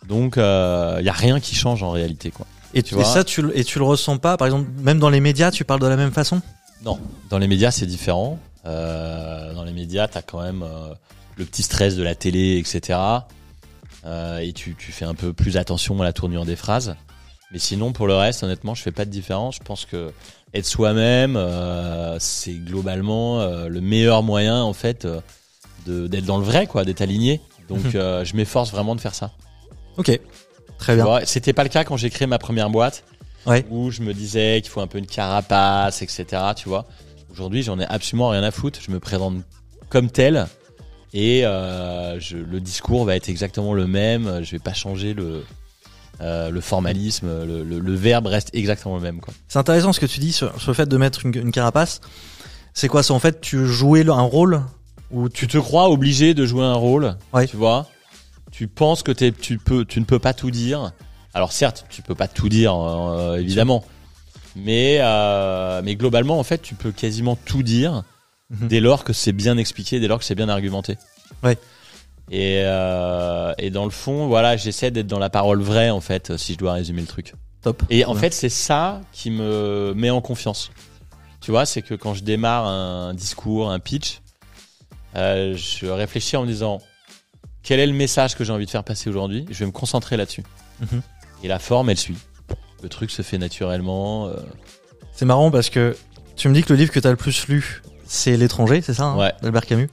Donc, 0.08 0.34
il 0.38 0.42
y 0.42 1.10
a 1.10 1.14
rien 1.14 1.40
qui 1.40 1.56
change 1.56 1.82
en 1.84 1.92
réalité, 1.92 2.30
quoi. 2.32 2.46
Et, 2.76 2.82
Tu 2.84 2.90
tu, 2.90 2.96
et 2.96 2.98
vois 2.98 3.06
ça, 3.06 3.24
tu, 3.24 3.42
le- 3.42 3.58
et 3.58 3.64
tu 3.64 3.78
le 3.80 3.86
ressens 3.86 4.18
pas 4.18 4.36
Par 4.38 4.48
exemple, 4.48 4.70
même 4.80 5.00
dans 5.00 5.10
les 5.10 5.20
médias, 5.20 5.52
tu 5.52 5.64
parles 5.64 5.80
de 5.80 5.88
la 5.88 5.96
même 5.96 6.12
façon? 6.12 6.42
Non, 6.84 7.00
dans 7.30 7.38
les 7.38 7.48
médias, 7.48 7.72
c'est 7.72 7.86
différent. 7.86 8.40
Dans 8.66 9.64
les 9.66 9.74
médias, 9.74 10.08
t'as 10.08 10.22
quand 10.22 10.42
même 10.42 10.64
le 11.38 11.46
petit 11.46 11.64
stress 11.64 11.96
de 11.96 12.04
la 12.04 12.16
télé, 12.16 12.58
etc. 12.58 13.00
Euh, 14.06 14.40
et 14.40 14.52
tu, 14.54 14.76
tu 14.78 14.92
fais 14.92 15.06
un 15.06 15.16
peu 15.16 15.32
plus 15.34 15.56
attention 15.58 16.00
à 16.02 16.04
la 16.04 16.12
tournure 16.14 16.46
des 16.46 16.56
phrases. 16.58 16.96
Mais 17.54 17.60
sinon, 17.60 17.94
pour 17.94 18.08
le 18.08 18.16
reste, 18.16 18.42
honnêtement, 18.44 18.74
je 18.74 18.82
fais 18.82 18.92
pas 18.92 19.06
de 19.06 19.12
différence. 19.12 19.56
Je 19.58 19.64
pense 19.64 19.86
que 19.86 20.12
être 20.56 20.66
soi-même, 20.66 21.36
euh, 21.38 22.18
c'est 22.20 22.56
globalement 22.56 23.42
euh, 23.42 23.68
le 23.68 23.80
meilleur 23.80 24.24
moyen, 24.24 24.62
en 24.64 24.74
fait, 24.74 25.06
euh, 25.06 25.22
d'être 25.86 26.26
dans 26.26 26.40
le 26.40 26.44
vrai, 26.44 26.66
quoi, 26.66 26.84
d'être 26.84 27.02
aligné. 27.02 27.42
Donc, 27.70 27.82
je 27.94 28.36
m'efforce 28.36 28.72
vraiment 28.72 28.96
de 28.96 29.02
faire 29.02 29.14
ça. 29.14 29.32
Ok. 29.98 30.20
Très 30.80 30.96
bien. 30.96 31.06
C'était 31.26 31.54
pas 31.54 31.62
le 31.64 31.70
cas 31.70 31.84
quand 31.84 31.96
j'ai 31.96 32.10
créé 32.10 32.28
ma 32.28 32.40
première 32.40 32.72
boîte. 32.72 33.04
Ouais. 33.46 33.66
Où 33.70 33.92
je 33.92 34.02
me 34.02 34.14
disais 34.14 34.60
qu'il 34.64 34.72
faut 34.72 34.82
un 34.82 34.88
peu 34.88 34.98
une 34.98 35.06
carapace, 35.06 36.02
etc. 36.02 36.26
Tu 36.56 36.68
vois. 36.70 36.86
Aujourd'hui, 37.32 37.62
j'en 37.62 37.80
ai 37.80 37.86
absolument 37.86 38.30
rien 38.30 38.42
à 38.44 38.52
foutre. 38.52 38.80
Je 38.82 38.90
me 38.90 39.00
présente 39.00 39.44
comme 39.90 40.10
tel. 40.10 40.48
Et 41.14 41.42
je- 41.44 42.38
le 42.38 42.60
discours 42.60 43.06
va 43.06 43.16
être 43.16 43.30
exactement 43.30 43.74
le 43.74 43.86
même. 43.86 44.44
Je 44.44 44.52
vais 44.52 44.60
pas 44.60 44.74
changer 44.74 45.14
le, 45.14 45.44
euh, 46.22 46.50
le 46.50 46.62
formalisme. 46.62 47.28
Le, 47.46 47.64
le- 47.64 47.80
le 47.80 47.96
verbe 47.96 48.28
reste 48.28 48.50
exactement 48.54 48.96
le 48.96 49.02
même. 49.02 49.20
C'est 49.48 49.60
intéressant 49.60 49.94
ce 49.94 50.00
que 50.00 50.06
tu 50.06 50.20
dis 50.20 50.32
sur, 50.34 50.60
sur 50.60 50.72
le 50.72 50.76
fait 50.76 50.88
de 50.88 50.98
mettre 50.98 51.26
une, 51.26 51.36
une 51.36 51.52
carapace. 51.52 52.02
C'est 52.74 52.88
quoi 52.88 53.04
C'est 53.04 53.14
en 53.14 53.20
fait, 53.20 53.42
tu 53.42 53.66
jouais 53.68 54.08
un 54.08 54.22
rôle 54.22 54.62
ou 55.12 55.30
tu 55.30 55.48
te 55.48 55.58
crois 55.58 55.90
obligé 55.90 56.34
de 56.34 56.46
jouer 56.46 56.64
un 56.66 56.74
rôle. 56.76 57.16
Ouais. 57.34 57.48
Tu 57.48 57.56
vois. 57.58 57.88
Tu 58.52 58.68
penses 58.68 59.04
que 59.04 59.12
tu, 59.12 59.58
peux, 59.58 59.86
tu 59.86 60.00
ne 60.00 60.06
peux 60.06 60.20
pas 60.20 60.34
tout 60.34 60.52
dire. 60.52 60.92
Alors 61.34 61.52
certes, 61.52 61.86
tu 61.90 62.02
peux 62.04 62.16
pas 62.16 62.28
tout 62.28 62.50
dire, 62.50 62.76
euh, 62.76 63.38
évidemment. 63.38 63.84
Mais, 64.56 64.98
euh, 65.02 65.82
mais 65.84 65.96
globalement, 65.96 66.38
en 66.40 66.44
fait, 66.44 66.62
tu 66.62 66.76
peux 66.76 66.92
quasiment 66.92 67.36
tout 67.36 67.64
dire 67.64 68.04
Mhm. 68.50 68.68
dès 68.68 68.80
lors 68.82 69.04
que 69.04 69.14
c'est 69.14 69.32
bien 69.32 69.58
expliqué, 69.58 70.00
dès 70.00 70.08
lors 70.08 70.20
que 70.20 70.26
c'est 70.26 70.36
bien 70.36 70.50
argumenté. 70.50 70.98
Ouais. 71.42 71.58
Et, 72.32 72.62
euh, 72.64 73.54
et 73.58 73.70
dans 73.70 73.84
le 73.86 73.92
fond, 73.92 74.28
voilà, 74.28 74.56
j'essaie 74.58 74.92
d'être 74.92 75.08
dans 75.08 75.20
la 75.20 75.30
parole 75.30 75.62
vraie, 75.62 75.90
en 75.90 76.02
fait, 76.02 76.38
si 76.38 76.54
je 76.54 76.58
dois 76.58 76.74
résumer 76.74 77.02
le 77.02 77.08
truc. 77.08 77.34
top 77.62 77.84
Et 77.90 78.06
en 78.06 78.14
Ouais. 78.14 78.20
fait, 78.20 78.34
c'est 78.34 78.50
ça 78.50 79.02
qui 79.12 79.30
me 79.30 79.94
met 79.96 80.10
en 80.10 80.22
confiance. 80.22 80.72
Tu 81.42 81.52
vois, 81.52 81.66
c'est 81.66 81.82
que 81.82 81.94
quand 81.96 82.14
je 82.14 82.24
démarre 82.24 82.66
un 82.66 83.14
discours, 83.14 83.70
un 83.70 83.80
pitch, 83.80 84.22
euh, 85.16 85.56
je 85.58 85.86
réfléchis 85.88 86.38
en 86.38 86.44
me 86.44 86.48
disant 86.48 86.82
quel 87.62 87.80
est 87.80 87.88
le 87.88 87.94
message 87.94 88.36
que 88.36 88.44
j'ai 88.44 88.52
envie 88.54 88.66
de 88.66 88.72
faire 88.72 88.84
passer 88.84 89.10
aujourd'hui? 89.10 89.46
Je 89.50 89.60
vais 89.60 89.66
me 89.66 89.72
concentrer 89.72 90.18
là-dessus. 90.18 90.44
Mhm. 90.82 91.02
Et 91.44 91.48
la 91.48 91.60
forme, 91.60 91.90
elle 91.90 91.98
suit. 91.98 92.18
Le 92.82 92.90
truc 92.90 93.12
se 93.12 93.22
fait 93.22 93.38
naturellement. 93.38 94.28
euh, 94.28 94.36
C'est 95.14 95.26
marrant 95.26 95.52
parce 95.52 95.70
que 95.70 95.96
tu 96.36 96.48
me 96.50 96.54
dis 96.54 96.64
que 96.64 96.72
le 96.74 96.80
livre 96.80 96.92
que 96.92 97.00
tu 97.00 97.08
as 97.08 97.12
le 97.12 97.18
plus 97.18 97.48
lu, 97.48 97.82
c'est 98.06 98.36
L'étranger, 98.38 98.82
c'est 98.82 98.94
ça 98.94 99.04
hein, 99.04 99.18
Ouais. 99.18 99.34
d'Albert 99.42 99.66
Camus. 99.66 99.90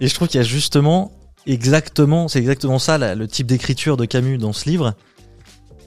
Et 0.00 0.08
je 0.08 0.14
trouve 0.14 0.28
qu'il 0.28 0.38
y 0.38 0.44
a 0.44 0.46
justement 0.46 1.12
exactement, 1.46 2.28
c'est 2.28 2.38
exactement 2.38 2.78
ça 2.78 3.14
le 3.14 3.28
type 3.28 3.46
d'écriture 3.46 3.96
de 3.96 4.04
Camus 4.04 4.38
dans 4.38 4.52
ce 4.52 4.68
livre. 4.68 4.94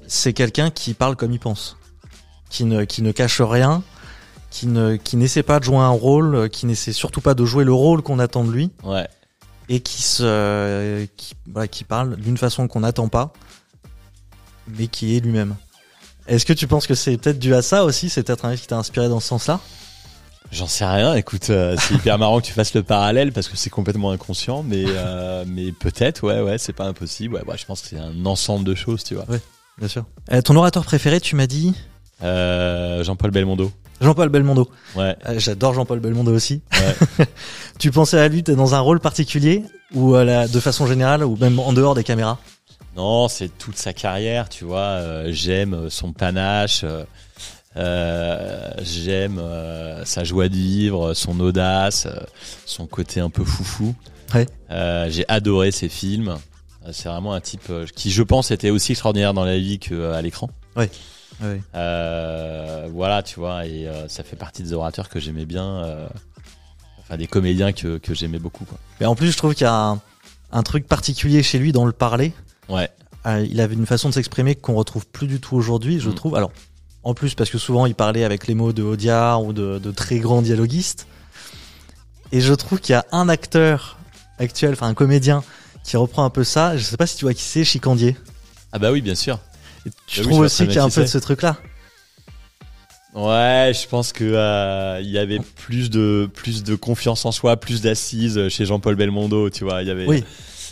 C'est 0.07 0.33
quelqu'un 0.33 0.71
qui 0.71 0.93
parle 0.93 1.15
comme 1.15 1.31
il 1.31 1.39
pense, 1.39 1.77
qui 2.49 2.65
ne 2.65 2.83
qui 2.83 3.01
ne 3.01 3.11
cache 3.11 3.41
rien, 3.41 3.83
qui 4.49 4.67
ne 4.67 4.95
qui 4.95 5.17
n'essaie 5.17 5.43
pas 5.43 5.59
de 5.59 5.65
jouer 5.65 5.77
un 5.77 5.89
rôle, 5.89 6.49
qui 6.49 6.65
n'essaie 6.65 6.93
surtout 6.93 7.21
pas 7.21 7.33
de 7.33 7.45
jouer 7.45 7.63
le 7.63 7.73
rôle 7.73 8.01
qu'on 8.01 8.19
attend 8.19 8.43
de 8.43 8.51
lui 8.51 8.71
ouais. 8.83 9.07
et 9.69 9.81
qui 9.81 10.01
se 10.01 11.05
qui, 11.15 11.35
voilà, 11.51 11.67
qui 11.67 11.83
parle 11.83 12.15
d'une 12.15 12.37
façon 12.37 12.67
qu'on 12.67 12.79
n'attend 12.79 13.07
pas, 13.07 13.33
mais 14.67 14.87
qui 14.87 15.15
est 15.15 15.19
lui-même. 15.19 15.55
Est-ce 16.27 16.45
que 16.45 16.53
tu 16.53 16.67
penses 16.67 16.85
que 16.85 16.95
c'est 16.95 17.17
peut-être 17.17 17.39
dû 17.39 17.55
à 17.55 17.61
ça 17.61 17.83
aussi 17.83 18.09
C'est 18.09 18.23
peut-être 18.23 18.45
un 18.45 18.51
livre 18.51 18.61
qui 18.61 18.67
t'a 18.67 18.77
inspiré 18.77 19.09
dans 19.09 19.19
ce 19.19 19.27
sens-là? 19.27 19.59
J'en 20.51 20.67
sais 20.67 20.85
rien. 20.85 21.13
Écoute, 21.15 21.49
euh, 21.51 21.75
c'est 21.79 21.93
hyper 21.93 22.17
marrant 22.17 22.39
que 22.41 22.45
tu 22.45 22.53
fasses 22.53 22.73
le 22.73 22.81
parallèle 22.83 23.31
parce 23.31 23.47
que 23.47 23.55
c'est 23.57 23.69
complètement 23.69 24.11
inconscient, 24.11 24.63
mais 24.63 24.83
euh, 24.87 25.43
mais 25.47 25.71
peut-être, 25.71 26.23
ouais, 26.25 26.41
ouais, 26.41 26.57
c'est 26.57 26.73
pas 26.73 26.85
impossible. 26.85 27.35
Ouais, 27.35 27.43
ouais, 27.45 27.57
je 27.57 27.65
pense 27.65 27.81
que 27.81 27.87
c'est 27.89 27.99
un 27.99 28.25
ensemble 28.25 28.65
de 28.65 28.73
choses, 28.75 29.03
tu 29.03 29.13
vois. 29.15 29.25
Bien 29.77 29.87
sûr. 29.87 30.05
Euh, 30.31 30.41
ton 30.41 30.55
orateur 30.55 30.83
préféré, 30.85 31.21
tu 31.21 31.35
m'as 31.35 31.47
dit 31.47 31.73
Euh, 32.23 33.03
Jean-Paul 33.03 33.31
Belmondo. 33.31 33.71
Jean-Paul 34.01 34.29
Belmondo. 34.29 34.69
Ouais. 34.95 35.15
Euh, 35.27 35.39
J'adore 35.39 35.73
Jean-Paul 35.73 35.99
Belmondo 35.99 36.33
aussi. 36.33 36.61
Ouais. 36.73 37.25
Tu 37.79 37.91
pensais 37.91 38.19
à 38.19 38.27
lui, 38.27 38.43
t'es 38.43 38.55
dans 38.55 38.75
un 38.75 38.79
rôle 38.79 38.99
particulier 38.99 39.63
ou 39.93 40.15
à 40.15 40.23
la- 40.25 40.47
de 40.49 40.59
façon 40.59 40.85
générale 40.87 41.23
ou 41.23 41.37
même 41.37 41.59
en 41.59 41.71
dehors 41.73 41.95
des 41.95 42.03
caméras? 42.03 42.37
Non, 42.97 43.27
c'est 43.29 43.49
toute 43.57 43.77
sa 43.77 43.93
carrière, 43.93 44.49
tu 44.49 44.65
vois. 44.65 44.79
euh, 44.79 45.29
J'aime 45.31 45.89
son 45.89 46.11
panache, 46.11 46.83
euh, 47.77 48.71
j'aime 48.81 49.37
euh, 49.39 50.03
sa 50.05 50.23
joie 50.23 50.49
de 50.49 50.55
vivre, 50.55 51.13
son 51.13 51.39
audace, 51.39 52.07
euh, 52.07 52.19
son 52.65 52.87
côté 52.87 53.19
un 53.19 53.29
peu 53.29 53.43
foufou. 53.43 53.95
Ouais. 54.33 54.47
J'ai 55.09 55.25
adoré 55.27 55.71
ses 55.71 55.89
films. 55.89 56.37
C'est 56.91 57.09
vraiment 57.09 57.33
un 57.33 57.41
type 57.41 57.71
qui, 57.95 58.09
je 58.11 58.23
pense, 58.23 58.51
était 58.51 58.69
aussi 58.69 58.93
extraordinaire 58.93 59.33
dans 59.33 59.43
la 59.45 59.57
vie 59.57 59.79
qu'à 59.79 60.21
l'écran. 60.21 60.49
Ouais. 60.75 60.89
Voilà, 62.91 63.23
tu 63.23 63.39
vois, 63.39 63.65
et 63.65 63.87
ça 64.07 64.23
fait 64.23 64.35
partie 64.35 64.63
des 64.63 64.73
orateurs 64.73 65.09
que 65.09 65.19
j'aimais 65.19 65.45
bien, 65.45 66.07
enfin 66.99 67.17
des 67.17 67.27
comédiens 67.27 67.71
que, 67.73 67.97
que 67.97 68.13
j'aimais 68.13 68.39
beaucoup. 68.39 68.65
Quoi. 68.65 68.77
Mais 68.99 69.05
en 69.05 69.15
plus, 69.15 69.31
je 69.31 69.37
trouve 69.37 69.53
qu'il 69.53 69.65
y 69.65 69.67
a 69.67 69.73
un, 69.75 70.01
un 70.51 70.63
truc 70.63 70.87
particulier 70.87 71.43
chez 71.43 71.59
lui 71.59 71.71
dans 71.71 71.85
le 71.85 71.91
parler. 71.91 72.33
Ouais, 72.69 72.89
il 73.49 73.59
avait 73.61 73.75
une 73.75 73.85
façon 73.85 74.09
de 74.09 74.13
s'exprimer 74.13 74.55
qu'on 74.55 74.75
retrouve 74.75 75.05
plus 75.07 75.27
du 75.27 75.39
tout 75.39 75.55
aujourd'hui, 75.55 75.99
je 75.99 76.09
Mm. 76.09 76.15
trouve. 76.15 76.35
Alors, 76.35 76.51
en 77.03 77.13
plus, 77.13 77.33
parce 77.35 77.49
que 77.49 77.57
souvent, 77.57 77.85
il 77.85 77.95
parlait 77.95 78.23
avec 78.23 78.47
les 78.47 78.55
mots 78.55 78.73
de 78.73 78.83
Audiard 78.83 79.43
ou 79.43 79.53
de, 79.53 79.79
de 79.79 79.91
très 79.91 80.19
grands 80.19 80.41
dialoguistes. 80.41 81.07
Et 82.31 82.41
je 82.41 82.53
trouve 82.53 82.79
qu'il 82.79 82.93
y 82.93 82.95
a 82.95 83.05
un 83.11 83.29
acteur 83.29 83.97
actuel, 84.37 84.73
enfin 84.73 84.87
un 84.87 84.93
comédien, 84.93 85.43
qui 85.83 85.97
reprend 85.97 86.23
un 86.25 86.29
peu 86.29 86.43
ça. 86.43 86.77
Je 86.77 86.83
sais 86.83 86.97
pas 86.97 87.07
si 87.07 87.15
tu 87.17 87.25
vois 87.25 87.33
qui 87.33 87.41
c'est, 87.43 87.63
Chicandier. 87.63 88.15
ah 88.71 88.79
bah 88.79 88.91
oui, 88.91 89.01
bien 89.01 89.15
sûr. 89.15 89.39
Et 89.85 89.89
trouves 89.89 89.99
je 90.07 90.21
vois 90.29 90.45
aussi 90.45 90.65
qu'il 90.67 90.75
y 90.75 90.79
a 90.79 90.83
un 90.83 90.89
peu 90.89 91.01
de 91.01 91.07
ce 91.07 91.17
truc-là. 91.17 91.57
Ouais, 93.15 93.71
je 93.73 93.87
pense 93.87 94.13
que 94.13 94.23
euh, 94.23 94.99
il 95.01 95.09
y 95.09 95.17
avait 95.17 95.39
plus 95.39 95.89
de 95.89 96.29
plus 96.31 96.63
de 96.63 96.75
confiance 96.75 97.25
en 97.25 97.31
soi, 97.31 97.57
plus 97.57 97.81
d'assises 97.81 98.49
chez 98.49 98.65
Jean-Paul 98.65 98.95
Belmondo, 98.95 99.49
tu 99.49 99.63
vois. 99.63 99.81
Il 99.81 99.87
y 99.87 99.91
avait, 99.91 100.05
Oui. 100.05 100.23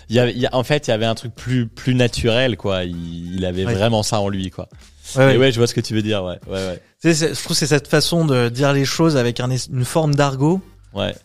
il 0.09 0.15
y 0.15 0.19
avait, 0.19 0.33
il 0.33 0.37
y 0.37 0.45
a- 0.45 0.53
en 0.55 0.63
fait, 0.63 0.87
il 0.87 0.91
y 0.91 0.93
avait 0.93 1.05
un 1.07 1.15
truc 1.15 1.33
plus 1.33 1.65
plus 1.65 1.95
naturel, 1.95 2.55
quoi. 2.55 2.83
Il, 2.83 3.33
il 3.35 3.43
avait 3.45 3.65
Ouais. 3.65 3.73
vraiment 3.73 4.03
ça 4.03 4.19
en 4.19 4.29
lui, 4.29 4.51
quoi. 4.51 4.69
Ouais, 5.15 5.35
Et 5.35 5.37
ouais. 5.37 5.51
je 5.51 5.57
vois 5.59 5.67
ce 5.67 5.73
que 5.73 5.81
tu 5.81 5.93
veux 5.93 6.01
dire, 6.01 6.23
ouais, 6.23 6.37
ouais, 6.47 6.53
ouais, 6.67 6.81
c'est- 6.99 7.13
je 7.13 7.33
trouve 7.33 7.47
que 7.49 7.53
c'est 7.53 7.67
cette 7.67 7.87
façon 7.87 8.25
de 8.25 8.49
dire 8.49 8.73
les 8.73 8.85
choses 8.85 9.15
avec 9.17 9.39
un 9.39 9.49
une 9.49 9.85
forme 9.85 10.15
d'argot 10.15 10.59
ouais, 10.93 11.15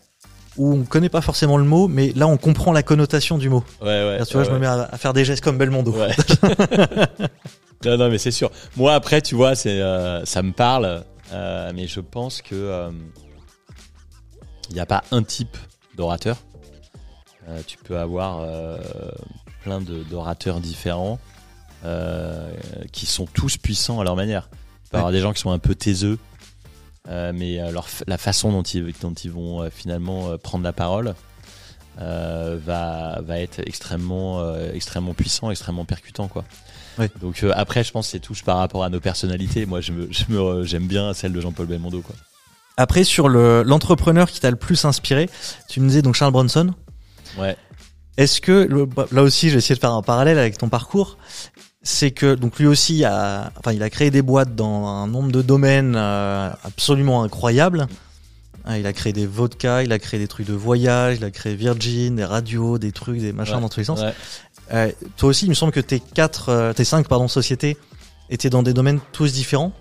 où 0.57 0.73
on 0.73 0.83
connaît 0.83 1.09
pas 1.09 1.21
forcément 1.21 1.57
le 1.57 1.63
mot, 1.65 1.87
mais 1.87 2.13
là 2.15 2.27
on 2.27 2.37
comprend 2.37 2.71
la 2.71 2.83
connotation 2.83 3.37
du 3.37 3.49
mot. 3.49 3.63
ouais, 3.81 3.87
ouais. 3.87 4.19
Là, 4.19 4.25
tu 4.25 4.33
vois, 4.35 4.43
je 4.45 4.51
me 4.51 4.59
mets 4.59 4.67
à, 4.67 4.83
à 4.91 4.97
faire 4.97 5.13
des 5.13 5.25
gestes 5.25 5.43
comme 5.43 5.57
Belmondo. 5.57 5.91
Ouais. 5.91 6.15
non, 7.85 7.97
non, 7.97 8.09
mais 8.09 8.17
c'est 8.17 8.31
sûr. 8.31 8.51
Moi, 8.77 8.93
après, 8.93 9.21
tu 9.21 9.35
vois, 9.35 9.55
c'est, 9.55 9.81
euh, 9.81 10.23
ça 10.25 10.41
me 10.43 10.51
parle, 10.53 11.03
euh, 11.33 11.71
mais 11.75 11.87
je 11.87 11.99
pense 11.99 12.41
que 12.41 12.55
euh, 12.55 12.89
il 14.69 14.75
n'y 14.75 14.79
a 14.79 14.85
pas 14.85 15.03
un 15.11 15.23
type 15.23 15.57
d'orateur. 15.97 16.37
Euh, 17.49 17.59
tu 17.67 17.77
peux 17.77 17.97
avoir 17.97 18.39
euh, 18.41 18.77
plein 19.63 19.81
de, 19.81 20.03
d'orateurs 20.03 20.61
différents 20.61 21.19
euh, 21.19 21.32
qui 22.91 23.05
sont 23.05 23.25
tous 23.25 23.57
puissants 23.57 23.99
à 23.99 24.03
leur 24.03 24.15
manière. 24.15 24.49
Peux 24.49 24.97
Ouais. 24.97 24.99
avoir 24.99 25.11
des 25.11 25.21
gens 25.21 25.33
qui 25.33 25.41
sont 25.41 25.51
un 25.51 25.59
peu 25.59 25.73
taiseux, 25.75 26.19
euh, 27.09 27.31
mais 27.33 27.59
euh, 27.59 27.71
leur, 27.71 27.87
la 28.07 28.17
façon 28.19 28.51
dont 28.51 28.61
ils, 28.61 28.93
dont 29.01 29.13
ils 29.13 29.31
vont 29.31 29.63
euh, 29.63 29.69
finalement 29.71 30.29
euh, 30.29 30.37
prendre 30.37 30.63
la 30.63 30.71
parole 30.73 31.15
euh, 31.99 32.59
va, 32.63 33.19
va 33.23 33.39
être 33.39 33.59
extrêmement, 33.65 34.39
euh, 34.41 34.71
extrêmement 34.73 35.13
puissant, 35.13 35.49
extrêmement 35.51 35.85
percutant. 35.85 36.27
Quoi. 36.27 36.43
Donc 37.21 37.43
euh, 37.43 37.51
après, 37.55 37.83
je 37.83 37.91
pense 37.91 38.05
que 38.07 38.11
c'est 38.11 38.19
tous 38.19 38.41
par 38.43 38.57
rapport 38.57 38.83
à 38.83 38.89
nos 38.89 38.99
personnalités. 38.99 39.65
Moi, 39.65 39.81
je 39.81 39.91
me, 39.93 40.07
je 40.11 40.25
me, 40.29 40.63
j'aime 40.63 40.87
bien 40.87 41.11
celle 41.13 41.33
de 41.33 41.41
Jean-Paul 41.41 41.65
Belmondo. 41.65 42.01
Quoi. 42.01 42.15
Après, 42.77 43.03
sur 43.03 43.29
le 43.29 43.63
l'entrepreneur 43.63 44.29
qui 44.29 44.39
t'a 44.39 44.51
le 44.51 44.55
plus 44.57 44.85
inspiré, 44.85 45.27
tu 45.69 45.79
me 45.81 45.87
disais 45.87 46.01
donc 46.03 46.13
Charles 46.15 46.31
Bronson. 46.33 46.73
Ouais. 47.37 47.57
Est-ce 48.17 48.41
que 48.41 48.85
bah, 48.85 49.07
là 49.11 49.23
aussi, 49.23 49.49
j'ai 49.49 49.57
essayé 49.57 49.73
de 49.75 49.79
faire 49.79 49.91
un 49.91 50.03
parallèle 50.03 50.37
avec 50.37 50.57
ton 50.59 50.69
parcours. 50.69 51.17
C'est 51.85 52.11
que 52.11 52.35
donc 52.35 52.59
lui 52.59 52.65
aussi 52.67 53.03
a, 53.03 53.51
enfin, 53.59 53.73
il 53.73 53.83
a 53.83 53.89
créé 53.89 54.09
des 54.09 54.21
boîtes 54.21 54.55
dans 54.55 54.87
un 54.87 55.07
nombre 55.07 55.31
de 55.33 55.41
domaines 55.41 55.95
euh, 55.97 56.49
absolument 56.63 57.23
incroyables. 57.23 57.87
Euh, 58.69 58.77
Il 58.77 58.85
a 58.85 58.93
créé 58.93 59.11
des 59.11 59.25
vodkas, 59.25 59.83
il 59.83 59.91
a 59.91 59.99
créé 59.99 60.17
des 60.19 60.29
trucs 60.29 60.47
de 60.47 60.53
voyage, 60.53 61.17
il 61.17 61.25
a 61.25 61.31
créé 61.31 61.55
Virgin, 61.55 62.15
des 62.15 62.23
radios, 62.23 62.77
des 62.77 62.93
trucs, 62.93 63.19
des 63.19 63.33
machins 63.33 63.55
Ouais. 63.55 63.61
dans 63.61 63.67
tous 63.67 63.81
les 63.81 63.85
sens. 63.85 63.99
Ouais. 64.01 64.13
Euh, 64.71 64.91
toi 65.17 65.29
aussi, 65.29 65.45
il 65.45 65.49
me 65.49 65.53
semble 65.55 65.73
que 65.73 65.81
tes 65.81 65.99
quatre, 65.99 66.47
euh, 66.49 66.71
tes 66.71 66.85
cinq 66.85 67.09
pardon 67.09 67.27
sociétés 67.27 67.75
étaient 68.29 68.49
dans 68.49 68.63
des 68.63 68.71
domaines 68.73 69.01
tous 69.11 69.33
différents. 69.33 69.73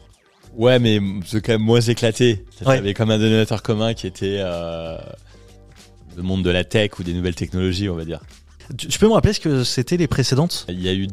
Ouais, 0.57 0.81
mais 0.81 0.99
c'est 1.25 1.41
quand 1.41 1.53
même 1.53 1.63
moins 1.63 1.81
éclaté. 1.81 2.45
Il 2.61 2.65
y 2.67 2.69
Ouais. 2.71 2.79
avait 2.79 2.95
comme 2.95 3.13
un 3.13 3.19
dénominateur 3.19 3.63
commun 3.63 3.95
qui 3.95 4.09
était 4.09 4.39
euh, 4.41 4.99
le 6.17 6.23
monde 6.25 6.43
de 6.43 6.51
la 6.51 6.65
tech 6.65 6.99
ou 6.99 7.05
des 7.05 7.15
nouvelles 7.15 7.37
technologies, 7.37 7.89
on 7.89 7.95
va 7.95 8.05
dire. 8.05 8.21
Tu, 8.77 8.89
tu 8.89 8.99
peux 8.99 9.07
me 9.07 9.13
rappeler 9.13 9.33
ce 9.35 9.41
que 9.41 9.63
c'était 9.63 9.97
les 9.97 10.09
précédentes? 10.09 10.67
Il 10.69 10.83
y 10.83 10.89
a 10.89 10.93
eu 10.95 11.07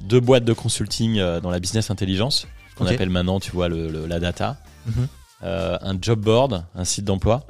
deux 0.00 0.20
boîtes 0.20 0.44
de 0.44 0.52
consulting 0.52 1.18
euh, 1.18 1.40
dans 1.40 1.50
la 1.50 1.60
business 1.60 1.90
intelligence, 1.90 2.46
qu'on 2.76 2.86
appelle 2.86 3.10
maintenant, 3.10 3.40
tu 3.40 3.50
vois, 3.52 3.68
le, 3.68 3.88
le- 3.88 4.06
la 4.06 4.18
data. 4.20 4.56
Mhm. 4.86 5.08
Euh, 5.42 5.78
un 5.82 5.96
job 6.00 6.20
board, 6.20 6.64
un 6.74 6.84
site 6.84 7.04
d'emploi, 7.04 7.46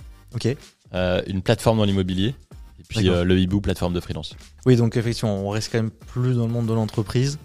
euh, 0.94 1.22
une 1.26 1.40
plateforme 1.42 1.78
dans 1.78 1.84
l'immobilier, 1.84 2.34
et 2.80 2.82
puis 2.88 3.08
euh, 3.08 3.24
le 3.24 3.38
hibou, 3.38 3.60
plateforme 3.60 3.94
de 3.94 4.00
freelance. 4.00 4.34
Oui, 4.66 4.76
donc 4.76 4.96
effectivement, 4.96 5.34
on 5.46 5.50
reste 5.50 5.70
quand 5.72 5.78
même 5.78 5.90
plus 5.90 6.34
dans 6.36 6.46
le 6.46 6.52
monde 6.52 6.66
de 6.66 6.72
l'entreprise, 6.74 7.38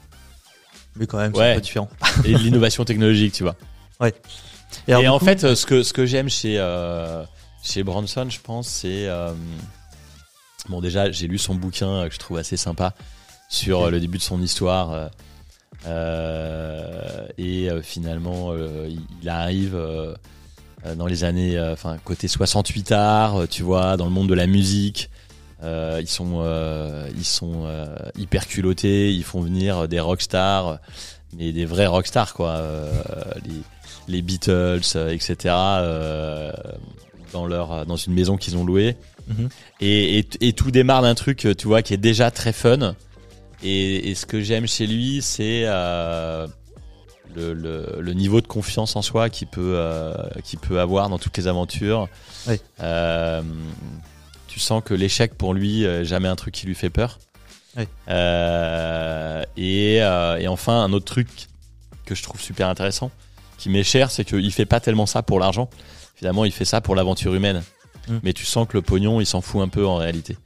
mais 0.96 1.06
quand 1.08 1.18
même, 1.20 1.32
c'est 1.34 1.40
Ouais. 1.40 1.52
un 1.52 1.56
peu 1.56 1.62
différent. 1.62 1.90
Et 2.26 2.34
l'innovation 2.34 2.84
technologique, 2.86 3.34
tu 3.34 3.44
vois. 3.44 3.56
Et, 4.04 4.14
alors, 4.94 5.04
Et 5.04 5.08
en 5.08 5.20
coup- 5.20 5.26
fait, 5.26 5.54
ce 5.56 5.66
que, 5.66 5.84
ce 5.84 5.94
que 5.94 6.06
j'aime 6.06 6.28
chez, 6.30 6.56
chez 7.64 7.84
Bronson, 7.84 8.28
je 8.30 8.40
pense, 8.40 8.68
c'est. 8.68 9.08
bon, 10.70 10.82
déjà, 10.82 11.12
j'ai 11.12 11.28
lu 11.28 11.38
son 11.38 11.56
bouquin 11.56 12.08
que 12.08 12.14
je 12.14 12.20
trouve 12.20 12.38
assez 12.38 12.58
sympa 12.58 12.94
sur 13.52 13.84
euh, 13.84 13.90
le 13.92 14.00
début 14.00 14.18
de 14.18 14.24
son 14.24 14.42
histoire. 14.42 14.92
euh, 14.92 15.08
euh, 15.88 17.28
et 17.38 17.70
finalement, 17.82 18.54
il, 18.54 19.30
arrive 19.30 19.78
dans 20.96 21.08
les 21.08 21.24
années. 21.24 21.60
Enfin, 21.60 21.98
côté 22.04 22.28
68 22.28 22.92
art, 22.92 23.48
tu 23.50 23.64
vois, 23.64 23.98
dans 23.98 24.06
le 24.06 24.12
monde 24.12 24.30
de 24.30 24.34
la 24.34 24.48
musique. 24.48 25.10
Euh, 25.64 26.00
ils 26.02 26.10
sont, 26.10 26.40
euh, 26.42 27.08
ils 27.16 27.26
sont 27.26 27.66
euh, 27.66 27.86
hyper 28.18 28.48
culottés, 28.48 29.12
ils 29.12 29.24
font 29.24 29.42
venir 29.42 29.88
des 29.88 30.00
rockstars, 30.00 30.80
mais 31.38 31.52
des 31.52 31.66
vrais 31.66 31.86
rockstars, 31.86 32.34
quoi. 32.34 32.64
les, 33.46 33.62
les 34.08 34.22
Beatles, 34.22 34.82
etc. 35.10 35.36
dans 37.34 37.46
leur 37.48 37.86
dans 37.86 37.96
une 37.96 38.14
maison 38.14 38.38
qu'ils 38.38 38.56
ont 38.58 38.66
louée. 38.66 38.98
Mhm. 39.28 39.50
Et, 39.82 40.20
et, 40.20 40.28
et 40.42 40.54
tout 40.54 40.72
démarre 40.72 41.02
d'un 41.04 41.16
truc, 41.16 41.48
tu 41.58 41.68
vois, 41.68 41.82
qui 41.82 41.94
est 41.94 41.98
déjà 41.98 42.30
très 42.32 42.54
fun. 42.54 42.96
Et, 43.64 44.10
et 44.10 44.16
ce 44.16 44.26
que 44.26 44.42
j'aime 44.42 44.68
chez 44.68 44.88
lui, 44.88 45.22
c'est 45.22 45.64
euh, 45.66 46.48
le, 47.36 47.54
le, 47.54 47.98
le 48.00 48.14
niveau 48.14 48.42
de 48.42 48.48
confiance 48.48 48.96
en 48.96 49.02
soi 49.02 49.30
qu'il 49.30 49.48
peut 49.48 49.74
euh, 49.76 50.14
qu'il 50.44 50.60
peut 50.60 50.80
avoir 50.80 51.10
dans 51.10 51.20
toutes 51.20 51.38
les 51.38 51.48
aventures. 51.48 52.08
Oui. 52.48 52.60
Euh, 52.82 53.42
tu 54.48 54.60
sens 54.60 54.82
que 54.84 54.94
l'échec 54.94 55.36
pour 55.36 55.54
lui, 55.54 55.86
jamais 56.04 56.28
un 56.28 56.36
truc 56.36 56.54
qui 56.54 56.66
lui 56.66 56.76
fait 56.76 56.90
peur. 56.90 57.20
Oui. 57.78 57.84
Et, 59.58 59.96
et 59.98 60.48
enfin, 60.48 60.84
un 60.84 60.92
autre 60.94 61.06
truc 61.06 61.28
que 62.06 62.16
je 62.16 62.24
trouve 62.24 62.42
super 62.42 62.68
intéressant, 62.68 63.12
qui 63.58 63.70
m'est 63.70 63.84
cher, 63.84 64.12
c'est 64.12 64.26
qu'il 64.26 64.52
fait 64.52 64.66
pas 64.66 64.80
tellement 64.80 65.06
ça 65.06 65.22
pour 65.24 65.40
l'argent. 65.40 65.70
Finalement, 66.16 66.46
il 66.46 66.52
fait 66.52 66.66
ça 66.66 66.82
pour 66.82 66.96
l'aventure 66.96 67.34
humaine. 67.34 67.64
Mm. 68.08 68.18
Mais 68.24 68.34
tu 68.34 68.46
sens 68.46 68.68
que 68.68 68.74
le 68.76 68.82
pognon, 68.82 69.22
il 69.22 69.26
s'en 69.26 69.42
fout 69.42 69.62
un 69.62 69.70
peu 69.70 69.88
en 69.88 69.96
réalité. 69.96 70.38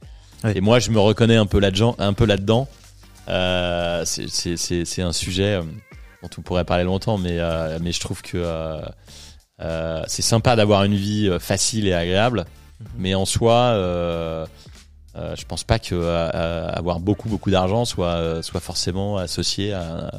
Oui. 0.44 0.52
Et 0.54 0.60
moi, 0.60 0.78
je 0.78 0.90
me 0.90 1.00
reconnais 1.00 1.36
un 1.36 1.46
peu 1.46 1.58
là-dedans. 1.58 1.96
Un 1.98 2.12
peu 2.12 2.26
là-dedans. 2.26 2.68
Euh, 3.28 4.04
c'est- 4.04 5.02
un 5.02 5.12
sujet 5.12 5.56
euh, 5.56 5.62
dont 6.22 6.30
on 6.38 6.42
pourrait 6.42 6.64
parler 6.64 6.84
longtemps, 6.84 7.18
mais, 7.18 7.38
euh, 7.38 7.78
mais 7.80 7.92
je 7.92 8.00
trouve 8.00 8.22
que 8.22 8.36
euh, 9.60 10.02
c'est 10.06 10.22
sympa 10.22 10.56
d'avoir 10.56 10.84
une 10.84 10.94
vie 10.94 11.30
facile 11.40 11.86
et 11.88 11.92
agréable. 11.94 12.44
Mhm. 12.80 12.86
Mais 12.98 13.14
en 13.14 13.24
soi, 13.24 13.72
je 15.14 15.44
pense 15.46 15.64
pas 15.64 15.78
que 15.78 15.94
avoir 16.76 17.00
beaucoup 17.00 17.28
beaucoup 17.28 17.50
d'argent 17.50 17.84
soit 17.84 18.42
soit 18.42 18.60
forcément 18.60 19.16
associé 19.16 19.72
à, 19.72 20.10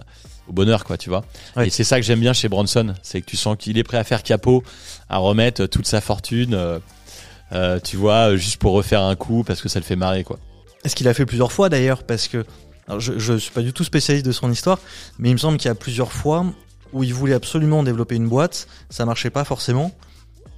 au 0.48 0.54
bonheur, 0.54 0.84
quoi, 0.86 0.98
tu 0.98 1.10
vois. 1.10 1.24
Ouais. 1.56 1.68
Et 1.68 1.70
c'est 1.70 1.84
ça 1.84 1.98
que 2.00 2.06
j'aime 2.06 2.20
bien 2.22 2.34
chez 2.34 2.50
Bronson, 2.50 2.94
c'est 3.04 3.22
que 3.22 3.26
tu 3.28 3.38
sens 3.38 3.56
qu'il 3.60 3.78
est 3.78 3.84
prêt 3.84 3.98
à 3.98 4.04
faire 4.04 4.24
capot, 4.24 4.64
à 5.10 5.18
remettre 5.18 5.66
toute 5.68 5.86
sa 5.86 6.02
fortune, 6.02 6.80
euh, 7.54 7.80
tu 7.84 7.96
vois, 7.98 8.36
juste 8.38 8.58
pour 8.58 8.74
refaire 8.74 9.02
un 9.02 9.16
coup 9.16 9.44
parce 9.44 9.62
que 9.62 9.70
ça 9.70 9.80
le 9.80 9.86
fait 9.86 9.96
marrer, 9.96 10.24
quoi. 10.24 10.40
Est-ce 10.84 10.96
qu'il 10.96 11.08
a 11.08 11.14
fait 11.14 11.26
plusieurs 11.26 11.52
fois 11.52 11.70
d'ailleurs? 11.70 12.04
Parce 12.04 12.28
que 12.28 12.46
alors 12.88 13.00
je, 13.00 13.18
je 13.20 13.34
suis 13.38 13.52
pas 13.52 13.62
du 13.62 13.74
tout 13.74 13.84
spécialiste 13.84 14.26
de 14.26 14.32
son 14.32 14.52
histoire, 14.52 14.80
mais 15.20 15.30
il 15.30 15.34
me 15.34 15.38
semble 15.38 15.58
qu'il 15.58 15.68
y 15.70 15.72
a 15.72 15.76
plusieurs 15.76 16.12
fois 16.12 16.46
où 16.94 17.04
il 17.04 17.14
voulait 17.14 17.34
absolument 17.34 17.84
développer 17.84 18.16
une 18.16 18.28
boîte, 18.30 18.68
ça 18.90 19.06
marchait 19.06 19.30
pas 19.30 19.44
forcément, 19.44 19.92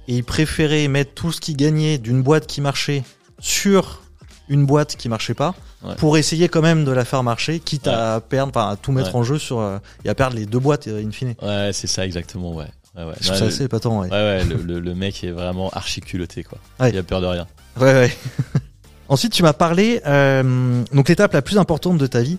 et 0.08 0.16
il 0.16 0.24
préférait 0.24 0.86
mettre 0.88 1.12
tout 1.14 1.32
ce 1.32 1.40
qu'il 1.40 1.56
gagnait 1.56 1.98
d'une 1.98 2.22
boîte 2.22 2.46
qui 2.46 2.60
marchait 2.60 3.02
sur 3.40 4.02
une 4.48 4.66
boîte 4.66 4.96
qui 4.96 5.08
marchait 5.08 5.34
pas, 5.34 5.54
Ouais. 5.82 5.94
pour 5.96 6.18
essayer 6.18 6.50
quand 6.50 6.60
même 6.60 6.84
de 6.84 6.90
la 6.92 7.06
faire 7.06 7.22
marcher, 7.22 7.58
quitte 7.58 7.86
à 7.88 8.20
perdre, 8.20 8.52
enfin 8.54 8.70
à 8.72 8.76
tout 8.76 8.92
mettre 8.92 9.14
Ouais. 9.14 9.20
en 9.20 9.22
jeu 9.22 9.38
sur 9.38 9.60
euh, 9.60 9.78
et 10.04 10.10
à 10.10 10.14
perdre 10.14 10.36
les 10.36 10.44
deux 10.44 10.58
boîtes 10.58 10.88
euh, 10.88 11.02
in 11.02 11.10
fine. 11.10 11.34
Ouais, 11.40 11.70
c'est 11.72 11.86
ça 11.86 12.04
exactement, 12.04 12.52
ouais. 12.54 12.66
Ouais, 12.96 13.04
ouais. 13.04 13.14
Je 13.20 13.32
le- 13.32 13.42
assez 13.44 13.62
épatant, 13.64 14.00
ouais. 14.00 14.08
ouais, 14.08 14.12
ouais, 14.12 14.44
le, 14.44 14.56
le- 14.56 14.78
le 14.80 14.94
mec 14.94 15.24
est 15.24 15.30
vraiment 15.30 15.70
archi 15.70 16.02
culotté, 16.02 16.42
quoi. 16.44 16.58
Il 16.86 16.98
a 16.98 17.02
peur 17.02 17.22
de 17.22 17.26
rien. 17.26 17.46
Ouais, 17.80 17.94
ouais. 17.94 18.16
Ensuite, 19.10 19.32
tu 19.32 19.42
m'as 19.42 19.52
parlé 19.52 20.00
euh, 20.06 20.84
donc 20.92 21.08
l'étape 21.08 21.32
la 21.32 21.42
plus 21.42 21.58
importante 21.58 21.98
de 21.98 22.06
ta 22.06 22.22
vie. 22.22 22.38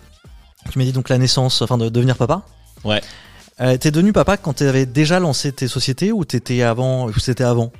Tu 0.70 0.78
m'as 0.78 0.86
dit 0.86 0.92
donc 0.92 1.10
la 1.10 1.18
naissance, 1.18 1.60
enfin 1.60 1.76
de 1.76 1.90
devenir 1.90 2.16
papa. 2.16 2.46
Ouais. 2.82 3.02
Euh, 3.60 3.76
t'es 3.76 3.90
devenu 3.90 4.14
papa 4.14 4.38
quand 4.38 4.54
t'avais 4.54 4.86
déjà 4.86 5.20
lancé 5.20 5.52
tes 5.52 5.68
sociétés 5.68 6.12
ou 6.12 6.24
t'étais 6.24 6.62
avant, 6.62 7.08
ou 7.08 7.18
c'était 7.18 7.44
avant 7.44 7.72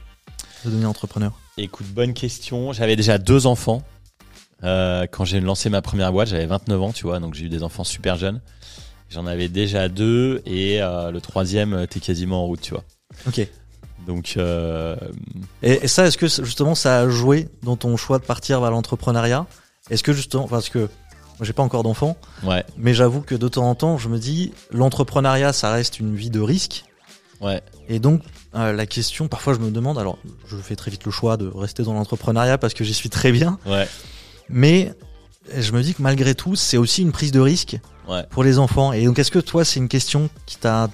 de 0.67 0.71
devenir 0.71 0.91
entrepreneur? 0.91 1.33
Écoute, 1.57 1.87
bonne 1.87 2.13
question. 2.13 2.75
J'avais 2.75 2.95
déjà 2.95 3.17
deux 3.17 3.47
enfants. 3.47 3.83
Euh, 4.63 5.07
quand 5.11 5.25
j'ai 5.25 5.41
lancé 5.41 5.71
ma 5.71 5.81
première 5.81 6.13
boîte, 6.13 6.29
j'avais 6.29 6.45
29 6.45 6.83
ans, 6.83 6.93
tu 6.93 7.05
vois, 7.05 7.19
donc 7.19 7.33
j'ai 7.33 7.47
eu 7.47 7.49
des 7.49 7.63
enfants 7.63 7.85
super 7.85 8.17
jeunes. 8.17 8.43
J'en 9.09 9.27
avais 9.27 9.49
déjà 9.49 9.89
deux 9.89 10.43
et 10.45 10.83
euh, 10.83 11.11
le 11.11 11.21
troisième 11.23 11.79
était 11.79 12.01
quasiment 12.01 12.43
en 12.43 12.47
route, 12.47 12.61
tu 12.61 12.75
vois. 12.75 12.85
Ok. 13.27 13.41
Donc, 14.07 14.35
euh, 14.37 14.97
Et, 15.63 15.85
et 15.85 15.89
ça, 15.89 16.07
est-ce 16.07 16.19
que 16.19 16.27
justement 16.27 16.75
ça 16.75 17.01
a 17.01 17.09
joué 17.09 17.49
dans 17.63 17.77
ton 17.77 17.97
choix 17.97 18.19
de 18.19 18.25
partir 18.25 18.61
vers 18.61 18.71
l'entrepreneuriat? 18.71 19.47
Est-ce 19.91 20.03
que 20.03 20.13
justement, 20.13 20.49
parce 20.49 20.69
que 20.69 20.79
moi 20.79 20.89
j'ai 21.43 21.53
pas 21.53 21.63
encore 21.63 21.83
d'enfants, 21.83 22.17
ouais, 22.45 22.65
mais 22.77 22.95
j'avoue 22.95 23.21
que 23.21 23.35
de 23.35 23.49
temps 23.49 23.69
en 23.69 23.75
temps, 23.75 23.99
je 23.99 24.09
me 24.09 24.19
dis 24.19 24.53
l'entrepreneuriat, 24.71 25.53
ça 25.53 25.73
reste 25.73 26.01
une 26.01 26.15
vie 26.15 26.31
de 26.31 26.41
risque. 26.41 26.85
ouais, 27.41 27.63
Et 27.89 27.99
donc, 27.99 28.23
euh, 28.55 28.73
la 28.73 28.87
question, 28.87 29.29
parfois 29.29 29.55
je 29.55 29.59
me 29.59 29.71
demande, 29.71 29.99
alors 29.99 30.19
je 30.47 30.57
fais 30.57 30.77
très 30.77 30.91
vite 30.91 31.05
le 31.05 31.11
choix 31.11 31.37
de 31.37 31.49
rester 31.49 31.83
dans 31.83 31.95
l'entrepreneuriat 31.95 32.59
parce 32.59 32.75
que 32.75 32.85
j'y 32.85 32.95
suis 32.95 33.11
très 33.11 33.33
bien, 33.33 33.59
ouais, 33.67 33.89
mais 34.49 34.95
je 35.57 35.73
me 35.73 35.83
dis 35.83 35.95
que 35.95 36.03
malgré 36.03 36.35
tout, 36.35 36.55
c'est 36.55 36.77
aussi 36.77 37.03
une 37.03 37.13
prise 37.13 37.33
de 37.33 37.41
risque 37.41 37.77
ouais. 38.09 38.25
pour 38.31 38.45
les 38.45 38.59
enfants. 38.59 38.93
Et 38.93 39.05
donc, 39.05 39.19
est-ce 39.19 39.31
que 39.31 39.41
toi, 39.41 39.65
c'est 39.65 39.81
une 39.81 39.89
question 39.89 40.31
qui 40.47 40.57
t'a 40.57 40.89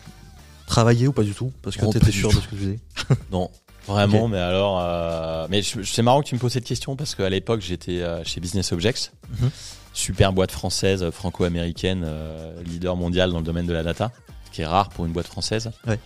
travaillé 0.68 1.08
ou 1.08 1.12
pas 1.12 1.22
du 1.24 1.34
tout 1.34 1.52
Parce 1.62 1.76
que 1.76 1.84
t'étais 1.86 2.12
sûr 2.12 2.28
de 2.30 2.34
ce 2.36 2.40
que 2.46 2.54
tu 2.54 2.56
faisais. 2.56 2.78
Non, 3.32 3.50
vraiment, 3.86 4.28
mais 4.28 4.38
alors, 4.38 4.78
euh, 4.80 5.46
mais 5.50 5.62
c'est 5.62 6.02
marrant 6.02 6.22
que 6.22 6.28
tu 6.28 6.34
me 6.34 6.40
poses 6.40 6.52
cette 6.52 6.64
question 6.64 6.94
parce 6.96 7.14
qu'à 7.14 7.28
l'époque, 7.28 7.60
j'étais 7.60 8.02
euh, 8.02 8.22
chez 8.24 8.40
Business 8.40 8.70
Objects, 8.72 9.12
Mhm. 9.40 9.50
super 9.94 10.32
boîte 10.32 10.52
française, 10.52 11.02
euh, 11.02 11.10
franco-américaine, 11.10 12.04
euh, 12.06 12.62
leader 12.64 12.96
mondial 12.96 13.30
dans 13.32 13.38
le 13.38 13.44
domaine 13.44 13.66
de 13.66 13.72
la 13.72 13.82
data, 13.82 14.12
ce 14.46 14.50
qui 14.50 14.62
est 14.62 14.66
rare 14.66 14.90
pour 14.90 15.06
une 15.06 15.12
boîte 15.12 15.26
française. 15.26 15.70
Ouais. 15.86 15.98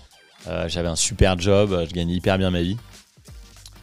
J'avais 0.67 0.89
un 0.89 0.97
super 0.97 1.39
job, 1.39 1.85
je 1.89 1.95
gagnais 1.95 2.15
hyper 2.15 2.37
bien 2.39 2.51
ma 2.51 2.63
vie. 2.63 2.77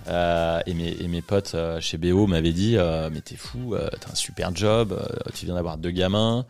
Et, 0.07 0.73
mes, 0.73 0.89
et 0.99 1.07
mes 1.07 1.21
potes 1.21 1.55
chez 1.80 1.97
BO 1.97 2.25
m'avaient 2.27 2.51
dit 2.51 2.75
Mais 3.11 3.21
t'es 3.21 3.38
fou, 3.38 3.75
t'as 3.77 4.11
un 4.11 4.15
super 4.15 4.53
job, 4.55 4.99
tu 5.34 5.45
viens 5.45 5.55
d'avoir 5.55 5.77
deux 5.77 5.91
gamins. 5.91 6.45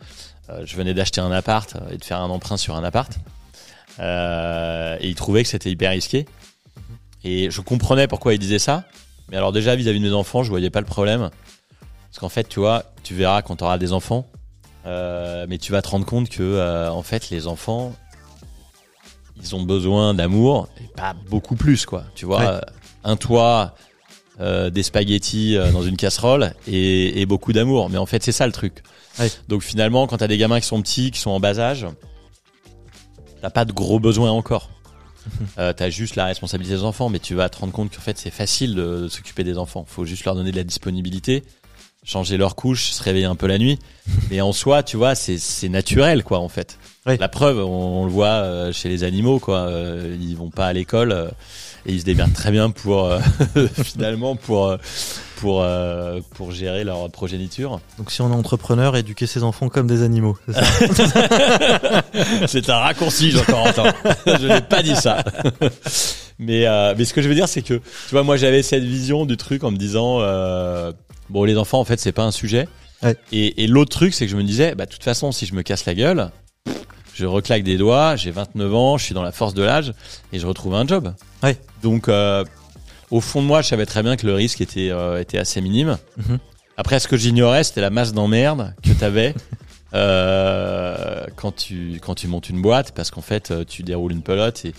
Je 0.64 0.74
venais 0.76 0.94
d'acheter 0.94 1.20
un 1.20 1.30
appart 1.30 1.76
et 1.92 1.96
de 1.98 2.04
faire 2.04 2.18
un 2.20 2.28
emprunt 2.30 2.56
sur 2.56 2.74
un 2.74 2.82
appart. 2.82 3.12
Euh, 3.98 4.96
et 5.00 5.08
ils 5.08 5.14
trouvaient 5.14 5.42
que 5.42 5.48
c'était 5.48 5.70
hyper 5.70 5.90
risqué. 5.90 6.26
Et 7.24 7.50
je 7.50 7.60
comprenais 7.60 8.06
pourquoi 8.08 8.32
ils 8.34 8.38
disaient 8.38 8.58
ça. 8.58 8.84
Mais 9.30 9.36
alors, 9.36 9.52
déjà, 9.52 9.74
vis-à-vis 9.76 10.00
de 10.00 10.08
mes 10.08 10.14
enfants, 10.14 10.42
je 10.42 10.50
voyais 10.50 10.70
pas 10.70 10.80
le 10.80 10.86
problème. 10.86 11.30
Parce 12.08 12.18
qu'en 12.18 12.28
fait, 12.28 12.48
tu 12.48 12.60
vois, 12.60 12.84
tu 13.02 13.14
verras 13.14 13.42
quand 13.42 13.56
tu 13.56 13.64
auras 13.64 13.78
des 13.78 13.92
enfants. 13.92 14.26
euh, 14.86 15.44
mais 15.48 15.58
tu 15.58 15.72
vas 15.72 15.82
te 15.82 15.88
rendre 15.88 16.06
compte 16.06 16.30
que, 16.30 16.42
euh, 16.42 16.90
en 16.90 17.02
fait, 17.02 17.28
les 17.28 17.46
enfants, 17.46 17.94
ils 19.42 19.54
ont 19.54 19.62
besoin 19.62 20.14
d'amour 20.14 20.68
et 20.82 20.88
pas 20.96 21.14
beaucoup 21.28 21.54
plus, 21.56 21.84
quoi. 21.84 22.04
Tu 22.14 22.24
vois, 22.24 22.38
Ouais. 22.40 22.46
euh, 22.46 22.60
un 23.04 23.16
toit, 23.16 23.74
des 24.72 24.82
spaghettis 24.82 25.58
dans 25.74 25.82
une 25.82 25.98
casserole 25.98 26.54
et, 26.66 27.20
et 27.20 27.26
beaucoup 27.26 27.52
d'amour. 27.52 27.90
Mais 27.90 27.98
en 27.98 28.06
fait, 28.06 28.22
c'est 28.22 28.32
ça 28.32 28.46
le 28.46 28.52
truc. 28.54 28.82
Ouais. 29.18 29.30
Donc 29.48 29.60
finalement, 29.62 30.06
quand 30.06 30.16
t'as 30.16 30.28
des 30.28 30.38
gamins 30.38 30.60
qui 30.60 30.66
sont 30.66 30.80
petits, 30.80 31.10
qui 31.10 31.20
sont 31.20 31.30
en 31.30 31.40
bas 31.40 31.58
âge, 31.58 31.86
t'as 33.40 33.50
pas 33.50 33.64
de 33.64 33.72
gros 33.72 34.00
besoins 34.00 34.30
encore. 34.30 34.70
Euh, 35.58 35.72
t'as 35.74 35.90
juste 35.90 36.16
la 36.16 36.24
responsabilité 36.24 36.76
des 36.76 36.82
enfants, 36.84 37.08
mais 37.10 37.18
tu 37.18 37.34
vas 37.34 37.48
te 37.48 37.58
rendre 37.58 37.72
compte 37.72 37.94
qu'en 37.94 38.00
fait 38.00 38.18
c'est 38.18 38.30
facile 38.30 38.74
de, 38.74 39.02
de 39.02 39.08
s'occuper 39.08 39.44
des 39.44 39.58
enfants. 39.58 39.84
Faut 39.86 40.04
juste 40.04 40.24
leur 40.24 40.34
donner 40.34 40.50
de 40.50 40.56
la 40.56 40.64
disponibilité, 40.64 41.44
changer 42.04 42.36
leur 42.36 42.56
couche, 42.56 42.90
se 42.90 43.02
réveiller 43.02 43.26
un 43.26 43.36
peu 43.36 43.46
la 43.46 43.58
nuit. 43.58 43.78
Mais 44.30 44.40
en 44.40 44.52
soi, 44.52 44.82
tu 44.82 44.96
vois, 44.96 45.14
c'est 45.14 45.68
naturel 45.68 46.24
quoi 46.24 46.38
en 46.38 46.48
fait. 46.48 46.78
La 47.06 47.28
preuve, 47.28 47.58
on, 47.58 48.02
on 48.02 48.04
le 48.04 48.10
voit 48.10 48.26
euh, 48.28 48.72
chez 48.72 48.88
les 48.88 49.04
animaux 49.04 49.38
quoi. 49.38 49.60
Euh, 49.60 50.16
ils 50.20 50.36
vont 50.36 50.50
pas 50.50 50.66
à 50.66 50.72
l'école 50.72 51.30
et 51.86 51.92
ils 51.92 52.00
se 52.00 52.04
démerdent 52.04 52.34
très 52.34 52.50
bien 52.50 52.70
pour 52.70 53.04
euh, 53.04 53.20
finalement 53.82 54.36
pour 54.36 54.76
pour 55.40 55.62
euh, 55.62 56.20
pour 56.34 56.52
gérer 56.52 56.84
leur 56.84 57.10
progéniture. 57.10 57.80
Donc, 57.96 58.10
si 58.10 58.20
on 58.20 58.30
est 58.30 58.34
entrepreneur, 58.34 58.94
éduquer 58.96 59.26
ses 59.26 59.42
enfants 59.42 59.70
comme 59.70 59.86
des 59.86 60.02
animaux. 60.02 60.36
c'est 60.46 61.06
ça 61.06 62.02
C'est 62.46 62.68
un 62.68 62.76
raccourci, 62.76 63.30
j'entends. 63.30 63.66
entends. 63.66 63.86
je 64.26 64.46
n'ai 64.46 64.60
pas 64.60 64.82
dit 64.82 64.94
ça. 64.94 65.24
mais, 66.38 66.66
euh, 66.66 66.94
mais 66.96 67.06
ce 67.06 67.14
que 67.14 67.22
je 67.22 67.28
veux 67.28 67.34
dire, 67.34 67.48
c'est 67.48 67.62
que, 67.62 67.74
tu 67.74 67.82
vois, 68.12 68.22
moi, 68.22 68.36
j'avais 68.36 68.62
cette 68.62 68.84
vision 68.84 69.24
du 69.24 69.38
truc 69.38 69.64
en 69.64 69.70
me 69.70 69.78
disant, 69.78 70.18
euh, 70.20 70.92
bon, 71.30 71.44
les 71.44 71.56
enfants, 71.56 71.80
en 71.80 71.84
fait, 71.84 71.98
c'est 71.98 72.12
pas 72.12 72.24
un 72.24 72.32
sujet. 72.32 72.68
Ouais. 73.02 73.16
Et, 73.32 73.64
et 73.64 73.66
l'autre 73.66 73.90
truc, 73.90 74.12
c'est 74.12 74.26
que 74.26 74.30
je 74.30 74.36
me 74.36 74.44
disais, 74.44 74.74
bah, 74.74 74.84
de 74.84 74.90
toute 74.90 75.04
façon, 75.04 75.32
si 75.32 75.46
je 75.46 75.54
me 75.54 75.62
casse 75.62 75.86
la 75.86 75.94
gueule, 75.94 76.30
je 77.14 77.24
reclaque 77.24 77.62
des 77.62 77.78
doigts, 77.78 78.14
j'ai 78.16 78.30
29 78.30 78.74
ans, 78.74 78.98
je 78.98 79.04
suis 79.04 79.14
dans 79.14 79.22
la 79.22 79.32
force 79.32 79.54
de 79.54 79.62
l'âge, 79.62 79.94
et 80.34 80.38
je 80.38 80.46
retrouve 80.46 80.74
un 80.74 80.86
job. 80.86 81.14
Ouais. 81.42 81.56
Donc, 81.82 82.08
euh, 82.08 82.44
au 83.10 83.20
fond 83.20 83.42
de 83.42 83.46
moi, 83.46 83.62
je 83.62 83.68
savais 83.68 83.86
très 83.86 84.02
bien 84.02 84.16
que 84.16 84.26
le 84.26 84.34
risque 84.34 84.60
était, 84.60 84.90
euh, 84.90 85.20
était 85.20 85.38
assez 85.38 85.60
minime. 85.60 85.98
Mhm. 86.16 86.38
Après, 86.76 86.98
ce 87.00 87.08
que 87.08 87.16
j'ignorais, 87.16 87.64
c'était 87.64 87.80
la 87.82 87.90
masse 87.90 88.12
d'emmerde 88.12 88.74
que 88.82 88.90
euh, 89.94 91.26
quand 91.36 91.52
tu 91.52 91.98
quand 92.02 92.14
tu 92.14 92.28
montes 92.28 92.48
une 92.48 92.62
boîte, 92.62 92.92
parce 92.92 93.10
qu'en 93.10 93.20
fait, 93.22 93.50
euh, 93.50 93.64
tu 93.66 93.82
déroules 93.82 94.12
une 94.12 94.22
pelote 94.22 94.64
et, 94.64 94.74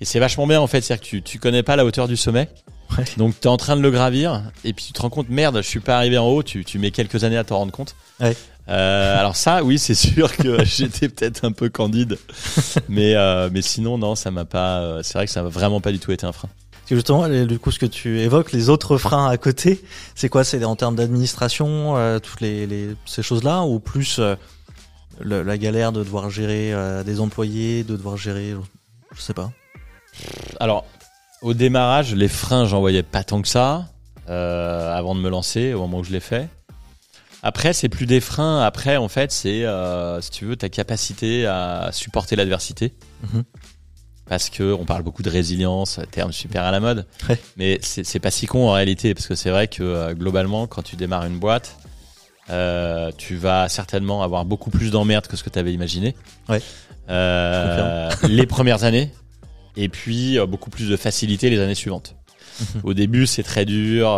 et 0.00 0.04
c'est 0.04 0.18
vachement 0.18 0.46
bien 0.46 0.60
en 0.60 0.66
fait, 0.66 0.80
c'est-à-dire 0.80 1.02
que 1.04 1.08
tu 1.08 1.22
tu 1.22 1.38
connais 1.38 1.62
pas 1.62 1.76
la 1.76 1.84
hauteur 1.84 2.08
du 2.08 2.16
sommet, 2.16 2.48
Ouais. 2.96 3.04
donc 3.16 3.38
t'es 3.40 3.48
en 3.48 3.56
train 3.56 3.76
de 3.76 3.80
le 3.80 3.90
gravir 3.90 4.42
et 4.64 4.72
puis 4.72 4.84
tu 4.86 4.92
te 4.92 5.02
rends 5.02 5.10
compte 5.10 5.28
merde, 5.28 5.56
je 5.56 5.66
suis 5.68 5.80
pas 5.80 5.96
arrivé 5.96 6.18
en 6.18 6.26
haut, 6.26 6.42
tu 6.42 6.64
tu 6.64 6.78
mets 6.78 6.90
quelques 6.90 7.24
années 7.24 7.36
à 7.38 7.44
t'en 7.44 7.58
rendre 7.58 7.72
compte. 7.72 7.94
Ouais. 8.20 8.36
Euh, 8.68 9.18
alors 9.18 9.36
ça, 9.36 9.62
oui, 9.62 9.78
c'est 9.78 9.94
sûr 9.94 10.36
que 10.36 10.64
j'étais 10.64 11.08
peut-être 11.08 11.44
un 11.44 11.52
peu 11.52 11.68
candide, 11.68 12.18
mais 12.88 13.14
euh, 13.14 13.48
mais 13.52 13.62
sinon 13.62 13.98
non, 13.98 14.14
ça 14.16 14.30
m'a 14.32 14.44
pas. 14.44 14.98
c'est 15.02 15.14
vrai 15.14 15.26
que 15.26 15.32
ça 15.32 15.42
m'a 15.42 15.48
vraiment 15.48 15.80
pas 15.80 15.92
du 15.92 15.98
tout 16.00 16.12
été 16.12 16.26
un 16.26 16.32
frein. 16.32 16.48
Justement, 16.90 17.28
du 17.28 17.58
coup, 17.58 17.72
ce 17.72 17.78
que 17.80 17.86
tu 17.86 18.20
évoques, 18.20 18.52
les 18.52 18.68
autres 18.68 18.96
freins 18.96 19.28
à 19.28 19.36
côté, 19.38 19.82
c'est 20.14 20.28
quoi? 20.28 20.44
C'est 20.44 20.62
en 20.64 20.76
termes 20.76 20.94
d'administration, 20.94 21.96
euh, 21.96 22.20
toutes 22.20 22.40
les, 22.40 22.66
les- 22.66 22.94
ces 23.06 23.22
choses-là, 23.22 23.62
ou 23.62 23.80
plus 23.80 24.18
euh, 24.20 24.36
le- 25.20 25.42
la 25.42 25.58
galère 25.58 25.90
de 25.90 26.04
devoir 26.04 26.30
gérer 26.30 26.72
euh, 26.72 27.02
des 27.02 27.20
employés, 27.20 27.82
de 27.82 27.96
devoir 27.96 28.16
gérer, 28.16 28.54
je 29.14 29.20
sais 29.20 29.34
pas. 29.34 29.50
Alors, 30.60 30.84
au 31.42 31.54
démarrage, 31.54 32.14
les 32.14 32.28
freins, 32.28 32.66
j'en 32.66 32.78
voyais 32.80 33.02
pas 33.02 33.24
tant 33.24 33.42
que 33.42 33.48
ça 33.48 33.86
avant 34.28 35.14
de 35.14 35.20
me 35.20 35.28
lancer, 35.28 35.72
au 35.74 35.80
moment 35.80 35.98
où 35.98 36.04
je 36.04 36.10
l'ai 36.10 36.18
fait. 36.20 36.48
Après, 37.44 37.72
c'est 37.72 37.88
plus 37.88 38.06
des 38.06 38.20
freins. 38.20 38.60
Après, 38.62 38.96
en 38.96 39.06
fait, 39.08 39.30
c'est, 39.30 39.64
si 40.20 40.30
tu 40.30 40.46
veux, 40.46 40.56
ta 40.56 40.68
capacité 40.68 41.46
à 41.46 41.90
supporter 41.92 42.34
l'adversité. 42.34 42.92
Mhm. 43.22 43.44
Parce 44.28 44.50
que 44.50 44.72
on 44.72 44.84
parle 44.84 45.02
beaucoup 45.02 45.22
de 45.22 45.30
résilience, 45.30 46.00
terme 46.10 46.32
super 46.32 46.64
à 46.64 46.72
la 46.72 46.80
mode. 46.80 47.06
Ouais. 47.28 47.38
Mais 47.56 47.78
c'est 47.82 48.18
pas 48.18 48.30
si 48.30 48.46
con 48.46 48.68
en 48.68 48.72
réalité, 48.72 49.14
parce 49.14 49.26
que 49.26 49.34
c'est 49.34 49.50
vrai 49.50 49.68
que 49.68 49.82
euh, 49.82 50.14
globalement, 50.14 50.66
quand 50.66 50.82
tu 50.82 50.96
démarres 50.96 51.26
une 51.26 51.38
boîte, 51.38 51.78
euh, 52.50 53.10
tu 53.16 53.36
vas 53.36 53.68
certainement 53.68 54.22
avoir 54.22 54.44
beaucoup 54.44 54.70
plus 54.70 54.90
d'emmerdes 54.90 55.26
que 55.26 55.36
ce 55.36 55.44
que 55.44 55.50
tu 55.50 55.58
avais 55.58 55.72
imaginé. 55.72 56.16
Ouais. 56.48 56.60
Euh, 57.08 58.10
les 58.28 58.46
premières 58.46 58.84
années, 58.84 59.12
et 59.76 59.88
puis 59.88 60.38
beaucoup 60.48 60.70
plus 60.70 60.88
de 60.88 60.96
facilité 60.96 61.50
les 61.50 61.60
années 61.60 61.74
suivantes. 61.74 62.16
Mhm. 62.60 62.80
Au 62.84 62.94
début, 62.94 63.26
c'est 63.26 63.44
très 63.44 63.64
dur, 63.64 64.08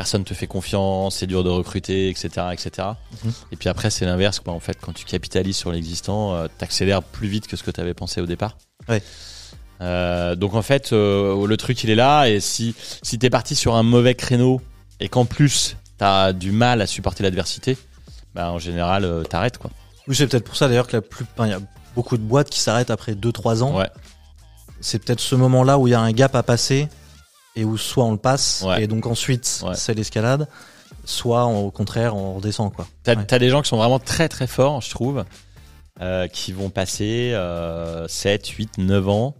personne 0.00 0.24
te 0.24 0.32
fait 0.32 0.46
confiance, 0.46 1.16
c'est 1.16 1.26
dur 1.26 1.44
de 1.44 1.50
recruter, 1.50 2.08
etc., 2.08 2.28
etc. 2.52 2.88
Mhm. 3.22 3.32
Et 3.52 3.56
puis 3.56 3.68
après, 3.68 3.90
c'est 3.90 4.06
l'inverse. 4.06 4.40
En 4.46 4.58
fait, 4.58 4.78
quand 4.80 4.94
tu 4.94 5.04
capitalises 5.04 5.56
sur 5.56 5.72
l'existant, 5.72 6.34
euh, 6.34 6.46
t'accélères 6.56 7.02
plus 7.02 7.28
vite 7.28 7.46
que 7.46 7.54
ce 7.54 7.62
que 7.62 7.70
tu 7.70 7.82
avais 7.82 7.92
pensé 7.92 8.22
au 8.22 8.26
départ. 8.26 8.56
Ouais. 8.90 9.02
Euh, 9.80 10.34
donc 10.36 10.54
en 10.54 10.62
fait, 10.62 10.92
euh, 10.92 11.46
le 11.46 11.56
truc 11.56 11.82
il 11.84 11.90
est 11.90 11.94
là, 11.94 12.26
et 12.28 12.40
si 12.40 12.74
si 13.02 13.18
t'es 13.18 13.30
parti 13.30 13.54
sur 13.54 13.74
un 13.76 13.82
mauvais 13.82 14.14
créneau 14.14 14.60
et 15.00 15.08
qu'en 15.08 15.24
plus 15.24 15.76
t'as 15.96 16.32
du 16.34 16.52
mal 16.52 16.82
à 16.82 16.86
supporter 16.86 17.22
l'adversité, 17.22 17.78
bah 18.34 18.50
en 18.50 18.58
général 18.58 19.04
euh, 19.04 19.22
t'arrêtes 19.22 19.56
quoi. 19.58 19.70
Oui, 20.06 20.14
c'est 20.16 20.26
peut-être 20.26 20.44
pour 20.44 20.56
ça 20.56 20.68
d'ailleurs 20.68 20.86
que 20.86 20.96
la 20.96 21.02
plus, 21.02 21.24
il 21.40 21.46
y 21.48 21.52
a 21.52 21.60
beaucoup 21.94 22.16
de 22.18 22.22
boîtes 22.22 22.50
qui 22.50 22.58
s'arrêtent 22.60 22.90
après 22.90 23.12
2-3 23.14 23.62
ans. 23.62 23.78
Ouais. 23.78 23.88
C'est 24.80 24.98
peut-être 24.98 25.20
ce 25.20 25.34
moment-là 25.34 25.78
où 25.78 25.86
il 25.86 25.90
y 25.90 25.94
a 25.94 26.00
un 26.00 26.12
gap 26.12 26.34
à 26.34 26.42
passer 26.42 26.88
et 27.56 27.64
où 27.64 27.76
soit 27.78 28.04
on 28.04 28.12
le 28.12 28.18
passe 28.18 28.62
Ouais. 28.66 28.82
et 28.82 28.86
donc 28.86 29.06
ensuite 29.06 29.62
Ouais. 29.64 29.74
c'est 29.74 29.94
l'escalade, 29.94 30.46
soit 31.04 31.46
on- 31.46 31.66
au 31.66 31.70
contraire 31.70 32.16
on 32.16 32.34
redescend 32.36 32.72
quoi. 32.72 32.86
T'as 33.02 33.38
des 33.38 33.48
gens 33.48 33.62
qui 33.62 33.68
sont 33.68 33.76
vraiment 33.78 33.98
très 33.98 34.28
très 34.28 34.46
forts, 34.46 34.80
je 34.82 34.90
trouve, 34.90 35.24
euh, 36.00 36.28
qui 36.28 36.52
vont 36.52 36.70
passer 36.70 37.32
euh, 37.34 38.06
7, 38.08 38.46
8, 38.48 38.78
9 38.78 39.08
ans 39.08 39.34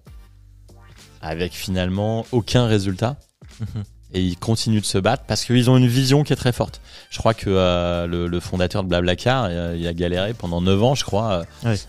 avec 1.23 1.53
finalement 1.53 2.27
aucun 2.33 2.67
résultat. 2.67 3.17
Mhm. 3.61 3.85
Et 4.13 4.21
ils 4.23 4.37
continuent 4.37 4.81
de 4.81 4.85
se 4.87 4.99
battre 4.99 5.23
parce 5.29 5.45
qu'ils 5.45 5.71
ont 5.71 5.77
une 5.77 5.87
vision 5.87 6.25
qui 6.25 6.33
est 6.33 6.37
très 6.37 6.53
forte. 6.53 6.81
Je 7.11 7.19
crois 7.19 7.33
que 7.33 7.49
euh, 7.49 8.07
le, 8.09 8.27
le 8.27 8.41
fondateur 8.41 8.83
de 8.83 8.89
Blablacar, 8.89 9.47
euh, 9.49 9.77
il 9.79 9.87
a 9.87 9.95
galéré 9.95 10.35
pendant 10.35 10.61
9 10.61 10.83
ans, 10.83 10.95
je 10.97 11.05
crois, 11.05 11.45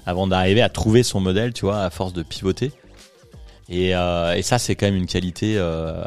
avant 0.05 0.27
d'arriver 0.27 0.61
à 0.61 0.69
trouver 0.69 1.01
son 1.01 1.19
modèle, 1.19 1.51
tu 1.53 1.65
vois, 1.65 1.83
à 1.83 1.89
force 1.89 2.13
de 2.13 2.21
pivoter. 2.21 2.71
Et, 3.69 3.89
et 3.91 4.41
ça, 4.43 4.59
c'est 4.59 4.75
quand 4.75 4.85
même 4.85 4.97
une 4.97 5.07
qualité 5.07 5.57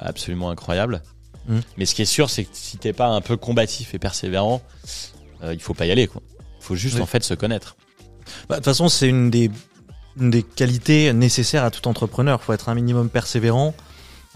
absolument 0.00 0.50
incroyable. 0.50 1.02
Mhm. 1.48 1.62
Mais 1.78 1.86
ce 1.86 1.94
qui 1.96 2.02
est 2.02 2.06
sûr, 2.06 2.30
c'est 2.30 2.44
que 2.44 2.50
si 2.52 2.76
t'es 2.78 2.92
pas 2.92 3.08
un 3.08 3.20
peu 3.20 3.36
combatif 3.36 3.94
et 3.94 3.98
persévérant, 3.98 4.62
il 5.50 5.58
faut 5.60 5.74
pas 5.74 5.86
y 5.86 5.90
aller, 5.90 6.06
quoi. 6.06 6.22
Il 6.60 6.64
faut 6.64 6.76
juste 6.76 6.96
Oui. 6.96 7.02
en 7.02 7.06
fait 7.06 7.24
se 7.24 7.34
connaître. 7.34 7.76
Bah, 8.48 8.56
De 8.56 8.60
toute 8.60 8.64
façon, 8.64 8.88
c'est 8.88 9.08
une 9.08 9.30
des 9.30 9.50
une 10.18 10.30
des 10.30 10.42
qualités 10.42 11.12
nécessaires 11.12 11.64
à 11.64 11.70
tout 11.70 11.88
entrepreneur. 11.88 12.38
Il 12.40 12.44
faut 12.44 12.52
être 12.52 12.68
un 12.68 12.74
minimum 12.74 13.08
persévérant, 13.08 13.74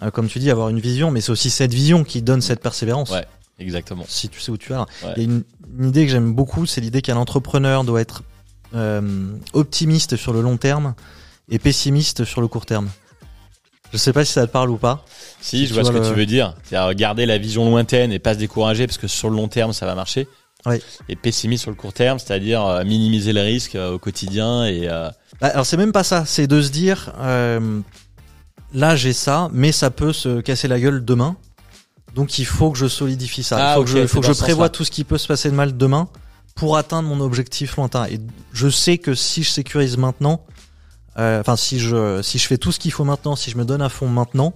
euh, 0.03 0.11
comme 0.11 0.29
tu 0.29 0.39
dis, 0.39 0.51
avoir 0.51 0.69
une 0.71 0.81
vision, 0.81 1.11
mais 1.11 1.21
c'est 1.21 1.31
aussi 1.31 1.51
cette 1.51 1.73
vision 1.73 2.05
qui 2.05 2.23
donne 2.23 2.41
cette 2.41 2.61
persévérance. 2.61 3.11
Ouais, 3.11 3.25
exactement. 3.59 4.05
Si 4.09 4.29
tu 4.29 4.41
sais 4.41 4.51
où 4.51 4.57
tu 4.57 4.71
vas. 4.71 4.87
Ouais. 5.05 5.13
Il 5.17 5.23
y 5.23 5.27
a 5.27 5.29
une, 5.29 5.45
une 5.79 5.89
idée 5.89 6.05
que 6.05 6.11
j'aime 6.11 6.33
beaucoup, 6.33 6.67
c'est 6.67 6.81
l'idée 6.81 7.03
qu'un 7.03 7.17
entrepreneur 7.17 7.85
doit 7.85 8.01
être 8.01 8.23
euh, 8.75 9.31
optimiste 9.53 10.17
sur 10.17 10.33
le 10.33 10.41
long 10.41 10.57
terme 10.57 10.95
et 11.49 11.59
pessimiste 11.59 12.25
sur 12.25 12.41
le 12.41 12.49
court 12.49 12.67
terme. 12.67 12.89
Je 13.93 13.97
sais 13.97 14.13
pas 14.13 14.25
si 14.25 14.33
ça 14.33 14.47
te 14.47 14.53
parle 14.53 14.69
ou 14.71 14.77
pas. 14.77 15.05
Si, 15.41 15.61
Si 15.61 15.67
je 15.67 15.73
vois 15.73 15.85
ce 15.85 15.91
que 15.91 16.07
tu 16.07 16.15
veux 16.15 16.27
dire. 16.27 16.55
C'est-à-dire 16.65 16.95
garder 16.95 17.25
la 17.25 17.39
vision 17.39 17.65
lointaine 17.71 18.13
et 18.13 18.19
pas 18.19 18.35
se 18.35 18.39
décourager 18.39 18.87
parce 18.87 18.99
que 18.99 19.07
sur 19.07 19.31
le 19.31 19.37
long 19.37 19.49
terme, 19.49 19.73
ça 19.73 19.87
va 19.87 19.95
marcher. 19.95 20.29
Et 21.09 21.17
pessimiste 21.17 21.63
sur 21.63 21.71
le 21.71 21.77
court 21.77 21.93
terme, 21.93 22.19
c'est-à-dire 22.19 22.65
euh, 22.65 22.85
minimiser 22.85 23.33
les 23.33 23.43
risques 23.43 23.75
euh, 23.77 23.93
au 23.95 23.99
quotidien 23.99 24.65
et 24.65 24.89
euh, 24.89 25.11
Bah, 25.41 25.49
alors 25.49 25.67
c'est 25.67 25.77
même 25.77 25.93
pas 25.93 26.05
ça, 26.05 26.25
c'est 26.25 26.47
de 26.47 26.61
se 26.61 26.71
dire 26.71 27.13
euh, 27.19 27.81
là 28.75 28.97
j'ai 28.97 29.13
ça, 29.13 29.49
mais 29.53 29.73
ça 29.73 29.91
peut 29.91 30.13
se 30.13 30.41
casser 30.41 30.69
la 30.69 30.81
gueule 30.81 31.05
demain. 31.05 31.37
Donc 32.15 32.39
il 32.39 32.47
faut 32.47 32.71
que 32.71 32.79
je 32.79 32.87
solidifie 32.89 33.43
ça. 33.43 33.57
Ah, 33.59 33.73
il 33.73 33.75
faut 33.75 33.81
ok, 33.81 33.87
que 33.87 33.91
je, 33.93 33.99
c'est 33.99 34.09
faut 34.09 34.21
que 34.21 34.27
je 34.27 34.33
prévois 34.33 34.67
sens-là. 34.67 34.69
tout 34.71 34.85
ce 34.85 34.91
qui 34.91 35.05
peut 35.05 35.19
se 35.19 35.27
passer 35.29 35.51
de 35.51 35.55
mal 35.55 35.77
demain 35.77 36.09
pour 36.55 36.77
atteindre 36.77 37.09
mon 37.09 37.21
objectif 37.21 37.77
lointain. 37.77 38.07
Et 38.07 38.19
je 38.53 38.69
sais 38.69 38.99
que 38.99 39.15
si 39.15 39.43
je 39.45 39.51
sécurise 39.51 39.97
maintenant, 39.97 40.45
euh, 41.19 41.41
enfin 41.41 41.57
si 41.57 41.79
je 41.79 42.21
si 42.23 42.39
je 42.39 42.47
fais 42.47 42.59
tout 42.59 42.73
ce 42.73 42.79
qu'il 42.79 42.91
faut 42.93 43.05
maintenant, 43.05 43.37
si 43.37 43.51
je 43.51 43.57
me 43.57 43.65
donne 43.65 43.83
à 43.83 43.89
fond 43.89 44.09
maintenant, 44.09 44.55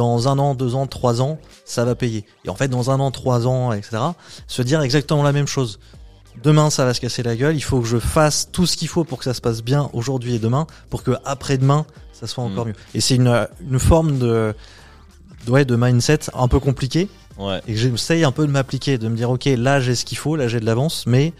dans 0.00 0.28
un 0.28 0.38
an, 0.38 0.54
deux 0.54 0.74
ans, 0.74 0.86
trois 0.86 1.20
ans, 1.20 1.38
ça 1.66 1.84
va 1.84 1.94
payer. 1.94 2.24
Et 2.46 2.48
en 2.48 2.54
fait, 2.54 2.68
dans 2.68 2.90
un 2.90 2.98
an, 3.00 3.10
trois 3.10 3.46
ans, 3.46 3.72
etc., 3.72 3.98
se 4.46 4.62
dire 4.62 4.80
exactement 4.80 5.22
la 5.22 5.32
même 5.32 5.46
chose. 5.46 5.78
Demain, 6.42 6.70
ça 6.70 6.86
va 6.86 6.94
se 6.94 7.00
casser 7.02 7.22
la 7.22 7.36
gueule. 7.36 7.54
Il 7.54 7.60
faut 7.60 7.80
que 7.80 7.86
je 7.86 7.98
fasse 7.98 8.48
tout 8.50 8.64
ce 8.64 8.78
qu'il 8.78 8.88
faut 8.88 9.04
pour 9.04 9.18
que 9.18 9.24
ça 9.24 9.34
se 9.34 9.42
passe 9.42 9.62
bien 9.62 9.90
aujourd'hui 9.92 10.36
et 10.36 10.38
demain, 10.38 10.66
pour 10.88 11.02
que 11.02 11.10
après-demain, 11.26 11.84
ça 12.12 12.26
soit 12.26 12.42
encore 12.44 12.64
Mm. 12.64 12.68
mieux. 12.68 12.74
Et 12.94 13.00
c'est 13.02 13.16
une, 13.16 13.46
une 13.70 13.78
forme 13.78 14.18
de, 14.18 14.54
de, 15.46 15.50
ouais, 15.50 15.64
de 15.66 15.76
mindset 15.76 16.20
un 16.34 16.48
peu 16.48 16.60
compliqué 16.60 17.08
ouais. 17.38 17.60
et 17.68 17.74
que 17.74 17.78
j'essaye 17.78 18.24
un 18.24 18.32
peu 18.32 18.46
de 18.46 18.52
m'appliquer, 18.52 18.96
de 18.96 19.08
me 19.08 19.16
dire 19.16 19.28
ok, 19.30 19.44
là 19.58 19.80
j'ai 19.80 19.94
ce 19.94 20.04
qu'il 20.06 20.16
faut, 20.16 20.34
là 20.36 20.48
j'ai 20.48 20.60
de 20.60 20.66
l'avance, 20.66 21.04
mais 21.06 21.34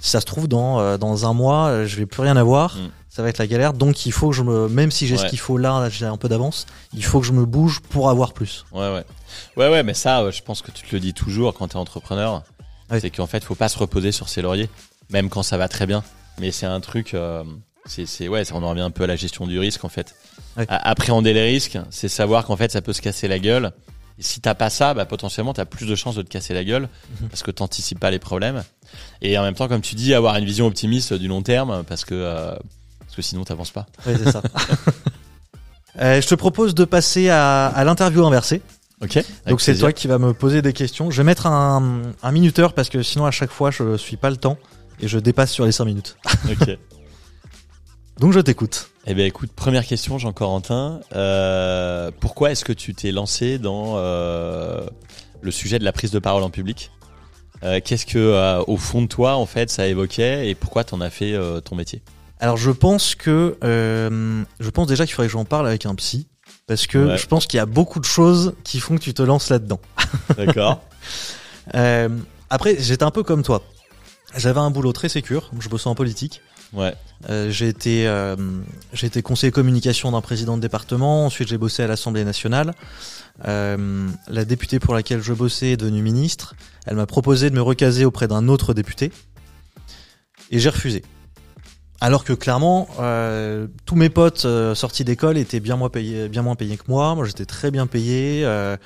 si 0.00 0.10
ça 0.10 0.20
se 0.20 0.26
trouve 0.26 0.48
dans 0.48 0.80
euh, 0.80 0.96
dans 0.96 1.26
un 1.26 1.32
mois, 1.32 1.68
euh, 1.68 1.86
je 1.86 1.96
vais 1.96 2.06
plus 2.06 2.22
rien 2.22 2.36
avoir. 2.36 2.76
Mm. 2.76 2.90
Ça 3.08 3.22
va 3.22 3.28
être 3.28 3.38
la 3.38 3.48
galère, 3.48 3.72
donc 3.72 4.06
il 4.06 4.12
faut 4.12 4.30
que 4.30 4.36
je 4.36 4.42
me, 4.42 4.68
même 4.68 4.92
si 4.92 5.08
j'ai 5.08 5.16
ce 5.16 5.26
qu'il 5.26 5.40
faut 5.40 5.58
là, 5.58 5.88
j'ai 5.88 6.06
un 6.06 6.16
peu 6.16 6.28
d'avance, 6.28 6.66
il 6.94 7.04
faut 7.04 7.18
que 7.20 7.26
je 7.26 7.32
me 7.32 7.44
bouge 7.44 7.80
pour 7.80 8.08
avoir 8.08 8.32
plus. 8.32 8.64
Ouais, 8.70 8.92
ouais. 8.94 9.04
Ouais, 9.56 9.68
ouais, 9.68 9.82
mais 9.82 9.94
ça, 9.94 10.30
je 10.30 10.40
pense 10.42 10.62
que 10.62 10.70
tu 10.70 10.86
te 10.86 10.94
le 10.94 11.00
dis 11.00 11.12
toujours 11.12 11.52
quand 11.52 11.66
tu 11.68 11.74
es 11.74 11.76
entrepreneur. 11.76 12.44
Ouais. 12.88 13.00
C'est 13.00 13.10
qu'en 13.10 13.26
fait, 13.26 13.42
faut 13.42 13.56
pas 13.56 13.68
se 13.68 13.78
reposer 13.78 14.12
sur 14.12 14.28
ses 14.28 14.42
lauriers, 14.42 14.70
même 15.10 15.28
quand 15.28 15.42
ça 15.42 15.56
va 15.56 15.66
très 15.66 15.86
bien. 15.86 16.04
Mais 16.38 16.52
c'est 16.52 16.66
un 16.66 16.80
truc, 16.80 17.14
euh, 17.14 17.42
c'est, 17.84 18.06
c'est, 18.06 18.28
ouais, 18.28 18.44
ça, 18.44 18.54
on 18.54 18.62
en 18.62 18.70
revient 18.70 18.80
un 18.80 18.90
peu 18.92 19.02
à 19.02 19.06
la 19.08 19.16
gestion 19.16 19.46
du 19.46 19.58
risque, 19.58 19.84
en 19.84 19.88
fait. 19.88 20.14
Ouais. 20.56 20.66
À- 20.68 20.88
appréhender 20.90 21.32
les 21.32 21.42
risques, 21.42 21.78
c'est 21.90 22.08
savoir 22.08 22.44
qu'en 22.46 22.56
fait, 22.56 22.70
ça 22.70 22.80
peut 22.80 22.92
se 22.92 23.02
casser 23.02 23.26
la 23.26 23.40
gueule. 23.40 23.72
Et 24.20 24.22
si 24.22 24.40
t'as 24.40 24.54
pas 24.54 24.70
ça, 24.70 24.92
bah, 24.94 25.06
potentiellement, 25.06 25.52
t'as 25.54 25.64
plus 25.64 25.86
de 25.86 25.94
chances 25.96 26.14
de 26.14 26.22
te 26.22 26.28
casser 26.28 26.54
la 26.54 26.62
gueule 26.62 26.88
Mhm. 27.20 27.28
parce 27.30 27.42
que 27.42 27.50
t'anticipes 27.50 27.98
pas 27.98 28.10
les 28.12 28.18
problèmes. 28.20 28.62
Et 29.22 29.36
en 29.38 29.42
même 29.42 29.54
temps, 29.54 29.66
comme 29.66 29.80
tu 29.80 29.94
dis, 29.96 30.12
avoir 30.14 30.36
une 30.36 30.44
vision 30.44 30.66
optimiste 30.66 31.12
du 31.14 31.26
long 31.26 31.42
terme 31.42 31.82
parce 31.88 32.04
que, 32.04 32.14
euh, 32.14 32.54
parce 33.00 33.16
que 33.16 33.22
sinon, 33.22 33.44
t'avances 33.44 33.70
pas. 33.72 33.86
Ouais, 34.06 34.14
c'est 34.22 34.30
ça. 34.30 34.42
Euh, 36.00 36.20
je 36.22 36.28
te 36.28 36.36
propose 36.36 36.74
de 36.76 36.84
passer 36.84 37.30
à, 37.30 37.66
à 37.66 37.84
l'interview 37.84 38.24
inversée. 38.24 38.62
Ok. 39.02 39.22
Donc 39.48 39.60
c'est 39.60 39.74
toi 39.76 39.92
qui 39.92 40.06
vas 40.06 40.18
me 40.18 40.32
poser 40.32 40.62
des 40.62 40.72
questions. 40.72 41.10
Je 41.10 41.16
vais 41.16 41.24
mettre 41.24 41.46
un, 41.48 42.02
un 42.22 42.32
minuteur 42.32 42.74
parce 42.74 42.88
que 42.88 43.02
sinon 43.02 43.26
à 43.26 43.32
chaque 43.32 43.50
fois 43.50 43.72
je 43.72 43.96
suis 43.96 44.16
pas 44.16 44.30
le 44.30 44.36
temps 44.36 44.56
et 45.00 45.08
je 45.08 45.18
dépasse 45.18 45.50
sur 45.50 45.64
les 45.66 45.72
5 45.72 45.84
minutes. 45.86 46.16
Ok. 46.48 46.78
Donc 48.20 48.34
je 48.34 48.40
t'écoute. 48.40 48.90
Eh 49.06 49.14
bien, 49.14 49.24
écoute, 49.24 49.50
première 49.50 49.86
question, 49.86 50.18
Jean-Corentin. 50.18 51.00
Euh, 51.16 52.10
pourquoi 52.20 52.50
est-ce 52.50 52.66
que 52.66 52.74
tu 52.74 52.94
t'es 52.94 53.12
lancé 53.12 53.58
dans 53.58 53.94
euh, 53.96 54.82
le 55.40 55.50
sujet 55.50 55.78
de 55.78 55.84
la 55.84 55.92
prise 55.92 56.10
de 56.10 56.18
parole 56.18 56.42
en 56.42 56.50
public? 56.50 56.90
Euh, 57.62 57.80
Qu'est-ce 57.82 58.04
que, 58.04 58.60
au 58.66 58.76
fond 58.76 59.00
de 59.00 59.06
toi, 59.06 59.36
en 59.36 59.46
fait, 59.46 59.70
ça 59.70 59.86
évoquait 59.86 60.50
et 60.50 60.54
pourquoi 60.54 60.84
t'en 60.84 61.00
as 61.00 61.08
fait 61.08 61.34
ton 61.64 61.74
métier? 61.76 62.02
Alors 62.40 62.58
je 62.58 62.70
pense 62.70 63.14
que 63.14 63.56
je 63.62 64.70
pense 64.70 64.86
déjà 64.86 65.06
qu'il 65.06 65.14
faudrait 65.14 65.28
que 65.28 65.32
j'en 65.32 65.46
parle 65.46 65.66
avec 65.66 65.86
un 65.86 65.94
psy 65.94 66.26
parce 66.66 66.86
que 66.86 66.98
Ouais. 66.98 67.18
je 67.18 67.26
pense 67.26 67.46
qu'il 67.46 67.56
y 67.56 67.60
a 67.60 67.66
beaucoup 67.66 68.00
de 68.00 68.04
choses 68.04 68.52
qui 68.64 68.80
font 68.80 68.96
que 68.96 69.02
tu 69.02 69.14
te 69.14 69.22
lances 69.22 69.48
là-dedans. 69.48 69.80
D'accord. 70.36 70.82
Après 72.50 72.76
j'étais 72.78 73.02
un 73.04 73.10
peu 73.10 73.22
comme 73.22 73.42
toi. 73.42 73.62
J'avais 74.36 74.60
un 74.60 74.70
boulot 74.70 74.92
très 74.92 75.08
sécure, 75.08 75.50
je 75.58 75.68
bossais 75.68 75.88
en 75.88 75.94
politique. 75.94 76.40
Ouais. 76.72 76.94
Euh, 77.28 77.50
j'ai 77.50 77.68
été 77.68 78.06
euh, 78.06 78.36
été 79.02 79.22
conseiller 79.22 79.52
communication 79.52 80.10
d'un 80.12 80.20
président 80.20 80.56
de 80.56 80.62
département. 80.62 81.26
Ensuite, 81.26 81.48
j'ai 81.48 81.58
bossé 81.58 81.82
à 81.82 81.86
l'Assemblée 81.86 82.24
nationale. 82.24 82.74
Euh, 83.46 84.08
la 84.28 84.44
députée 84.44 84.78
pour 84.78 84.94
laquelle 84.94 85.22
je 85.22 85.32
bossais 85.32 85.72
est 85.72 85.76
devenue 85.76 86.02
ministre. 86.02 86.54
Elle 86.86 86.96
m'a 86.96 87.06
proposé 87.06 87.50
de 87.50 87.54
me 87.54 87.62
recaser 87.62 88.04
auprès 88.04 88.28
d'un 88.28 88.48
autre 88.48 88.74
député 88.74 89.12
et 90.50 90.58
j'ai 90.58 90.70
refusé. 90.70 91.02
Alors 92.02 92.24
que 92.24 92.32
clairement, 92.32 92.88
euh, 92.98 93.66
tous 93.84 93.94
mes 93.94 94.08
potes 94.08 94.46
euh, 94.46 94.74
sortis 94.74 95.04
d'école 95.04 95.36
étaient 95.36 95.60
bien 95.60 95.76
moins 95.76 95.90
payés, 95.90 96.28
bien 96.28 96.42
moins 96.42 96.54
payés 96.54 96.78
que 96.78 96.84
moi. 96.88 97.14
Moi, 97.14 97.26
j'étais 97.26 97.44
très 97.44 97.70
bien 97.70 97.86
payé. 97.86 98.42
euh, 98.44 98.76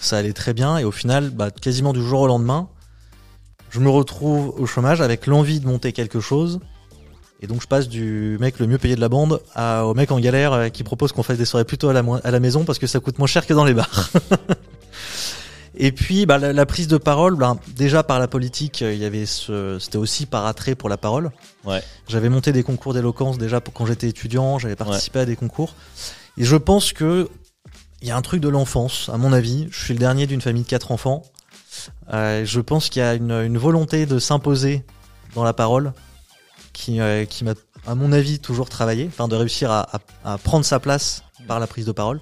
ça 0.00 0.16
allait 0.16 0.32
très 0.32 0.52
bien 0.52 0.78
et 0.78 0.84
au 0.84 0.90
final, 0.90 1.30
bah, 1.30 1.50
quasiment 1.50 1.92
du 1.92 2.02
jour 2.02 2.22
au 2.22 2.26
lendemain, 2.26 2.68
je 3.70 3.78
me 3.78 3.88
retrouve 3.88 4.48
au 4.58 4.66
chômage 4.66 5.00
avec 5.00 5.26
l'envie 5.26 5.60
de 5.60 5.66
monter 5.66 5.92
quelque 5.92 6.18
chose. 6.18 6.60
Et 7.42 7.46
donc 7.48 7.60
je 7.60 7.66
passe 7.66 7.88
du 7.88 8.36
mec 8.40 8.58
le 8.60 8.66
mieux 8.68 8.78
payé 8.78 8.94
de 8.94 9.00
la 9.00 9.08
bande 9.08 9.40
à, 9.54 9.84
au 9.84 9.94
mec 9.94 10.12
en 10.12 10.20
galère 10.20 10.52
euh, 10.52 10.68
qui 10.68 10.84
propose 10.84 11.10
qu'on 11.12 11.24
fasse 11.24 11.38
des 11.38 11.44
soirées 11.44 11.64
plutôt 11.64 11.88
à 11.88 11.92
la, 11.92 12.02
mo- 12.02 12.20
à 12.22 12.30
la 12.30 12.38
maison 12.40 12.64
parce 12.64 12.78
que 12.78 12.86
ça 12.86 13.00
coûte 13.00 13.18
moins 13.18 13.26
cher 13.26 13.46
que 13.46 13.52
dans 13.52 13.64
les 13.64 13.74
bars. 13.74 14.10
Et 15.76 15.90
puis 15.90 16.26
bah, 16.26 16.36
la, 16.38 16.52
la 16.52 16.66
prise 16.66 16.86
de 16.86 16.98
parole, 16.98 17.34
bah, 17.36 17.56
déjà 17.74 18.02
par 18.02 18.18
la 18.18 18.28
politique, 18.28 18.82
euh, 18.82 18.92
il 18.92 19.00
y 19.00 19.04
avait 19.06 19.24
ce, 19.26 19.78
c'était 19.80 19.96
aussi 19.98 20.26
par 20.26 20.44
attrait 20.46 20.74
pour 20.74 20.88
la 20.88 20.98
parole. 20.98 21.30
Ouais. 21.64 21.82
J'avais 22.08 22.28
monté 22.28 22.52
des 22.52 22.62
concours 22.62 22.92
d'éloquence 22.92 23.38
déjà 23.38 23.60
pour 23.60 23.72
quand 23.72 23.86
j'étais 23.86 24.08
étudiant, 24.08 24.58
j'avais 24.58 24.76
participé 24.76 25.20
à 25.20 25.24
des 25.24 25.34
concours. 25.36 25.74
Et 26.36 26.44
je 26.44 26.56
pense 26.56 26.92
que 26.92 27.28
il 28.02 28.08
y 28.08 28.10
a 28.10 28.16
un 28.16 28.22
truc 28.22 28.40
de 28.40 28.48
l'enfance, 28.48 29.10
à 29.12 29.16
mon 29.16 29.32
avis. 29.32 29.68
Je 29.70 29.82
suis 29.84 29.94
le 29.94 30.00
dernier 30.00 30.26
d'une 30.26 30.40
famille 30.40 30.64
de 30.64 30.68
quatre 30.68 30.90
enfants. 30.92 31.22
Euh, 32.12 32.44
je 32.44 32.60
pense 32.60 32.88
qu'il 32.90 33.00
y 33.00 33.04
a 33.04 33.14
une, 33.14 33.30
une 33.30 33.56
volonté 33.58 34.06
de 34.06 34.18
s'imposer 34.18 34.84
dans 35.34 35.44
la 35.44 35.52
parole 35.54 35.92
qui, 36.72 37.00
euh, 37.00 37.24
qui 37.24 37.44
m'a, 37.44 37.54
à 37.86 37.94
mon 37.94 38.12
avis, 38.12 38.38
toujours 38.38 38.68
travaillé, 38.68 39.06
enfin 39.08 39.28
de 39.28 39.36
réussir 39.36 39.70
à, 39.70 40.00
prendre 40.42 40.64
sa 40.64 40.80
place 40.80 41.22
par 41.46 41.60
la 41.60 41.66
prise 41.66 41.86
de 41.86 41.92
parole. 41.92 42.20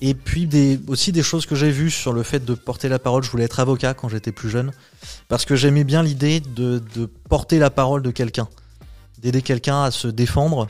Et 0.00 0.14
puis 0.14 0.46
des, 0.46 0.78
aussi 0.88 1.12
des 1.12 1.22
choses 1.22 1.46
que 1.46 1.54
j'ai 1.54 1.70
vues 1.70 1.90
sur 1.90 2.12
le 2.12 2.22
fait 2.22 2.44
de 2.44 2.54
porter 2.54 2.88
la 2.88 2.98
parole. 2.98 3.22
Je 3.22 3.30
voulais 3.30 3.44
être 3.44 3.60
avocat 3.60 3.94
quand 3.94 4.08
j'étais 4.08 4.32
plus 4.32 4.50
jeune, 4.50 4.72
parce 5.28 5.44
que 5.44 5.56
j'aimais 5.56 5.84
bien 5.84 6.02
l'idée 6.02 6.40
de, 6.40 6.82
de 6.94 7.06
porter 7.06 7.58
la 7.58 7.70
parole 7.70 8.02
de 8.02 8.10
quelqu'un, 8.10 8.48
d'aider 9.18 9.40
quelqu'un 9.40 9.84
à 9.84 9.90
se 9.90 10.08
défendre, 10.08 10.68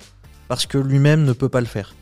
parce 0.49 0.67
que 0.67 0.79
lui-même 0.79 1.25
ne 1.25 1.33
peut 1.33 1.49
pas 1.49 1.61
le 1.61 1.67
faire. 1.67 1.95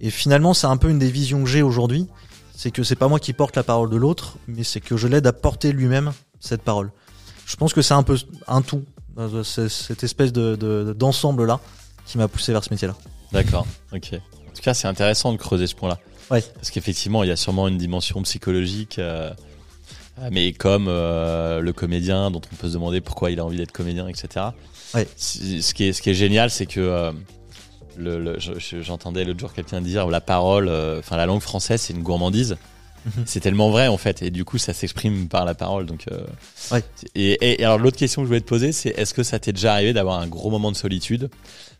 Et 0.00 0.10
finalement, 0.10 0.54
c'est 0.54 0.66
un 0.66 0.76
peu 0.76 0.88
une 0.88 0.98
des 0.98 1.10
visions 1.10 1.42
que 1.44 1.48
j'ai 1.48 1.62
aujourd'hui, 1.62 2.06
c'est 2.54 2.70
que 2.70 2.82
c'est 2.82 2.96
pas 2.96 3.08
moi 3.08 3.20
qui 3.20 3.32
porte 3.32 3.56
la 3.56 3.62
parole 3.62 3.88
de 3.88 3.96
l'autre, 3.96 4.36
mais 4.46 4.64
c'est 4.64 4.80
que 4.80 4.96
je 4.96 5.08
l'aide 5.08 5.26
à 5.26 5.32
porter 5.32 5.72
lui-même 5.72 6.12
cette 6.40 6.62
parole. 6.62 6.90
Je 7.46 7.56
pense 7.56 7.72
que 7.72 7.82
c'est 7.82 7.94
un 7.94 8.02
peu 8.02 8.18
un 8.46 8.62
tout, 8.62 8.84
cette 9.44 10.02
espèce 10.04 10.32
de 10.32 10.56
de- 10.56 10.92
d'ensemble 10.92 11.46
là 11.46 11.60
qui 12.06 12.18
m'a 12.18 12.28
poussé 12.28 12.52
vers 12.52 12.64
ce 12.64 12.70
métier-là. 12.70 12.96
D'accord. 13.32 13.66
Ok. 13.92 14.10
En 14.14 14.52
tout 14.52 14.62
cas, 14.62 14.74
c'est 14.74 14.88
intéressant 14.88 15.32
de 15.32 15.38
creuser 15.38 15.66
ce 15.66 15.74
point-là. 15.76 15.98
Ouais. 16.30 16.42
Parce 16.54 16.70
qu'effectivement, 16.70 17.22
il 17.22 17.28
y 17.28 17.32
a 17.32 17.36
sûrement 17.36 17.68
une 17.68 17.78
dimension 17.78 18.20
psychologique. 18.22 18.98
euh, 18.98 19.30
mais 20.30 20.52
comme 20.52 20.86
euh, 20.88 21.60
le 21.60 21.72
comédien 21.72 22.30
dont 22.30 22.40
on 22.52 22.56
peut 22.56 22.68
se 22.68 22.72
demander 22.74 23.00
pourquoi 23.00 23.30
il 23.30 23.40
a 23.40 23.44
envie 23.44 23.56
d'être 23.56 23.72
comédien, 23.72 24.06
etc. 24.08 24.46
Ouais. 24.94 25.08
Ce 25.16 25.72
qui 25.72 25.84
est, 25.84 25.92
ce 25.92 26.02
qui 26.02 26.10
est 26.10 26.14
génial, 26.14 26.50
c'est 26.50 26.66
que 26.66 26.80
euh, 26.80 27.12
le, 27.96 28.18
le- 28.18 28.38
j'entendais 28.82 29.24
l'autre 29.24 29.40
jour 29.40 29.52
quelqu'un 29.54 29.80
dire 29.80 30.08
la 30.08 30.20
parole, 30.20 30.68
enfin 30.98 31.16
la 31.16 31.26
langue 31.26 31.40
française, 31.40 31.80
c'est 31.80 31.92
une 31.94 32.02
gourmandise. 32.02 32.56
Mhm. 33.06 33.24
C'est 33.26 33.40
tellement 33.40 33.70
vrai 33.70 33.88
en 33.88 33.96
fait, 33.96 34.20
et 34.22 34.30
du 34.30 34.44
coup 34.44 34.58
ça 34.58 34.74
s'exprime 34.74 35.28
par 35.28 35.44
la 35.44 35.54
parole. 35.54 35.86
Donc, 35.86 36.04
euh, 36.12 36.20
Ouais. 36.70 36.84
et, 37.14 37.32
et- 37.32 37.62
et 37.62 37.64
alors 37.64 37.78
l'autre 37.78 37.96
question 37.96 38.20
que 38.22 38.26
je 38.26 38.28
voulais 38.28 38.40
te 38.42 38.46
poser, 38.48 38.72
c'est 38.72 38.90
est-ce 38.90 39.14
que 39.14 39.22
ça 39.22 39.38
t'est 39.38 39.52
déjà 39.52 39.72
arrivé 39.72 39.92
d'avoir 39.92 40.20
un 40.20 40.26
gros 40.26 40.50
moment 40.50 40.70
de 40.70 40.76
solitude, 40.76 41.30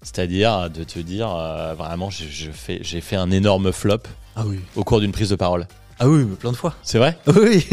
c'est-à-dire 0.03 0.71
de 0.71 0.83
te 0.85 0.99
dire 0.99 1.29
euh, 1.35 1.75
vraiment 1.75 2.09
je, 2.11 2.25
je 2.31 2.51
fais, 2.51 2.79
j'ai 2.83 3.01
fait 3.03 3.17
un 3.17 3.31
énorme 3.31 3.71
flop 3.73 3.99
Ah 4.37 4.45
oui. 4.47 4.61
au 4.77 4.85
cours 4.85 5.01
d'une 5.01 5.13
prise 5.13 5.29
de 5.29 5.37
parole. 5.37 5.69
Ah 5.99 6.09
oui, 6.09 6.25
mais 6.25 6.37
plein 6.37 6.53
de 6.53 6.57
fois. 6.57 6.75
C'est 6.83 6.97
vrai? 6.97 7.19
Oui, 7.27 7.67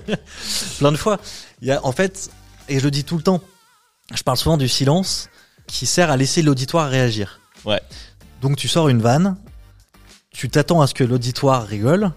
plein 0.78 0.92
de 0.92 0.96
fois. 0.96 1.18
Il 1.62 1.68
y 1.68 1.72
a, 1.72 1.84
en 1.84 1.92
fait, 1.92 2.30
et 2.68 2.78
je 2.78 2.84
le 2.84 2.90
dis 2.90 3.04
tout 3.04 3.16
le 3.16 3.22
temps, 3.22 3.40
je 4.14 4.22
parle 4.22 4.36
souvent 4.36 4.56
du 4.56 4.68
silence 4.68 5.28
qui 5.66 5.86
sert 5.86 6.10
à 6.10 6.16
laisser 6.16 6.42
l'auditoire 6.42 6.88
réagir. 6.90 7.40
Ouais. 7.64 7.80
Donc 8.42 8.56
tu 8.56 8.68
sors 8.68 8.88
une 8.88 9.00
vanne, 9.00 9.36
tu 10.30 10.48
t'attends 10.48 10.80
à 10.82 10.86
ce 10.86 10.94
que 10.94 11.02
l'auditoire 11.04 11.66
rigole, 11.66 12.10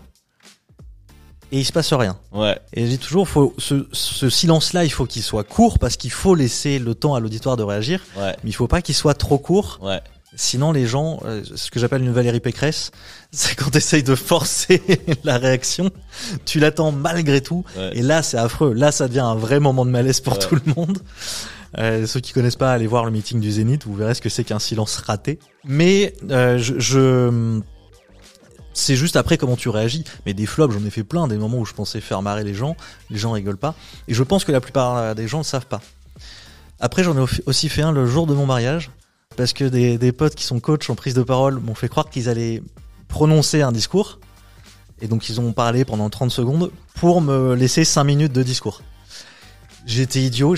et 1.52 1.60
il 1.60 1.66
se 1.66 1.72
passe 1.72 1.92
rien. 1.94 2.18
Ouais. 2.32 2.58
Et 2.74 2.86
je 2.86 2.90
dis 2.92 2.98
toujours, 3.00 3.28
faut 3.28 3.54
ce, 3.58 3.88
ce 3.92 4.30
silence-là, 4.30 4.84
il 4.86 4.92
faut 4.92 5.06
qu'il 5.06 5.24
soit 5.24 5.44
court 5.44 5.80
parce 5.80 5.98
qu'il 5.98 6.12
faut 6.12 6.36
laisser 6.36 6.80
le 6.80 6.94
temps 6.96 7.16
à 7.16 7.20
l'auditoire 7.20 7.58
de 7.58 7.64
réagir, 7.64 8.02
Ouais. 8.18 8.36
mais 8.44 8.50
il 8.50 8.54
faut 8.54 8.68
pas 8.68 8.82
qu'il 8.82 8.96
soit 8.96 9.14
trop 9.16 9.38
court. 9.38 9.80
Ouais. 9.82 10.00
Sinon, 10.36 10.72
les 10.72 10.86
gens, 10.86 11.20
euh, 11.26 11.42
ce 11.56 11.72
que 11.72 11.80
j'appelle 11.80 12.04
une 12.04 12.12
Valérie 12.12 12.40
Pécresse, 12.40 12.92
c'est 13.32 13.56
quand 13.56 13.72
tu 13.72 13.78
essayes 13.80 14.04
de 14.04 14.14
forcer 14.16 14.82
la 15.24 15.38
réaction, 15.40 15.90
tu 16.46 16.60
l'attends 16.60 16.92
malgré 16.92 17.42
tout, 17.42 17.66
Ouais. 17.78 17.92
et 17.94 18.02
là, 18.04 18.22
c'est 18.22 18.38
affreux. 18.38 18.74
Là, 18.74 18.92
ça 18.92 19.08
devient 19.08 19.20
un 19.22 19.36
vrai 19.36 19.60
moment 19.60 19.86
de 19.86 19.92
malaise 19.92 20.20
pour 20.22 20.34
Ouais. 20.34 20.40
tout 20.40 20.56
le 20.56 20.74
monde. 20.76 21.00
Euh, 21.78 22.06
ceux 22.08 22.20
qui 22.20 22.34
connaissent 22.34 22.56
pas, 22.56 22.72
allez 22.72 22.88
voir 22.88 23.06
le 23.06 23.12
meeting 23.12 23.40
du 23.40 23.52
Zénith, 23.52 23.86
vous 23.86 23.94
verrez 23.96 24.14
ce 24.16 24.22
que 24.22 24.30
c'est 24.30 24.44
qu'un 24.44 24.58
silence 24.60 24.98
raté. 24.98 25.38
Mais 25.66 26.14
euh, 26.32 26.58
je, 26.58 26.80
je- 26.80 27.60
c'est 28.80 28.96
juste 28.96 29.16
après 29.16 29.38
comment 29.38 29.56
tu 29.56 29.70
réagis. 29.70 30.04
Mais 30.26 30.34
des 30.34 30.46
flops, 30.46 30.74
j'en 30.74 30.86
ai 30.86 30.90
fait 30.90 31.04
plein, 31.04 31.28
des 31.28 31.38
moments 31.38 31.58
où 31.60 31.66
je 31.66 31.74
pensais 31.74 32.02
faire 32.02 32.22
marrer 32.22 32.44
les 32.44 32.54
gens, 32.54 32.76
les 33.10 33.18
gens 33.18 33.32
rigolent 33.32 33.58
pas. 33.58 33.76
Et 34.08 34.14
je 34.14 34.24
pense 34.24 34.44
que 34.46 34.52
la 34.52 34.62
plupart 34.62 34.98
euh, 34.98 35.14
des 35.14 35.28
gens 35.28 35.40
ne 35.40 35.44
savent 35.44 35.68
pas. 35.68 35.82
Après, 36.80 37.04
j'en 37.04 37.16
ai 37.18 37.22
au- 37.22 37.28
aussi 37.46 37.70
fait 37.70 37.82
un 37.82 37.92
le 37.92 38.06
jour 38.06 38.26
de 38.26 38.34
mon 38.34 38.46
mariage, 38.46 38.90
parce 39.36 39.54
que 39.54 39.66
des, 39.66 40.12
potes 40.12 40.36
qui 40.36 40.44
sont 40.44 40.60
coachs 40.60 40.90
en 40.90 40.96
prise 40.96 41.14
de 41.14 41.24
parole 41.24 41.60
m'ont 41.60 41.76
fait 41.76 41.88
croire 41.90 42.10
qu'ils 42.10 42.30
allaient 42.30 42.62
prononcer 43.08 43.62
un 43.62 43.72
discours. 43.72 44.20
Et 45.02 45.08
donc 45.08 45.30
ils 45.30 45.40
ont 45.40 45.54
parlé 45.54 45.86
pendant 45.86 46.10
30 46.10 46.30
secondes 46.30 46.72
pour 46.96 47.22
me 47.22 47.56
laisser 47.56 47.86
5 47.86 48.04
minutes 48.04 48.34
de 48.34 48.44
discours. 48.44 48.82
J'étais 49.86 50.22
idiot, 50.22 50.56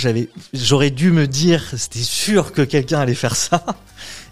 j'aurais 0.51 0.89
dû 0.89 1.11
me 1.11 1.27
dire, 1.27 1.63
c'était 1.77 1.99
sûr 1.99 2.51
que 2.51 2.63
quelqu'un 2.63 2.99
allait 2.99 3.13
faire 3.13 3.35
ça, 3.35 3.63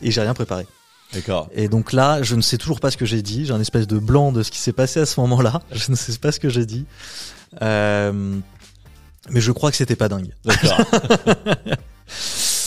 et 0.02 0.10
j'ai 0.10 0.22
rien 0.22 0.34
préparé. 0.34 0.66
D'accord. 1.14 1.48
Et 1.54 1.68
donc 1.70 1.92
là, 1.94 2.22
je 2.22 2.36
ne 2.36 2.42
sais 2.42 2.58
toujours 2.58 2.80
pas 2.80 2.92
ce 2.92 2.98
que 2.98 3.06
j'ai 3.06 3.22
dit. 3.22 3.46
J'ai 3.46 3.54
un 3.54 3.60
espèce 3.60 3.88
de 3.88 3.98
blanc 3.98 4.32
de 4.32 4.44
ce 4.44 4.52
qui 4.52 4.60
s'est 4.60 4.74
passé 4.74 5.00
à 5.00 5.06
ce 5.06 5.20
moment-là. 5.22 5.62
Je 5.72 5.90
ne 5.92 5.96
sais 5.96 6.18
pas 6.20 6.32
ce 6.32 6.40
que 6.40 6.50
j'ai 6.50 6.66
dit. 6.68 6.86
Euh, 7.64 8.38
mais 9.32 9.42
je 9.42 9.52
crois 9.52 9.72
que 9.72 9.78
c'était 9.78 9.96
pas 9.96 10.08
dingue. 10.10 10.30
D'accord. 10.46 10.80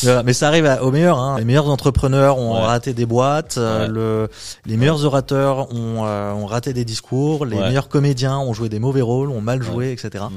Voilà, 0.04 0.24
mais 0.24 0.32
ça 0.32 0.48
arrive 0.48 0.66
à- 0.66 0.82
aux 0.82 0.90
meilleurs. 0.90 1.18
Hein. 1.18 1.38
Les 1.38 1.44
meilleurs 1.44 1.68
entrepreneurs 1.68 2.36
ont 2.38 2.54
Ouais. 2.56 2.60
raté 2.66 2.92
des 2.92 3.06
boîtes. 3.06 3.56
euh, 3.58 3.82
Ouais. 3.86 3.88
le, 3.88 4.28
les 4.66 4.76
meilleurs 4.76 5.04
orateurs 5.04 5.72
ont, 5.72 6.04
euh, 6.04 6.32
ont 6.32 6.46
raté 6.46 6.72
des 6.72 6.84
discours. 6.84 7.46
Les 7.46 7.56
Ouais. 7.56 7.68
meilleurs 7.68 7.88
comédiens 7.88 8.38
ont 8.38 8.52
joué 8.52 8.68
des 8.68 8.80
mauvais 8.80 9.00
rôles, 9.00 9.30
ont 9.30 9.40
mal 9.40 9.62
joué, 9.62 9.92
etc. 9.92 10.24
Mm. 10.28 10.34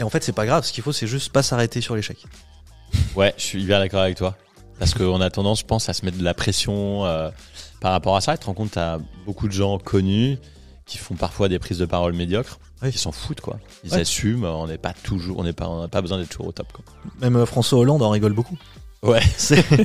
Et 0.00 0.02
en 0.04 0.08
fait, 0.08 0.24
c'est 0.24 0.32
pas 0.32 0.46
grave. 0.46 0.64
Ce 0.64 0.72
qu'il 0.72 0.82
faut, 0.82 0.92
c'est 0.92 1.06
juste 1.06 1.30
pas 1.32 1.42
s'arrêter 1.42 1.82
sur 1.82 1.94
l'échec. 1.96 2.16
Ouais, 3.14 3.34
je 3.36 3.42
suis 3.42 3.62
hyper 3.62 3.78
d'accord 3.78 4.00
avec 4.00 4.16
toi. 4.16 4.36
Parce 4.78 4.94
qu'on 4.94 5.20
a 5.20 5.30
tendance, 5.30 5.60
je 5.60 5.64
pense, 5.66 5.88
à 5.88 5.92
se 5.92 6.04
mettre 6.04 6.18
de 6.18 6.24
la 6.24 6.34
pression 6.34 7.04
euh, 7.06 7.30
par 7.80 7.92
rapport 7.92 8.16
à 8.16 8.20
ça. 8.20 8.36
Tu 8.36 8.40
te 8.42 8.46
rends 8.46 8.54
compte, 8.54 8.72
t'as 8.72 8.98
beaucoup 9.26 9.46
de 9.48 9.52
gens 9.52 9.78
connus 9.78 10.38
qui 10.86 10.98
font 10.98 11.14
parfois 11.14 11.48
des 11.48 11.58
prises 11.58 11.78
de 11.78 11.86
parole 11.86 12.12
médiocres, 12.14 12.58
Oui. 12.82 12.90
qui 12.90 12.98
s'en 12.98 13.12
foutent, 13.12 13.40
quoi. 13.40 13.58
Ils 13.84 13.92
Ouais. 13.92 14.00
assument, 14.00 14.44
on 14.44 14.66
n'est 14.66 14.78
pas 14.78 14.92
toujours, 14.92 15.38
on 15.38 15.44
n'est 15.44 15.52
pas, 15.52 15.68
on 15.68 15.80
n'a 15.80 15.88
pas 15.88 16.02
besoin 16.02 16.18
d'être 16.18 16.30
toujours 16.30 16.48
au 16.48 16.52
top, 16.52 16.72
quoi. 16.72 16.84
Même 17.20 17.36
euh, 17.36 17.46
François 17.46 17.78
Hollande 17.78 18.02
en 18.02 18.10
rigole 18.10 18.32
beaucoup. 18.32 18.58
Ouais. 19.04 19.20
C'est, 19.36 19.58
et 19.60 19.84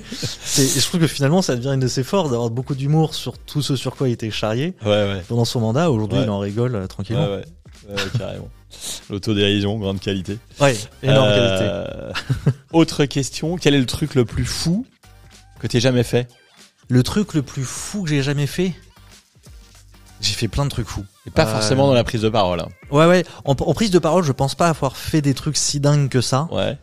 je 0.80 0.86
trouve 0.88 1.00
que 1.02 1.08
finalement, 1.08 1.42
ça 1.42 1.56
devient 1.56 1.70
une 1.74 1.80
de 1.80 1.88
ses 1.88 2.04
forces 2.04 2.30
d'avoir 2.32 2.50
beaucoup 2.50 2.76
d'humour 2.76 3.14
sur 3.16 3.38
tout 3.38 3.62
ce 3.62 3.76
sur 3.76 3.96
quoi 3.96 4.10
il 4.10 4.14
était 4.14 4.30
charrié 4.32 4.74
Ouais, 4.84 4.90
ouais. 4.90 5.22
pendant 5.28 5.46
son 5.46 5.60
mandat. 5.60 5.90
Aujourd'hui, 5.92 6.20
il 6.22 6.30
en 6.30 6.40
rigole 6.40 6.76
euh, 6.76 6.82
Ouais, 6.82 6.88
tranquillement. 6.88 7.28
Carrément. 8.18 8.50
L'autodérision, 9.10 9.78
grande 9.80 10.00
qualité. 10.00 10.40
Ouais, 10.60 10.76
énorme 11.04 11.30
qualité. 11.30 11.64
Euh, 11.70 12.12
Autre 12.74 13.06
question, 13.06 13.58
quel 13.58 13.74
est 13.76 13.80
le 13.80 13.86
truc 13.86 14.16
le 14.16 14.26
plus 14.26 14.46
fou 14.46 14.86
que 15.60 15.68
t'aies 15.68 15.80
jamais 15.80 16.04
fait? 16.04 16.28
Le 16.90 17.04
truc 17.04 17.34
le 17.34 17.42
plus 17.42 17.64
fou 17.64 18.04
que 18.04 18.10
j'ai 18.10 18.22
jamais 18.24 18.48
fait? 18.48 18.74
J'ai 20.20 20.34
fait 20.34 20.48
plein 20.48 20.66
de 20.66 20.70
trucs 20.70 20.88
fous. 20.88 21.06
Et 21.28 21.30
pas 21.30 21.44
Euh, 21.48 21.52
forcément 21.52 21.88
dans 21.88 21.94
la 21.94 22.04
prise 22.04 22.22
de 22.22 22.30
parole. 22.30 22.60
hein. 22.60 22.68
Ouais, 22.92 23.06
ouais. 23.06 23.24
En, 23.46 23.52
en 23.52 23.74
prise 23.74 23.92
de 23.92 24.00
parole, 24.00 24.24
je 24.24 24.32
pense 24.32 24.56
pas 24.56 24.68
avoir 24.70 24.98
fait 24.98 25.22
des 25.22 25.34
trucs 25.34 25.58
si 25.58 25.80
dingues 25.80 26.10
que 26.10 26.22
ça. 26.22 26.48
Ouais. 26.52 26.78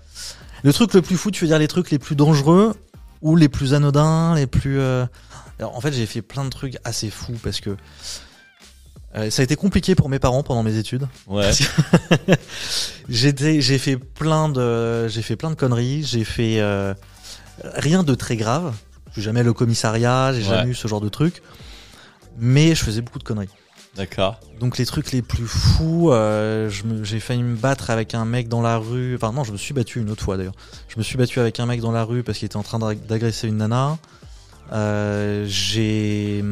Le 0.63 0.73
truc 0.73 0.95
le 0.95 1.03
plus 1.03 1.17
fou, 1.17 1.31
tu 1.31 1.45
veux 1.45 1.49
dire 1.49 1.59
les 1.59 1.69
trucs 1.69 1.91
les 1.91 1.99
plus 1.99 2.15
dangereux 2.17 2.75
ou 3.23 3.37
les 3.37 3.49
plus 3.49 3.75
anodins, 3.75 4.35
les 4.35 4.47
plus. 4.47 4.79
euh, 4.79 5.05
Alors 5.59 5.77
en 5.77 5.81
fait, 5.81 5.93
j'ai 5.93 6.07
fait 6.07 6.23
plein 6.23 6.45
de 6.45 6.51
trucs 6.51 6.77
assez 6.85 7.11
fous 7.11 7.39
parce 7.43 7.61
que 7.61 7.77
euh, 9.17 9.31
ça 9.31 9.43
a 9.43 9.45
été 9.45 9.57
compliqué 9.57 9.95
pour 9.95 10.09
mes 10.09 10.19
parents 10.19 10.43
pendant 10.43 10.63
mes 10.63 10.77
études. 10.77 11.07
Ouais. 11.27 11.51
J'étais, 13.09 13.61
j'ai 13.61 13.79
fait 13.79 13.97
plein 13.97 14.49
de, 14.49 15.09
j'ai 15.09 15.23
fait 15.23 15.37
plein 15.37 15.51
de 15.51 15.55
conneries. 15.55 16.03
J'ai 16.05 16.25
fait 16.25 16.61
euh, 16.61 16.95
rien 17.75 18.03
de 18.03 18.15
très 18.15 18.37
grave. 18.37 18.75
Je 19.09 19.13
suis 19.15 19.23
jamais 19.23 19.47
au 19.47 19.55
commissariat, 19.55 20.33
j'ai 20.33 20.43
Ouais. 20.43 20.57
jamais 20.57 20.71
eu 20.71 20.75
ce 20.75 20.89
genre 20.89 21.01
de 21.01 21.09
truc. 21.09 21.43
Mais 22.39 22.75
je 22.75 22.83
faisais 22.83 23.01
beaucoup 23.01 23.19
de 23.19 23.25
conneries. 23.25 23.49
D'accord. 23.95 24.41
Donc 24.59 24.77
les 24.79 24.87
trucs 24.87 25.13
les 25.13 25.23
plus 25.23 25.47
fous, 25.47 26.11
euh, 26.11 26.69
j'ai 27.05 27.21
failli 27.21 27.45
me 27.45 27.55
battre 27.55 27.91
avec 27.91 28.13
un 28.15 28.25
mec 28.25 28.49
dans 28.49 28.61
la 28.63 28.77
rue. 28.79 29.15
Enfin 29.15 29.31
non, 29.33 29.45
je 29.45 29.53
me 29.53 29.57
suis 29.57 29.73
battu 29.73 30.01
une 30.01 30.11
autre 30.11 30.25
fois 30.25 30.37
d'ailleurs. 30.37 30.55
Je 30.89 30.99
me 30.99 31.05
suis 31.05 31.17
battu 31.17 31.39
avec 31.39 31.61
un 31.61 31.67
mec 31.67 31.81
dans 31.81 31.93
la 31.93 32.03
rue 32.03 32.25
parce 32.25 32.39
qu'il 32.39 32.47
était 32.47 32.57
en 32.57 32.65
train 32.65 32.81
d'ag- 32.81 33.07
d'agresser 33.07 33.47
une 33.47 33.59
nana. 33.59 33.99
J'ai 35.47 36.43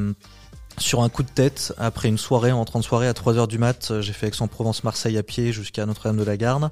sur 0.78 1.02
un 1.02 1.08
coup 1.08 1.22
de 1.22 1.28
tête 1.30 1.72
après 1.78 2.08
une 2.08 2.18
soirée 2.18 2.52
en 2.52 2.58
rentrant 2.58 2.78
de 2.80 2.84
soirée 2.84 3.06
à 3.08 3.12
3h 3.12 3.46
du 3.46 3.58
mat, 3.58 3.90
euh, 3.90 4.00
j'ai 4.02 4.12
fait 4.12 4.28
Aix-en-Provence-Marseille 4.28 5.16
à 5.18 5.22
pied 5.22 5.52
jusqu'à 5.52 5.86
Notre-Dame 5.86 6.16
de 6.16 6.24
la 6.24 6.36
Garde. 6.36 6.70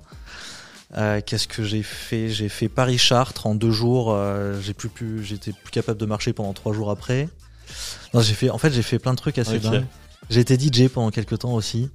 Euh, 0.96 1.20
Qu'est-ce 1.24 1.46
que 1.46 1.62
j'ai 1.62 1.82
fait? 1.82 2.28
J'ai 2.30 2.48
fait 2.48 2.68
Paris-Chartres 2.68 3.46
en 3.46 3.54
deux 3.54 3.70
jours. 3.70 4.12
euh, 4.12 4.60
j'ai 4.60 4.74
plus 4.74 4.88
pu, 4.88 5.22
j'étais 5.24 5.52
plus 5.52 5.70
capable 5.70 5.98
de 6.00 6.06
marcher 6.06 6.32
pendant 6.32 6.52
trois 6.52 6.72
jours 6.72 6.90
après. 6.90 7.28
Non, 8.14 8.20
j'ai 8.20 8.34
fait. 8.34 8.50
En 8.50 8.58
fait, 8.58 8.72
j'ai 8.72 8.82
fait 8.82 8.98
plein 8.98 9.12
de 9.12 9.18
trucs 9.18 9.38
assez 9.38 9.56
Ok. 9.56 9.62
dingues. 9.62 9.86
J'ai 10.28 10.40
été 10.40 10.58
DJ 10.58 10.88
pendant 10.88 11.10
quelques 11.10 11.38
temps 11.38 11.52
aussi. 11.54 11.90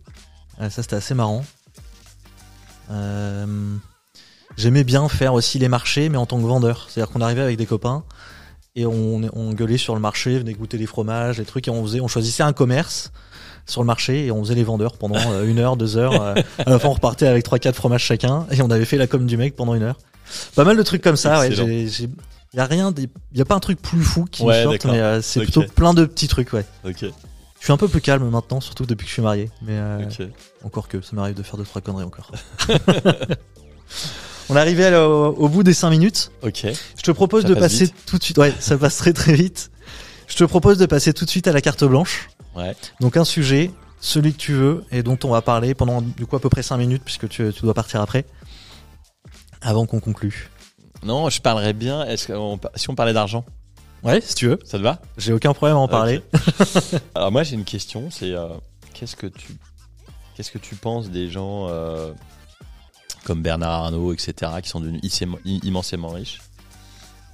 Euh, 0.61 0.69
ça, 0.69 0.81
c'était 0.83 0.95
assez 0.95 1.13
marrant. 1.13 1.43
J'aimais 4.57 4.83
bien 4.85 5.09
faire 5.09 5.33
aussi 5.33 5.59
les 5.59 5.67
marchés, 5.67 6.07
mais 6.07 6.17
en 6.17 6.25
tant 6.25 6.37
que 6.37 6.45
vendeur. 6.45 6.87
C'est-à-dire 6.89 7.11
qu'on 7.11 7.19
arrivait 7.21 7.41
avec 7.41 7.57
des 7.57 7.65
copains 7.65 8.03
et 8.75 8.85
on, 8.85 9.21
on 9.33 9.53
gueulait 9.53 9.77
sur 9.77 9.93
le 9.95 10.01
marché, 10.01 10.37
venait 10.37 10.53
goûter 10.53 10.77
les 10.77 10.85
fromages, 10.85 11.37
les 11.39 11.45
trucs, 11.45 11.67
et 11.67 11.71
on 11.71 11.81
faisait, 11.83 12.01
on 12.01 12.07
choisissait 12.07 12.43
un 12.43 12.53
commerce 12.53 13.11
sur 13.65 13.81
le 13.81 13.87
marché 13.87 14.25
et 14.25 14.31
on 14.31 14.43
faisait 14.43 14.55
les 14.55 14.63
vendeurs 14.63 14.97
pendant 14.97 15.15
euh, 15.31 15.45
une 15.47 15.59
heure, 15.59 15.75
deux 15.77 15.97
heures. 15.97 16.21
euh, 16.21 16.35
à 16.65 16.69
la 16.69 16.77
fin, 16.79 16.89
on 16.89 16.93
repartait 16.93 17.27
avec 17.27 17.43
trois, 17.43 17.57
quatre 17.59 17.75
fromages 17.75 18.03
chacun 18.03 18.45
et 18.51 18.61
on 18.61 18.69
avait 18.69 18.85
fait 18.85 18.97
la 18.97 19.07
com 19.07 19.25
du 19.25 19.37
mec 19.37 19.55
pendant 19.55 19.73
une 19.75 19.83
heure. 19.83 19.97
Pas 20.55 20.63
mal 20.63 20.75
de 20.77 20.83
trucs 20.83 21.01
comme 21.01 21.15
ça. 21.15 21.39
Ouais, 21.39 21.47
Excellent. 21.47 21.67
j'ai, 21.67 21.87
j'ai- 21.87 22.09
y 22.53 22.59
a 22.59 22.65
rien, 22.65 22.91
des- 22.91 23.09
y 23.33 23.41
a 23.41 23.45
pas 23.45 23.55
un 23.55 23.59
truc 23.59 23.81
plus 23.81 24.03
fou 24.03 24.25
qui 24.29 24.43
Ouais, 24.43 24.59
me 24.65 24.71
sorte, 24.71 24.85
mais 24.85 24.99
euh, 24.99 25.21
c'est 25.21 25.41
plutôt 25.41 25.63
plein 25.63 25.93
de 25.93 26.05
petits 26.05 26.27
trucs. 26.27 26.53
Ouais. 26.53 26.65
Ok. 26.85 27.01
Je 27.01 27.63
suis 27.63 27.73
un 27.73 27.77
peu 27.77 27.87
plus 27.87 28.01
calme 28.01 28.29
maintenant, 28.29 28.61
surtout 28.61 28.85
depuis 28.85 29.05
que 29.05 29.09
je 29.09 29.13
suis 29.13 29.21
marié. 29.23 29.49
Mais 29.63 29.73
euh, 29.73 29.99
encore 30.63 30.87
que 30.87 31.01
ça 31.01 31.15
m'arrive 31.15 31.35
de 31.35 31.41
faire 31.43 31.57
deux 31.57 31.63
trois 31.63 31.81
conneries 31.81 32.03
encore. 32.03 32.31
On 34.49 34.55
est 34.55 34.59
arrivé 34.59 34.93
au, 34.95 35.27
au 35.37 35.49
bout 35.49 35.63
des 35.63 35.73
cinq 35.73 35.89
minutes. 35.89 36.31
Ok. 36.43 36.65
Je 36.97 37.01
te 37.01 37.11
propose 37.11 37.43
Ça 37.43 37.49
de 37.49 37.53
passe 37.55 37.63
passer 37.73 37.85
vite. 37.85 37.95
tout 38.05 38.17
de 38.17 38.23
suite. 38.23 38.37
Ouais, 38.37 38.53
ça 38.59 38.77
passe 38.77 38.97
très 38.97 39.13
très 39.13 39.33
vite. 39.33 39.71
Je 40.27 40.35
te 40.35 40.43
propose 40.43 40.77
de 40.77 40.85
passer 40.85 41.13
tout 41.13 41.25
de 41.25 41.29
suite 41.29 41.47
à 41.47 41.51
la 41.51 41.61
carte 41.61 41.83
blanche. 41.83 42.29
Ouais. 42.55 42.75
Donc 42.99 43.17
un 43.17 43.25
sujet, 43.25 43.71
celui 43.99 44.33
que 44.33 44.37
tu 44.37 44.53
veux 44.53 44.83
et 44.91 45.03
dont 45.03 45.17
on 45.23 45.29
va 45.29 45.41
parler 45.41 45.73
pendant 45.73 46.01
du 46.01 46.25
coup 46.25 46.35
à 46.35 46.39
peu 46.39 46.49
près 46.49 46.63
cinq 46.63 46.77
minutes 46.77 47.01
puisque 47.03 47.27
tu, 47.27 47.51
tu 47.53 47.61
dois 47.61 47.73
partir 47.73 48.01
après. 48.01 48.25
Avant 49.61 49.85
qu'on 49.85 49.99
conclue. 49.99 50.49
Non, 51.03 51.29
je 51.29 51.41
parlerais 51.41 51.73
bien. 51.73 52.03
Est-ce 52.05 52.27
qu'on, 52.27 52.59
si 52.75 52.89
on 52.89 52.95
parlait 52.95 53.13
d'argent, 53.13 53.45
Ouais, 54.03 54.21
si 54.21 54.35
tu 54.35 54.47
veux. 54.47 54.59
ça 54.63 54.77
te 54.77 54.83
va? 54.83 55.01
J'ai 55.17 55.33
aucun 55.33 55.53
problème 55.53 55.77
à 55.77 55.79
en 55.79 55.87
parler. 55.87 56.21
Alors 57.15 57.31
moi 57.31 57.41
j'ai 57.43 57.55
une 57.55 57.63
question, 57.63 58.09
c'est 58.11 58.31
euh, 58.33 58.47
qu'est-ce 58.93 59.15
que 59.15 59.25
tu 59.27 59.47
qu'est-ce 60.35 60.51
que 60.51 60.57
tu 60.59 60.75
penses 60.75 61.09
des 61.09 61.29
gens 61.29 61.67
euh, 61.69 62.11
comme 63.25 63.41
Bernard 63.41 63.71
Arnault, 63.71 64.13
etc., 64.13 64.51
qui 64.63 64.69
sont 64.69 64.79
devenus 64.79 65.01
immensément 65.63 66.09
riches 66.09 66.39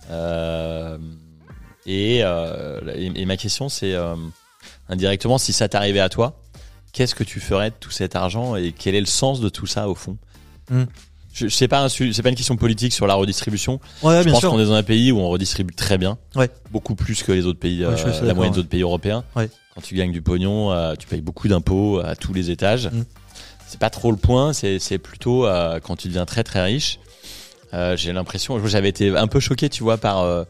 Euh, 0.10 0.98
et, 1.86 2.22
euh, 2.24 2.80
et, 2.96 3.12
et 3.22 3.26
ma 3.26 3.38
question 3.38 3.70
c'est 3.70 3.94
euh, 3.94 4.16
indirectement 4.89 5.38
si 5.38 5.54
ça 5.54 5.68
t'arrivait 5.70 6.00
à 6.00 6.10
toi, 6.10 6.39
qu'est-ce 6.92 7.16
que 7.16 7.24
tu 7.24 7.39
ferais 7.39 7.70
de 7.70 7.76
tout 7.80 7.92
cet 7.92 8.16
argent 8.16 8.56
et 8.56 8.72
quel 8.72 8.96
est 8.96 9.00
le 9.00 9.06
sens 9.06 9.39
de 9.42 9.50
tout 9.50 9.68
ça 9.68 9.88
au 9.89 9.96
fond? 9.96 10.18
Hmm. 10.70 10.84
Je, 11.34 11.48
je 11.48 11.56
sais 11.56 11.68
pas 11.68 11.88
c'est 11.88 12.22
pas 12.24 12.30
une 12.30 12.36
question 12.36 12.58
politique 12.58 12.94
sur 12.94 13.08
la 13.08 13.14
redistribution. 13.14 13.80
Ouais, 14.04 14.18
je 14.20 14.24
bien 14.24 14.34
pense 14.34 14.42
qu'on 14.42 14.60
est 14.60 14.66
dans 14.66 14.74
un 14.74 14.84
pays 14.84 15.12
où 15.12 15.20
on 15.20 15.30
redistribue 15.30 15.74
très 15.74 15.98
bien. 15.98 16.18
Ouais. 16.36 16.50
Beaucoup 16.72 16.96
plus 16.96 17.24
que 17.24 17.32
les 17.32 17.46
autres 17.46 17.60
pays, 17.60 17.86
Ouais, 17.86 17.94
euh, 18.06 18.22
la 18.26 18.34
moyenne 18.34 18.54
des 18.54 18.60
autres 18.60 18.70
pays 18.70 18.82
européens. 18.82 19.24
Quand 19.36 19.82
tu 19.82 19.96
gagnes 19.96 20.12
du 20.12 20.22
pognon, 20.22 20.72
euh, 20.74 20.96
tu 20.96 21.08
payes 21.08 21.22
beaucoup 21.22 21.48
d'impôts 21.48 22.00
à 22.00 22.16
tous 22.16 22.34
les 22.34 22.52
étages. 22.52 22.88
Mm. 22.88 23.04
C'est 23.72 23.80
pas 23.80 23.90
trop 23.90 24.12
le 24.12 24.18
point, 24.18 24.52
c'est 24.52 24.98
plutôt 24.98 25.46
euh, 25.48 25.80
quand 25.80 25.96
tu 25.96 26.10
deviens 26.10 26.26
très 26.26 26.44
très 26.44 26.62
riche. 26.62 27.00
Euh, 27.74 27.96
J'ai 27.96 28.12
l'impression, 28.12 28.60
j'avais 28.68 28.90
été 28.90 29.16
un 29.16 29.28
peu 29.28 29.40
choqué, 29.40 29.70
tu 29.70 29.82
vois, 29.82 29.98
par 29.98 30.20
euh, 30.20 30.44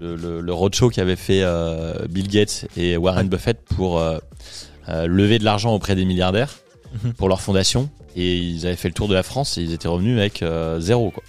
le, 0.00 0.16
le, 0.16 0.40
le 0.40 0.52
roadshow 0.54 0.88
qu'avaient 0.88 1.16
fait 1.16 1.44
Bill 2.08 2.28
Gates 2.28 2.64
et 2.78 2.96
Warren. 2.96 3.28
Buffett 3.28 3.60
pour 3.76 4.02
lever 4.88 5.38
de 5.38 5.44
l'argent 5.44 5.74
auprès 5.74 5.94
des 5.94 6.06
milliardaires 6.06 6.54
Mhm. 7.04 7.12
pour 7.14 7.28
leur 7.28 7.40
fondation. 7.42 7.88
Et 8.16 8.36
ils 8.38 8.66
avaient 8.66 8.76
fait 8.76 8.88
le 8.88 8.94
tour 8.94 9.08
de 9.08 9.14
la 9.14 9.22
France 9.22 9.56
et 9.58 9.62
ils 9.62 9.72
étaient 9.74 9.88
revenus 9.88 10.18
avec 10.18 10.42
zéro, 10.78 11.10
quoi. 11.10 11.22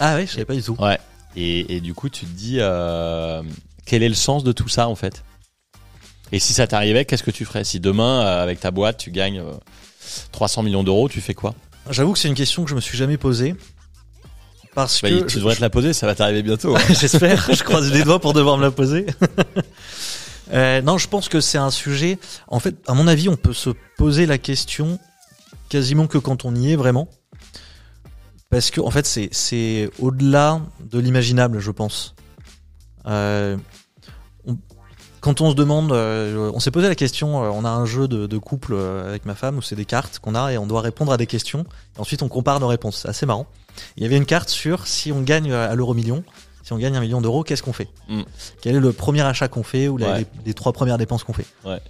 Ah 0.00 0.14
ouais, 0.16 0.26
je 0.26 0.32
savais 0.32 0.44
pas 0.46 0.54
du 0.54 0.62
tout. 0.62 0.76
Ouais. 0.78 0.98
Et, 1.36 1.76
et 1.76 1.80
du 1.80 1.92
coup, 1.94 2.08
tu 2.08 2.24
te 2.24 2.30
dis, 2.30 2.58
quel 3.86 4.02
est 4.02 4.08
le 4.08 4.14
sens 4.14 4.42
de 4.42 4.52
tout 4.52 4.68
ça, 4.68 4.88
en 4.88 4.94
fait? 4.96 5.22
Et 6.32 6.38
si 6.38 6.54
ça 6.54 6.66
t'arrivait, 6.66 7.04
qu'est-ce 7.04 7.22
que 7.22 7.30
tu 7.30 7.44
ferais? 7.44 7.64
Si 7.64 7.78
demain, 7.78 8.20
avec 8.20 8.60
ta 8.60 8.70
boîte, 8.70 8.96
tu 8.98 9.10
gagnes, 9.10 9.42
300 10.32 10.62
millions 10.62 10.82
d'euros, 10.82 11.08
tu 11.08 11.20
fais 11.20 11.34
quoi? 11.34 11.54
J'avoue 11.90 12.12
que 12.12 12.18
c'est 12.18 12.28
une 12.28 12.34
question 12.34 12.64
que 12.64 12.70
je 12.70 12.74
me 12.74 12.80
suis 12.80 12.96
jamais 12.98 13.16
posée. 13.16 13.54
Parce 14.74 15.00
Bah, 15.02 15.08
que 15.10 15.24
Tu 15.24 15.38
devrais 15.38 15.56
te 15.56 15.60
la 15.60 15.70
poser, 15.70 15.92
ça 15.92 16.06
va 16.06 16.14
t'arriver 16.14 16.42
bientôt. 16.42 16.76
hein. 16.76 16.80
J'espère, 17.00 17.48
je 17.52 17.62
croise 17.64 17.90
les 17.90 18.02
doigts 18.04 18.20
pour 18.20 18.32
devoir 18.32 18.56
me 18.58 18.62
la 18.62 18.70
poser. 18.70 19.06
Euh, 20.50 20.80
non, 20.80 20.96
je 20.96 21.08
pense 21.08 21.28
que 21.28 21.42
c'est 21.42 21.58
un 21.58 21.70
sujet. 21.70 22.18
En 22.46 22.58
fait, 22.58 22.74
à 22.86 22.94
mon 22.94 23.06
avis, 23.06 23.28
on 23.28 23.36
peut 23.36 23.52
se 23.52 23.68
poser 23.98 24.24
la 24.24 24.38
question 24.38 24.98
quasiment 25.68 26.06
que 26.06 26.16
quand 26.16 26.46
on 26.46 26.54
y 26.54 26.72
est 26.72 26.76
vraiment, 26.76 27.06
parce 28.48 28.70
que 28.70 28.80
en 28.80 28.90
fait, 28.90 29.04
c'est 29.04 29.90
au-delà 29.98 30.62
de 30.80 30.98
l'imaginable, 30.98 31.60
je 31.60 31.70
pense. 31.70 32.14
Euh, 33.06 33.58
quand 35.20 35.40
on 35.40 35.50
se 35.50 35.54
demande, 35.56 35.92
euh, 35.92 36.50
on 36.54 36.60
s'est 36.60 36.70
posé 36.70 36.88
la 36.88 36.94
question, 36.94 37.44
euh, 37.44 37.48
on 37.48 37.64
a 37.64 37.70
un 37.70 37.84
jeu 37.86 38.06
de, 38.08 38.26
de 38.26 38.38
couple 38.38 38.74
euh, 38.74 39.08
avec 39.08 39.26
ma 39.26 39.34
femme 39.34 39.58
où 39.58 39.62
c'est 39.62 39.74
des 39.76 39.84
cartes 39.84 40.18
qu'on 40.20 40.34
a 40.34 40.52
et 40.52 40.58
on 40.58 40.66
doit 40.66 40.80
répondre 40.80 41.12
à 41.12 41.16
des 41.16 41.26
questions. 41.26 41.64
Et 41.96 42.00
ensuite, 42.00 42.22
on 42.22 42.28
compare 42.28 42.60
nos 42.60 42.68
réponses. 42.68 43.00
C'est 43.02 43.08
assez 43.08 43.26
marrant. 43.26 43.46
Il 43.96 44.02
y 44.02 44.06
avait 44.06 44.16
une 44.16 44.26
carte 44.26 44.48
sur 44.48 44.86
si 44.86 45.12
on 45.12 45.20
gagne 45.22 45.52
à 45.52 45.74
l'euro 45.74 45.94
million, 45.94 46.24
si 46.62 46.72
on 46.72 46.78
gagne 46.78 46.96
un 46.96 47.00
million 47.00 47.20
d'euros, 47.20 47.42
qu'est-ce 47.44 47.62
qu'on 47.62 47.72
fait 47.72 47.88
Mm. 48.08 48.22
Quel 48.62 48.76
est 48.76 48.80
le 48.80 48.92
premier 48.92 49.22
achat 49.22 49.48
qu'on 49.48 49.62
fait 49.62 49.88
ou 49.88 49.96
la- 49.98 50.12
Ouais. 50.12 50.18
les, 50.20 50.26
les 50.46 50.54
trois 50.54 50.72
premières 50.72 50.98
dépenses 50.98 51.24
qu'on 51.24 51.32
fait 51.32 51.46
Ouais. 51.64 51.80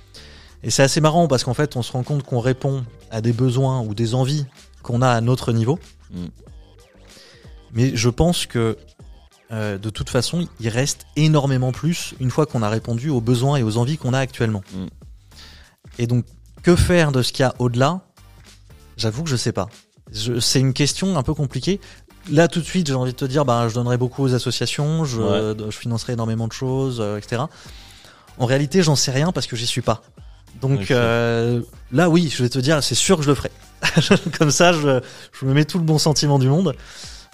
Et 0.63 0.71
c'est 0.71 0.83
assez 0.83 1.01
marrant 1.01 1.29
parce 1.29 1.45
qu'en 1.45 1.55
fait, 1.55 1.77
on 1.77 1.83
se 1.83 1.93
rend 1.93 2.03
compte 2.03 2.23
qu'on 2.25 2.41
répond 2.41 2.85
à 3.11 3.21
des 3.21 3.33
besoins 3.33 3.81
ou 3.81 3.95
des 3.95 4.15
envies 4.15 4.45
qu'on 4.83 5.03
a 5.03 5.09
à 5.09 5.21
notre 5.21 5.53
niveau. 5.53 5.79
Mm. 6.13 6.27
Mais 7.73 7.95
je 7.95 8.09
pense 8.09 8.47
que 8.47 8.77
euh, 9.51 9.79
de 9.79 9.91
toute 9.91 10.11
façon, 10.11 10.47
il 10.61 10.69
reste 10.69 11.07
énormément 11.17 11.73
plus 11.73 12.15
une 12.21 12.31
fois 12.31 12.47
qu'on 12.47 12.63
a 12.63 12.69
répondu 12.69 13.09
aux 13.09 13.21
besoins 13.21 13.57
et 13.57 13.63
aux 13.63 13.77
envies 13.79 13.97
qu'on 13.99 14.13
a 14.13 14.19
actuellement. 14.19 14.63
Mm. 14.75 14.87
Et 15.99 16.07
donc, 16.07 16.25
que 16.63 16.77
faire 16.77 17.13
de 17.13 17.23
ce 17.23 17.33
qu'il 17.33 17.43
y 17.43 17.47
a 17.47 17.55
au-delà? 17.59 18.01
J'avoue 18.97 19.23
que 19.23 19.31
je 19.31 19.37
sais 19.37 19.53
pas. 19.53 19.69
C'est 20.41 20.61
une 20.61 20.73
question 20.73 21.17
un 21.17 21.23
peu 21.23 21.35
compliquée. 21.35 21.81
Là, 22.31 22.49
tout 22.49 22.61
de 22.61 22.65
suite, 22.65 22.89
j'ai 22.89 22.95
envie 22.95 23.13
de 23.13 23.17
te 23.17 23.25
dire, 23.25 23.45
bah, 23.45 23.69
je 23.69 23.75
donnerai 23.75 23.97
beaucoup 23.97 24.23
aux 24.23 24.35
associations, 24.35 25.05
je, 25.05 25.21
Ouais. 25.23 25.71
je 25.71 25.77
financerai 25.77 26.15
énormément 26.15 26.47
de 26.47 26.53
choses, 26.53 26.99
euh, 27.01 27.17
etc. 27.17 27.43
En 28.39 28.47
réalité, 28.47 28.83
j'en 28.83 28.97
sais 28.97 29.11
rien 29.11 29.33
parce 29.33 29.47
que 29.47 29.57
j'y 29.57 29.67
suis 29.67 29.81
pas. 29.83 30.03
Donc 30.61 30.91
euh, 30.91 31.63
là, 31.93 32.11
oui, 32.11 32.33
je 32.35 32.43
vais 32.43 32.49
te 32.49 32.59
dire, 32.59 32.83
c'est 32.83 32.95
sûr 32.95 33.17
que 33.17 33.23
je 33.23 33.29
le 33.29 33.35
ferai. 33.35 33.51
Comme 34.39 34.51
ça, 34.51 34.73
je, 34.73 35.01
je 35.39 35.47
me 35.47 35.55
mets 35.55 35.65
tout 35.65 35.79
le 35.79 35.85
bon 35.85 35.99
sentiment 35.99 36.39
du 36.39 36.49
monde. 36.49 36.75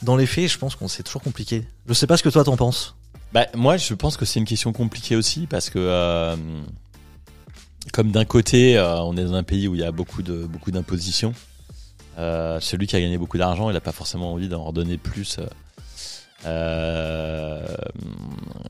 Dans 0.04 0.16
les 0.16 0.26
faits, 0.26 0.48
je 0.48 0.58
pense 0.58 0.76
qu'on 0.76 0.86
c'est 0.86 1.02
toujours 1.02 1.22
compliqué. 1.22 1.64
Je 1.88 1.94
sais 1.94 2.06
pas 2.06 2.18
ce 2.18 2.22
que 2.22 2.28
toi 2.28 2.44
t'en 2.44 2.56
penses. 2.56 2.94
Bah, 3.32 3.46
moi, 3.54 3.78
je 3.78 3.94
pense 3.94 4.18
que 4.18 4.26
c'est 4.26 4.38
une 4.38 4.44
question 4.44 4.72
compliquée 4.72 5.16
aussi 5.16 5.46
parce 5.46 5.70
que, 5.70 5.78
euh, 5.78 6.36
comme 7.92 8.10
d'un 8.12 8.26
côté, 8.26 8.76
euh, 8.76 9.00
on 9.00 9.16
est 9.16 9.24
dans 9.24 9.34
un 9.34 9.42
pays 9.42 9.66
où 9.66 9.74
il 9.74 9.80
y 9.80 9.84
a 9.84 9.92
beaucoup 9.92 10.22
de 10.22 10.44
beaucoup 10.44 10.70
d'impositions. 10.70 11.32
Euh, 12.18 12.60
celui 12.60 12.86
qui 12.86 12.96
a 12.96 13.00
gagné 13.00 13.16
beaucoup 13.16 13.38
d'argent, 13.38 13.70
il 13.70 13.72
n'a 13.72 13.80
pas 13.80 13.92
forcément 13.92 14.32
envie 14.32 14.48
d'en 14.48 14.62
redonner 14.62 14.98
plus. 14.98 15.38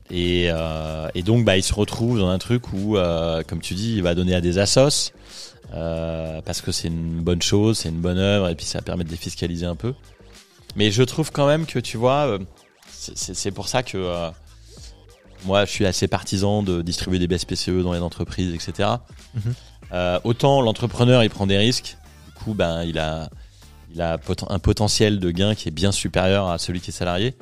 et, 0.09 0.45
et 0.49 1.21
donc, 1.21 1.45
bah, 1.45 1.57
il 1.57 1.63
se 1.63 1.73
retrouve 1.73 2.17
dans 2.17 2.29
un 2.29 2.37
truc 2.37 2.71
où, 2.71 2.97
comme 3.47 3.59
tu 3.61 3.73
dis, 3.73 3.95
il 3.97 4.03
va 4.03 4.15
donner 4.15 4.35
à 4.35 4.41
des 4.41 4.57
assos 4.57 5.11
parce 5.71 6.61
que 6.61 6.71
c'est 6.71 6.87
une 6.87 7.19
bonne 7.19 7.41
chose, 7.41 7.79
c'est 7.79 7.89
une 7.89 7.99
bonne 7.99 8.19
œuvre, 8.19 8.47
et 8.47 8.55
puis 8.55 8.65
ça 8.65 8.81
permet 8.81 9.03
de 9.03 9.09
défiscaliser 9.09 9.65
un 9.65 9.75
peu. 9.75 9.93
Mais 10.75 10.91
je 10.91 11.03
trouve 11.03 11.31
quand 11.31 11.47
même 11.47 11.65
que, 11.65 11.79
tu 11.79 11.97
vois, 11.97 12.27
euh, 12.27 12.39
c'est- 12.91 13.51
pour 13.51 13.67
ça 13.67 13.83
que 13.83 13.97
euh, 13.97 14.29
moi, 15.45 15.65
je 15.65 15.71
suis 15.71 15.85
assez 15.85 16.07
partisan 16.07 16.63
de 16.63 16.81
distribuer 16.81 17.19
des 17.19 17.27
BSPCE 17.27 17.81
dans 17.83 17.93
les 17.93 17.99
entreprises, 18.01 18.53
etc. 18.53 18.89
Mhm. 19.33 19.53
Euh, 19.93 20.19
autant 20.23 20.61
l'entrepreneur, 20.61 21.23
il 21.23 21.29
prend 21.29 21.47
des 21.47 21.57
risques. 21.57 21.97
Du 22.27 22.43
coup, 22.43 22.53
ben, 22.53 22.83
il 22.83 22.97
a, 22.99 23.29
il 23.93 24.01
a 24.01 24.19
un 24.49 24.59
potentiel 24.59 25.19
de 25.19 25.31
gain 25.31 25.55
qui 25.55 25.69
est 25.69 25.71
bien 25.71 25.91
supérieur 25.91 26.49
à 26.49 26.57
celui 26.57 26.81
qui 26.81 26.89
est 26.89 26.93
salarié. 26.93 27.35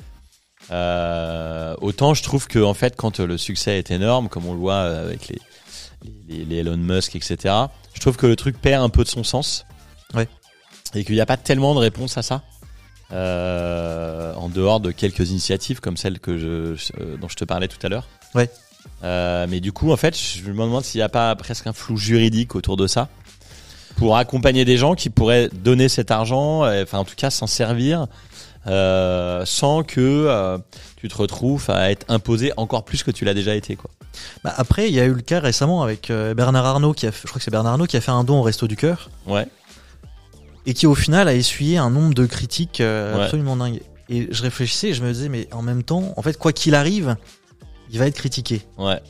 Euh, 0.70 1.74
autant 1.82 2.14
je 2.14 2.22
trouve 2.22 2.46
que 2.46 2.58
en 2.58 2.72
fait, 2.74 2.96
quand 2.96 3.20
le 3.20 3.36
succès 3.36 3.78
est 3.78 3.90
énorme, 3.90 4.28
comme 4.30 4.46
on 4.46 4.54
le 4.54 4.58
voit 4.60 4.80
avec 4.80 5.28
les, 5.28 5.38
les, 6.28 6.44
les 6.44 6.56
Elon 6.58 6.76
Musk, 6.78 7.16
etc., 7.16 7.54
je 7.92 8.00
trouve 8.00 8.16
que 8.16 8.26
le 8.26 8.36
truc 8.36 8.58
perd 8.60 8.82
un 8.82 8.88
peu 8.88 9.04
de 9.04 9.08
son 9.08 9.24
sens. 9.24 9.66
Ouais. 10.14 10.28
Et 10.94 11.04
qu'il 11.04 11.14
n'y 11.16 11.20
a 11.20 11.26
pas 11.26 11.36
tellement 11.36 11.74
de 11.74 11.80
réponse 11.80 12.16
à 12.16 12.22
ça. 12.22 12.42
Euh, 13.12 14.32
en 14.34 14.48
dehors 14.48 14.80
de 14.80 14.90
quelques 14.90 15.30
initiatives 15.30 15.80
comme 15.80 15.96
celle 15.96 16.18
que 16.18 16.36
je, 16.38 16.46
euh, 17.00 17.16
dont 17.20 17.28
je 17.28 17.36
te 17.36 17.44
parlais 17.44 17.68
tout 17.68 17.78
à 17.84 17.88
l'heure. 17.88 18.08
Ouais. 18.34 18.50
Euh, 19.04 19.46
mais 19.48 19.60
du 19.60 19.72
coup, 19.72 19.92
en 19.92 19.96
fait, 19.96 20.18
je 20.18 20.42
me 20.50 20.64
demande 20.64 20.84
s'il 20.84 20.98
n'y 20.98 21.02
a 21.02 21.08
pas 21.08 21.34
presque 21.36 21.66
un 21.66 21.72
flou 21.72 21.96
juridique 21.96 22.54
autour 22.54 22.76
de 22.76 22.86
ça 22.86 23.08
pour 23.96 24.16
accompagner 24.16 24.64
des 24.64 24.76
gens 24.76 24.94
qui 24.94 25.10
pourraient 25.10 25.48
donner 25.52 25.88
cet 25.88 26.10
argent, 26.10 26.62
enfin 26.82 26.98
en 26.98 27.04
tout 27.04 27.14
cas 27.16 27.30
s'en 27.30 27.46
servir, 27.46 28.06
euh, 28.66 29.44
sans 29.44 29.82
que 29.84 30.00
euh, 30.00 30.58
tu 30.96 31.06
te 31.08 31.16
retrouves 31.16 31.68
à 31.70 31.90
être 31.90 32.04
imposé 32.08 32.52
encore 32.56 32.84
plus 32.84 33.02
que 33.04 33.10
tu 33.10 33.24
l'as 33.24 33.34
déjà 33.34 33.54
été. 33.54 33.76
Quoi. 33.76 33.90
Bah, 34.42 34.52
après, 34.56 34.88
il 34.88 34.94
y 34.94 35.00
a 35.00 35.04
eu 35.04 35.12
le 35.12 35.20
cas 35.22 35.38
récemment 35.40 35.82
avec 35.82 36.10
euh, 36.10 36.34
Bernard 36.34 36.66
Arnault 36.66 36.92
qui 36.94 37.06
a, 37.06 37.12
fait- 37.12 37.20
je 37.22 37.28
crois 37.28 37.38
que 37.38 37.44
c'est 37.44 37.50
Bernard 37.50 37.72
Arnault 37.72 37.86
qui 37.86 37.96
a 37.96 38.00
fait 38.00 38.10
un 38.10 38.24
don 38.24 38.40
au 38.40 38.42
Resto 38.42 38.66
du 38.66 38.76
Cœur 38.76 39.10
Ouais. 39.26 39.46
Et 40.66 40.74
qui 40.74 40.86
au 40.86 40.94
final 40.94 41.28
a 41.28 41.34
essuyé 41.34 41.76
un 41.78 41.90
nombre 41.90 42.14
de 42.14 42.26
critiques 42.26 42.80
euh, 42.80 43.16
Ouais. 43.16 43.24
absolument 43.24 43.56
dingue. 43.56 43.80
Et 44.08 44.28
je 44.30 44.42
réfléchissais 44.42 44.88
et 44.88 44.94
je 44.94 45.02
me 45.02 45.12
disais, 45.12 45.28
mais 45.28 45.48
en 45.52 45.62
même 45.62 45.82
temps, 45.82 46.12
en 46.16 46.22
fait, 46.22 46.36
quoi 46.38 46.52
qu'il 46.52 46.74
arrive, 46.74 47.16
il 47.90 47.98
va 47.98 48.06
être 48.06 48.16
critiqué. 48.16 48.62
Ouais. 48.78 49.00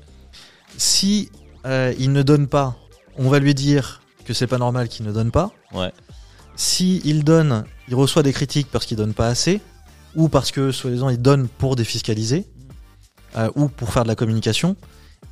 Si 0.77 1.31
euh, 1.67 1.93
il 1.99 2.13
ne 2.13 2.23
donne 2.23 2.47
pas, 2.47 2.77
on 3.17 3.29
va 3.29 3.39
lui 3.39 3.55
dire 3.55 4.03
que 4.25 4.33
c'est 4.35 4.47
pas 4.47 4.59
normal 4.59 4.89
qu'il 4.89 5.05
ne 5.07 5.13
donne 5.13 5.31
pas. 5.31 5.53
Ouais. 5.73 5.93
Si 6.57 7.01
il 7.05 7.25
donne, 7.25 7.65
il 7.89 7.95
reçoit 7.95 8.23
des 8.23 8.33
critiques 8.33 8.69
parce 8.71 8.87
qu'il 8.87 8.97
donne 8.97 9.15
pas 9.15 9.27
assez, 9.29 9.61
ou 10.15 10.29
parce 10.29 10.51
que 10.53 10.71
soi-disant 10.73 11.09
il 11.09 11.21
donne 11.21 11.49
pour 11.49 11.75
défiscaliser, 11.77 12.47
euh, 13.37 13.51
ou 13.57 13.69
pour 13.69 13.93
faire 13.93 14.05
de 14.05 14.09
la 14.09 14.15
communication. 14.15 14.77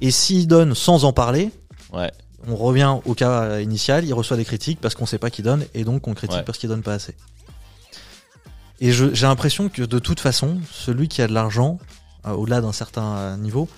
Et 0.01 0.11
s'il 0.11 0.49
donne 0.49 0.75
sans 0.75 1.05
en 1.05 1.13
parler, 1.13 1.51
Ouais. 1.93 2.11
On 2.49 2.57
revient 2.57 2.97
au 3.05 3.15
cas 3.15 3.61
initial, 3.61 4.05
il 4.05 4.13
reçoit 4.15 4.37
des 4.37 4.45
critiques 4.45 4.81
parce 4.81 4.95
qu'on 4.95 5.07
sait 5.07 5.19
pas 5.19 5.31
qui 5.31 5.43
donne, 5.43 5.65
et 5.75 5.85
donc 5.85 6.07
on 6.09 6.15
critique 6.15 6.39
Ouais. 6.39 6.43
parce 6.45 6.59
qu'il 6.59 6.69
donne 6.69 6.83
pas 6.83 6.95
assez. 6.95 7.15
Et 8.81 8.91
j'ai 8.93 9.27
l'impression 9.27 9.69
que 9.69 9.83
de 9.83 9.99
toute 10.01 10.19
façon, 10.21 10.59
celui 10.73 11.07
qui 11.09 11.23
a 11.23 11.29
de 11.29 11.33
l'argent, 11.33 11.79
euh, 12.27 12.33
au-delà 12.33 12.61
d'un 12.61 12.73
certain 12.73 13.15
euh, 13.17 13.37
niveau, 13.37 13.69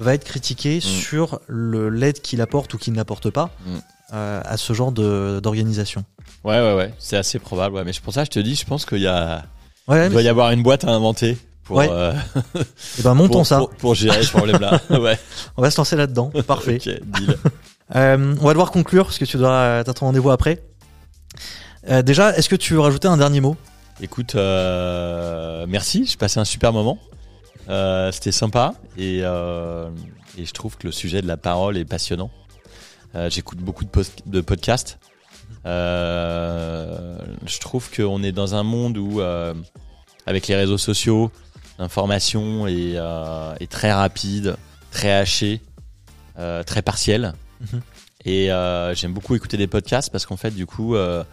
va 0.00 0.12
être 0.14 0.24
critiqué 0.24 0.80
sur 0.80 1.40
le 1.46 1.88
l'aide 1.88 2.20
qu'il 2.20 2.40
apporte 2.42 2.74
ou 2.74 2.78
qu'il 2.78 2.92
n'apporte 2.92 3.30
pas 3.30 3.50
Mm. 3.64 3.70
euh, 4.12 4.40
à 4.44 4.56
ce 4.58 4.72
genre 4.74 4.92
d'organisation. 4.92 6.04
Ouais, 6.42 6.58
ouais, 6.60 6.74
ouais. 6.74 6.92
C'est 6.98 7.16
assez 7.16 7.38
probable. 7.38 7.76
Ouais. 7.76 7.84
Mais 7.84 7.92
c'est 7.94 8.02
pour 8.02 8.12
ça, 8.12 8.20
que 8.22 8.26
je 8.26 8.38
te 8.40 8.44
dis, 8.44 8.54
je 8.54 8.66
pense 8.66 8.84
qu'il 8.84 8.98
y 9.00 9.06
a, 9.06 9.44
Ouais, 9.88 10.06
il 10.06 10.12
doit 10.12 10.22
y 10.22 10.28
avoir 10.28 10.50
une 10.50 10.62
boîte 10.62 10.84
à 10.84 10.90
inventer 10.90 11.38
pour, 11.62 11.76
Ouais. 11.76 11.88
euh, 11.90 12.12
et 12.98 13.02
ben 13.02 13.14
montons 13.14 13.32
pour, 13.38 13.46
ça. 13.46 13.58
pour, 13.58 13.70
pour 13.70 13.94
gérer 13.94 14.22
ce 14.22 14.30
problème-là. 14.32 14.80
ouais. 14.98 15.18
On 15.56 15.62
va 15.62 15.70
se 15.70 15.78
lancer 15.78 15.96
là-dedans. 15.96 16.30
Parfait. 16.46 16.76
Ok, 16.76 17.00
deal. 17.20 17.36
Euh, 17.94 18.34
on 18.40 18.44
va 18.44 18.52
devoir 18.52 18.70
conclure 18.70 19.04
parce 19.06 19.18
que 19.18 19.24
tu 19.24 19.36
dois 19.36 19.82
t'as 19.84 19.92
ton 19.92 20.06
rendez-vous 20.06 20.30
après. 20.30 20.62
Euh, 21.88 22.02
déjà, 22.02 22.36
est-ce 22.36 22.48
que 22.48 22.56
tu 22.56 22.74
veux 22.74 22.80
rajouter 22.80 23.08
un 23.08 23.16
dernier 23.16 23.40
mot? 23.40 23.56
Écoute, 24.00 24.34
euh, 24.34 25.66
merci, 25.68 26.06
j'ai 26.06 26.16
passé 26.16 26.40
un 26.40 26.44
super 26.44 26.72
moment. 26.72 26.98
Euh, 27.68 28.10
C'était 28.12 28.32
sympa 28.32 28.74
et, 28.96 29.20
euh, 29.22 29.88
je 30.36 30.50
trouve 30.52 30.76
que 30.76 30.86
le 30.86 30.92
sujet 30.92 31.22
de 31.22 31.26
la 31.26 31.36
parole 31.36 31.76
est 31.76 31.84
passionnant. 31.84 32.30
Euh, 33.14 33.30
J'écoute 33.30 33.58
beaucoup 33.58 33.84
de, 33.84 34.40
podcasts. 34.40 34.98
Euh, 35.66 37.16
je 37.46 37.58
trouve 37.60 37.90
qu'on 37.94 38.22
est 38.22 38.32
dans 38.32 38.54
un 38.54 38.62
monde 38.62 38.98
où, 38.98 39.20
euh, 39.20 39.54
avec 40.26 40.48
les 40.48 40.56
réseaux 40.56 40.78
sociaux, 40.78 41.30
l'information 41.78 42.66
est, 42.66 42.94
euh, 42.96 43.54
très 43.70 43.92
rapide, 43.92 44.56
très 44.90 45.12
hachée, 45.12 45.60
euh, 46.38 46.62
très 46.64 46.82
partielle. 46.82 47.34
Mhm. 47.72 47.80
Et 48.24 48.50
euh, 48.50 48.94
j'aime 48.94 49.12
beaucoup 49.12 49.34
écouter 49.34 49.56
des 49.56 49.66
podcasts 49.66 50.10
parce 50.10 50.26
qu'en 50.26 50.36
fait, 50.36 50.50
du 50.50 50.66
coup, 50.66 50.96
euh, 50.96 51.24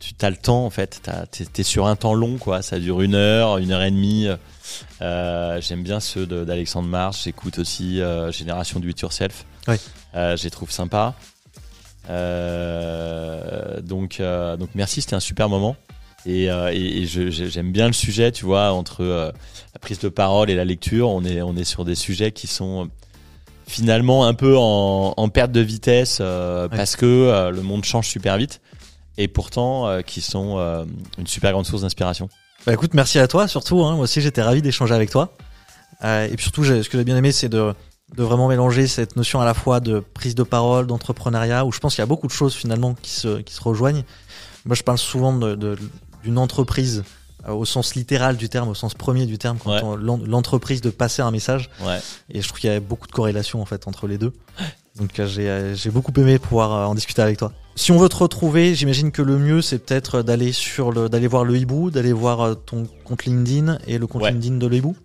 tu 0.00 0.14
as 0.20 0.30
le 0.30 0.36
temps 0.36 0.64
en 0.64 0.70
fait. 0.70 1.08
T'es 1.30 1.46
es 1.58 1.62
sur 1.62 1.86
un 1.86 1.96
temps 1.96 2.14
long, 2.14 2.38
quoi. 2.38 2.62
Ça 2.62 2.78
dure 2.78 3.02
une 3.02 3.14
heure, 3.14 3.58
une 3.58 3.72
heure 3.72 3.82
et 3.82 3.90
demie. 3.90 4.28
Euh, 5.00 5.60
J'aime 5.60 5.82
bien 5.82 6.00
ceux 6.00 6.26
d'Alexandre 6.26 6.88
Marche. 6.88 7.24
J'écoute 7.24 7.58
aussi 7.58 8.00
Génération 8.30 8.80
du 8.80 8.90
It 8.90 9.00
Yourself. 9.00 9.44
Euh, 9.68 10.36
je 10.36 10.44
les 10.44 10.50
trouve 10.50 10.70
sympas. 10.70 11.14
Donc, 12.08 14.20
donc 14.20 14.70
merci, 14.74 15.02
c'était 15.02 15.16
un 15.16 15.20
super 15.20 15.48
moment. 15.48 15.76
Et, 16.26 16.46
et, 16.46 17.06
j'aime 17.06 17.70
bien 17.70 17.86
le 17.86 17.92
sujet, 17.92 18.32
tu 18.32 18.44
vois, 18.44 18.72
entre 18.72 19.04
la 19.04 19.78
prise 19.80 20.00
de 20.00 20.08
parole 20.08 20.50
et 20.50 20.56
la 20.56 20.64
lecture. 20.64 21.10
On 21.10 21.24
est, 21.24 21.42
on 21.42 21.56
est 21.56 21.64
sur 21.64 21.84
des 21.84 21.94
sujets 21.94 22.32
qui 22.32 22.48
sont 22.48 22.90
finalement 23.66 24.26
un 24.26 24.34
peu 24.34 24.56
en, 24.58 25.14
en 25.16 25.28
perte 25.28 25.52
de 25.52 25.60
vitesse 25.60 26.18
euh, 26.20 26.68
Ouais. 26.68 26.76
parce 26.76 26.96
que 26.96 27.06
euh, 27.06 27.50
le 27.50 27.62
monde 27.62 27.84
change 27.84 28.08
super 28.08 28.36
vite 28.36 28.60
et 29.16 29.28
pourtant 29.28 29.86
euh, 29.88 30.00
qui 30.02 30.20
sont 30.20 30.58
une 31.18 31.26
super 31.26 31.52
grande 31.52 31.66
source 31.66 31.82
d'inspiration. 31.82 32.28
Bah 32.66 32.72
écoute, 32.72 32.94
merci 32.94 33.18
à 33.18 33.28
toi 33.28 33.46
surtout. 33.48 33.82
Hein, 33.84 33.94
moi 33.94 34.04
aussi, 34.04 34.20
j'étais 34.20 34.42
ravi 34.42 34.62
d'échanger 34.62 34.94
avec 34.94 35.10
toi. 35.10 35.32
Et 36.02 36.32
puis 36.34 36.42
surtout, 36.42 36.64
ce 36.64 36.88
que 36.88 36.98
j'ai 36.98 37.04
bien 37.04 37.16
aimé, 37.16 37.32
c'est 37.32 37.48
de 37.48 37.72
de 38.16 38.22
vraiment 38.22 38.48
mélanger 38.48 38.86
cette 38.86 39.16
notion 39.16 39.40
à 39.40 39.44
la 39.46 39.54
fois 39.54 39.80
de 39.80 39.98
prise 39.98 40.34
de 40.34 40.42
parole, 40.42 40.86
d'entrepreneuriat, 40.86 41.64
où 41.64 41.72
je 41.72 41.78
pense 41.80 41.94
qu'il 41.94 42.02
y 42.02 42.04
a 42.04 42.06
beaucoup 42.06 42.26
de 42.26 42.32
choses 42.32 42.54
finalement 42.54 42.94
qui 43.00 43.10
se, 43.10 43.40
qui 43.40 43.54
se 43.54 43.60
rejoignent. 43.62 44.04
Moi, 44.66 44.76
je 44.76 44.82
parle 44.82 44.98
souvent 44.98 45.32
de, 45.32 45.54
de- 45.56 45.78
d'une 46.22 46.36
entreprise 46.38 47.02
au 47.48 47.64
sens 47.64 47.94
littéral 47.94 48.36
du 48.36 48.48
terme, 48.48 48.68
au 48.68 48.74
sens 48.74 48.94
premier 48.94 49.26
du 49.26 49.38
terme, 49.38 49.58
quand 49.62 49.70
Ouais. 49.72 50.18
l'entreprise 50.26 50.80
de 50.80 50.90
passer 50.90 51.22
un 51.22 51.30
message. 51.30 51.70
Ouais. 51.84 51.98
Et 52.30 52.40
je 52.42 52.48
trouve 52.48 52.60
qu'il 52.60 52.70
y 52.70 52.72
a 52.74 52.80
beaucoup 52.80 53.06
de 53.06 53.12
corrélations 53.12 53.60
en 53.60 53.64
fait 53.66 53.86
entre 53.88 54.06
les 54.06 54.18
deux. 54.18 54.32
Donc 54.96 55.18
euh, 55.18 55.26
j'ai 55.26 55.48
euh, 55.50 55.74
j'ai 55.74 55.90
beaucoup 55.90 56.12
aimé 56.16 56.38
pouvoir 56.38 56.72
euh, 56.72 56.84
en 56.86 56.94
discuter 56.94 57.20
avec 57.22 57.36
toi. 57.38 57.52
Si 57.74 57.90
on 57.90 57.98
veut 57.98 58.08
te 58.08 58.14
retrouver, 58.16 58.74
j'imagine 58.76 59.10
que 59.10 59.22
le 59.22 59.38
mieux 59.38 59.60
c'est 59.60 59.78
peut-être 59.78 60.22
d'aller 60.22 60.52
sur 60.52 60.92
le 60.92 61.08
d'aller 61.08 61.26
voir 61.26 61.44
le 61.44 61.56
hibou, 61.56 61.90
d'aller 61.90 62.12
voir 62.12 62.54
ton 62.64 62.86
compte 63.04 63.24
LinkedIn 63.24 63.78
et 63.88 63.98
le 63.98 64.06
compte 64.06 64.22
Ouais. 64.22 64.30
LinkedIn 64.30 64.56
de 64.58 64.66
le 64.68 64.76
hibou. 64.76 64.96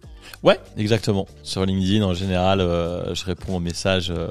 Ouais, 0.43 0.59
exactement. 0.77 1.27
Sur 1.41 1.65
LinkedIn, 1.65 2.03
en 2.05 2.13
général, 2.13 2.61
euh, 2.61 3.15
je 3.15 3.25
réponds 3.25 3.55
aux 3.55 3.59
messages, 3.59 4.11
euh, 4.15 4.29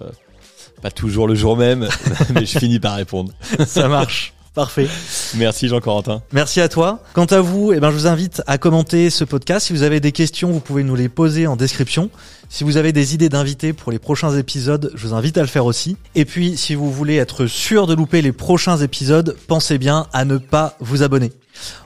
pas 0.80 0.92
toujours 0.92 1.26
le 1.26 1.34
jour 1.34 1.56
même, 1.56 1.88
mais 2.34 2.46
je 2.46 2.56
finis 2.58 2.78
par 2.78 2.94
répondre. 2.94 3.32
Ça 3.66 3.88
marche. 3.88 4.32
Parfait. 4.58 4.88
Merci 5.36 5.68
Jean-Corentin. 5.68 6.20
Merci 6.32 6.60
à 6.60 6.68
toi. 6.68 7.00
Quant 7.12 7.26
à 7.26 7.40
vous, 7.40 7.72
eh 7.72 7.78
ben, 7.78 7.92
je 7.92 7.94
vous 7.94 8.06
invite 8.08 8.42
à 8.48 8.58
commenter 8.58 9.08
ce 9.08 9.22
podcast. 9.22 9.68
Si 9.68 9.72
vous 9.72 9.84
avez 9.84 10.00
des 10.00 10.10
questions, 10.10 10.50
vous 10.50 10.58
pouvez 10.58 10.82
nous 10.82 10.96
les 10.96 11.08
poser 11.08 11.46
en 11.46 11.54
description. 11.54 12.10
Si 12.48 12.64
vous 12.64 12.76
avez 12.76 12.92
des 12.92 13.14
idées 13.14 13.28
d'invités 13.28 13.72
pour 13.72 13.92
les 13.92 14.00
prochains 14.00 14.36
épisodes, 14.36 14.90
je 14.96 15.06
vous 15.06 15.14
invite 15.14 15.38
à 15.38 15.42
le 15.42 15.46
faire 15.46 15.64
aussi. 15.64 15.96
Et 16.16 16.24
puis, 16.24 16.56
si 16.56 16.74
vous 16.74 16.90
voulez 16.90 17.14
être 17.14 17.46
sûr 17.46 17.86
de 17.86 17.94
louper 17.94 18.20
les 18.20 18.32
prochains 18.32 18.78
épisodes, 18.78 19.36
pensez 19.46 19.78
bien 19.78 20.08
à 20.12 20.24
ne 20.24 20.38
pas 20.38 20.76
vous 20.80 21.04
abonner. 21.04 21.30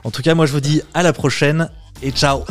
En 0.03 0.09
tout 0.09 0.23
cas, 0.23 0.33
moi, 0.33 0.47
je 0.47 0.53
vous 0.53 0.59
dis 0.59 0.81
à 0.95 1.03
la 1.03 1.13
prochaine 1.13 1.69
et 2.01 2.09
ciao 2.09 2.43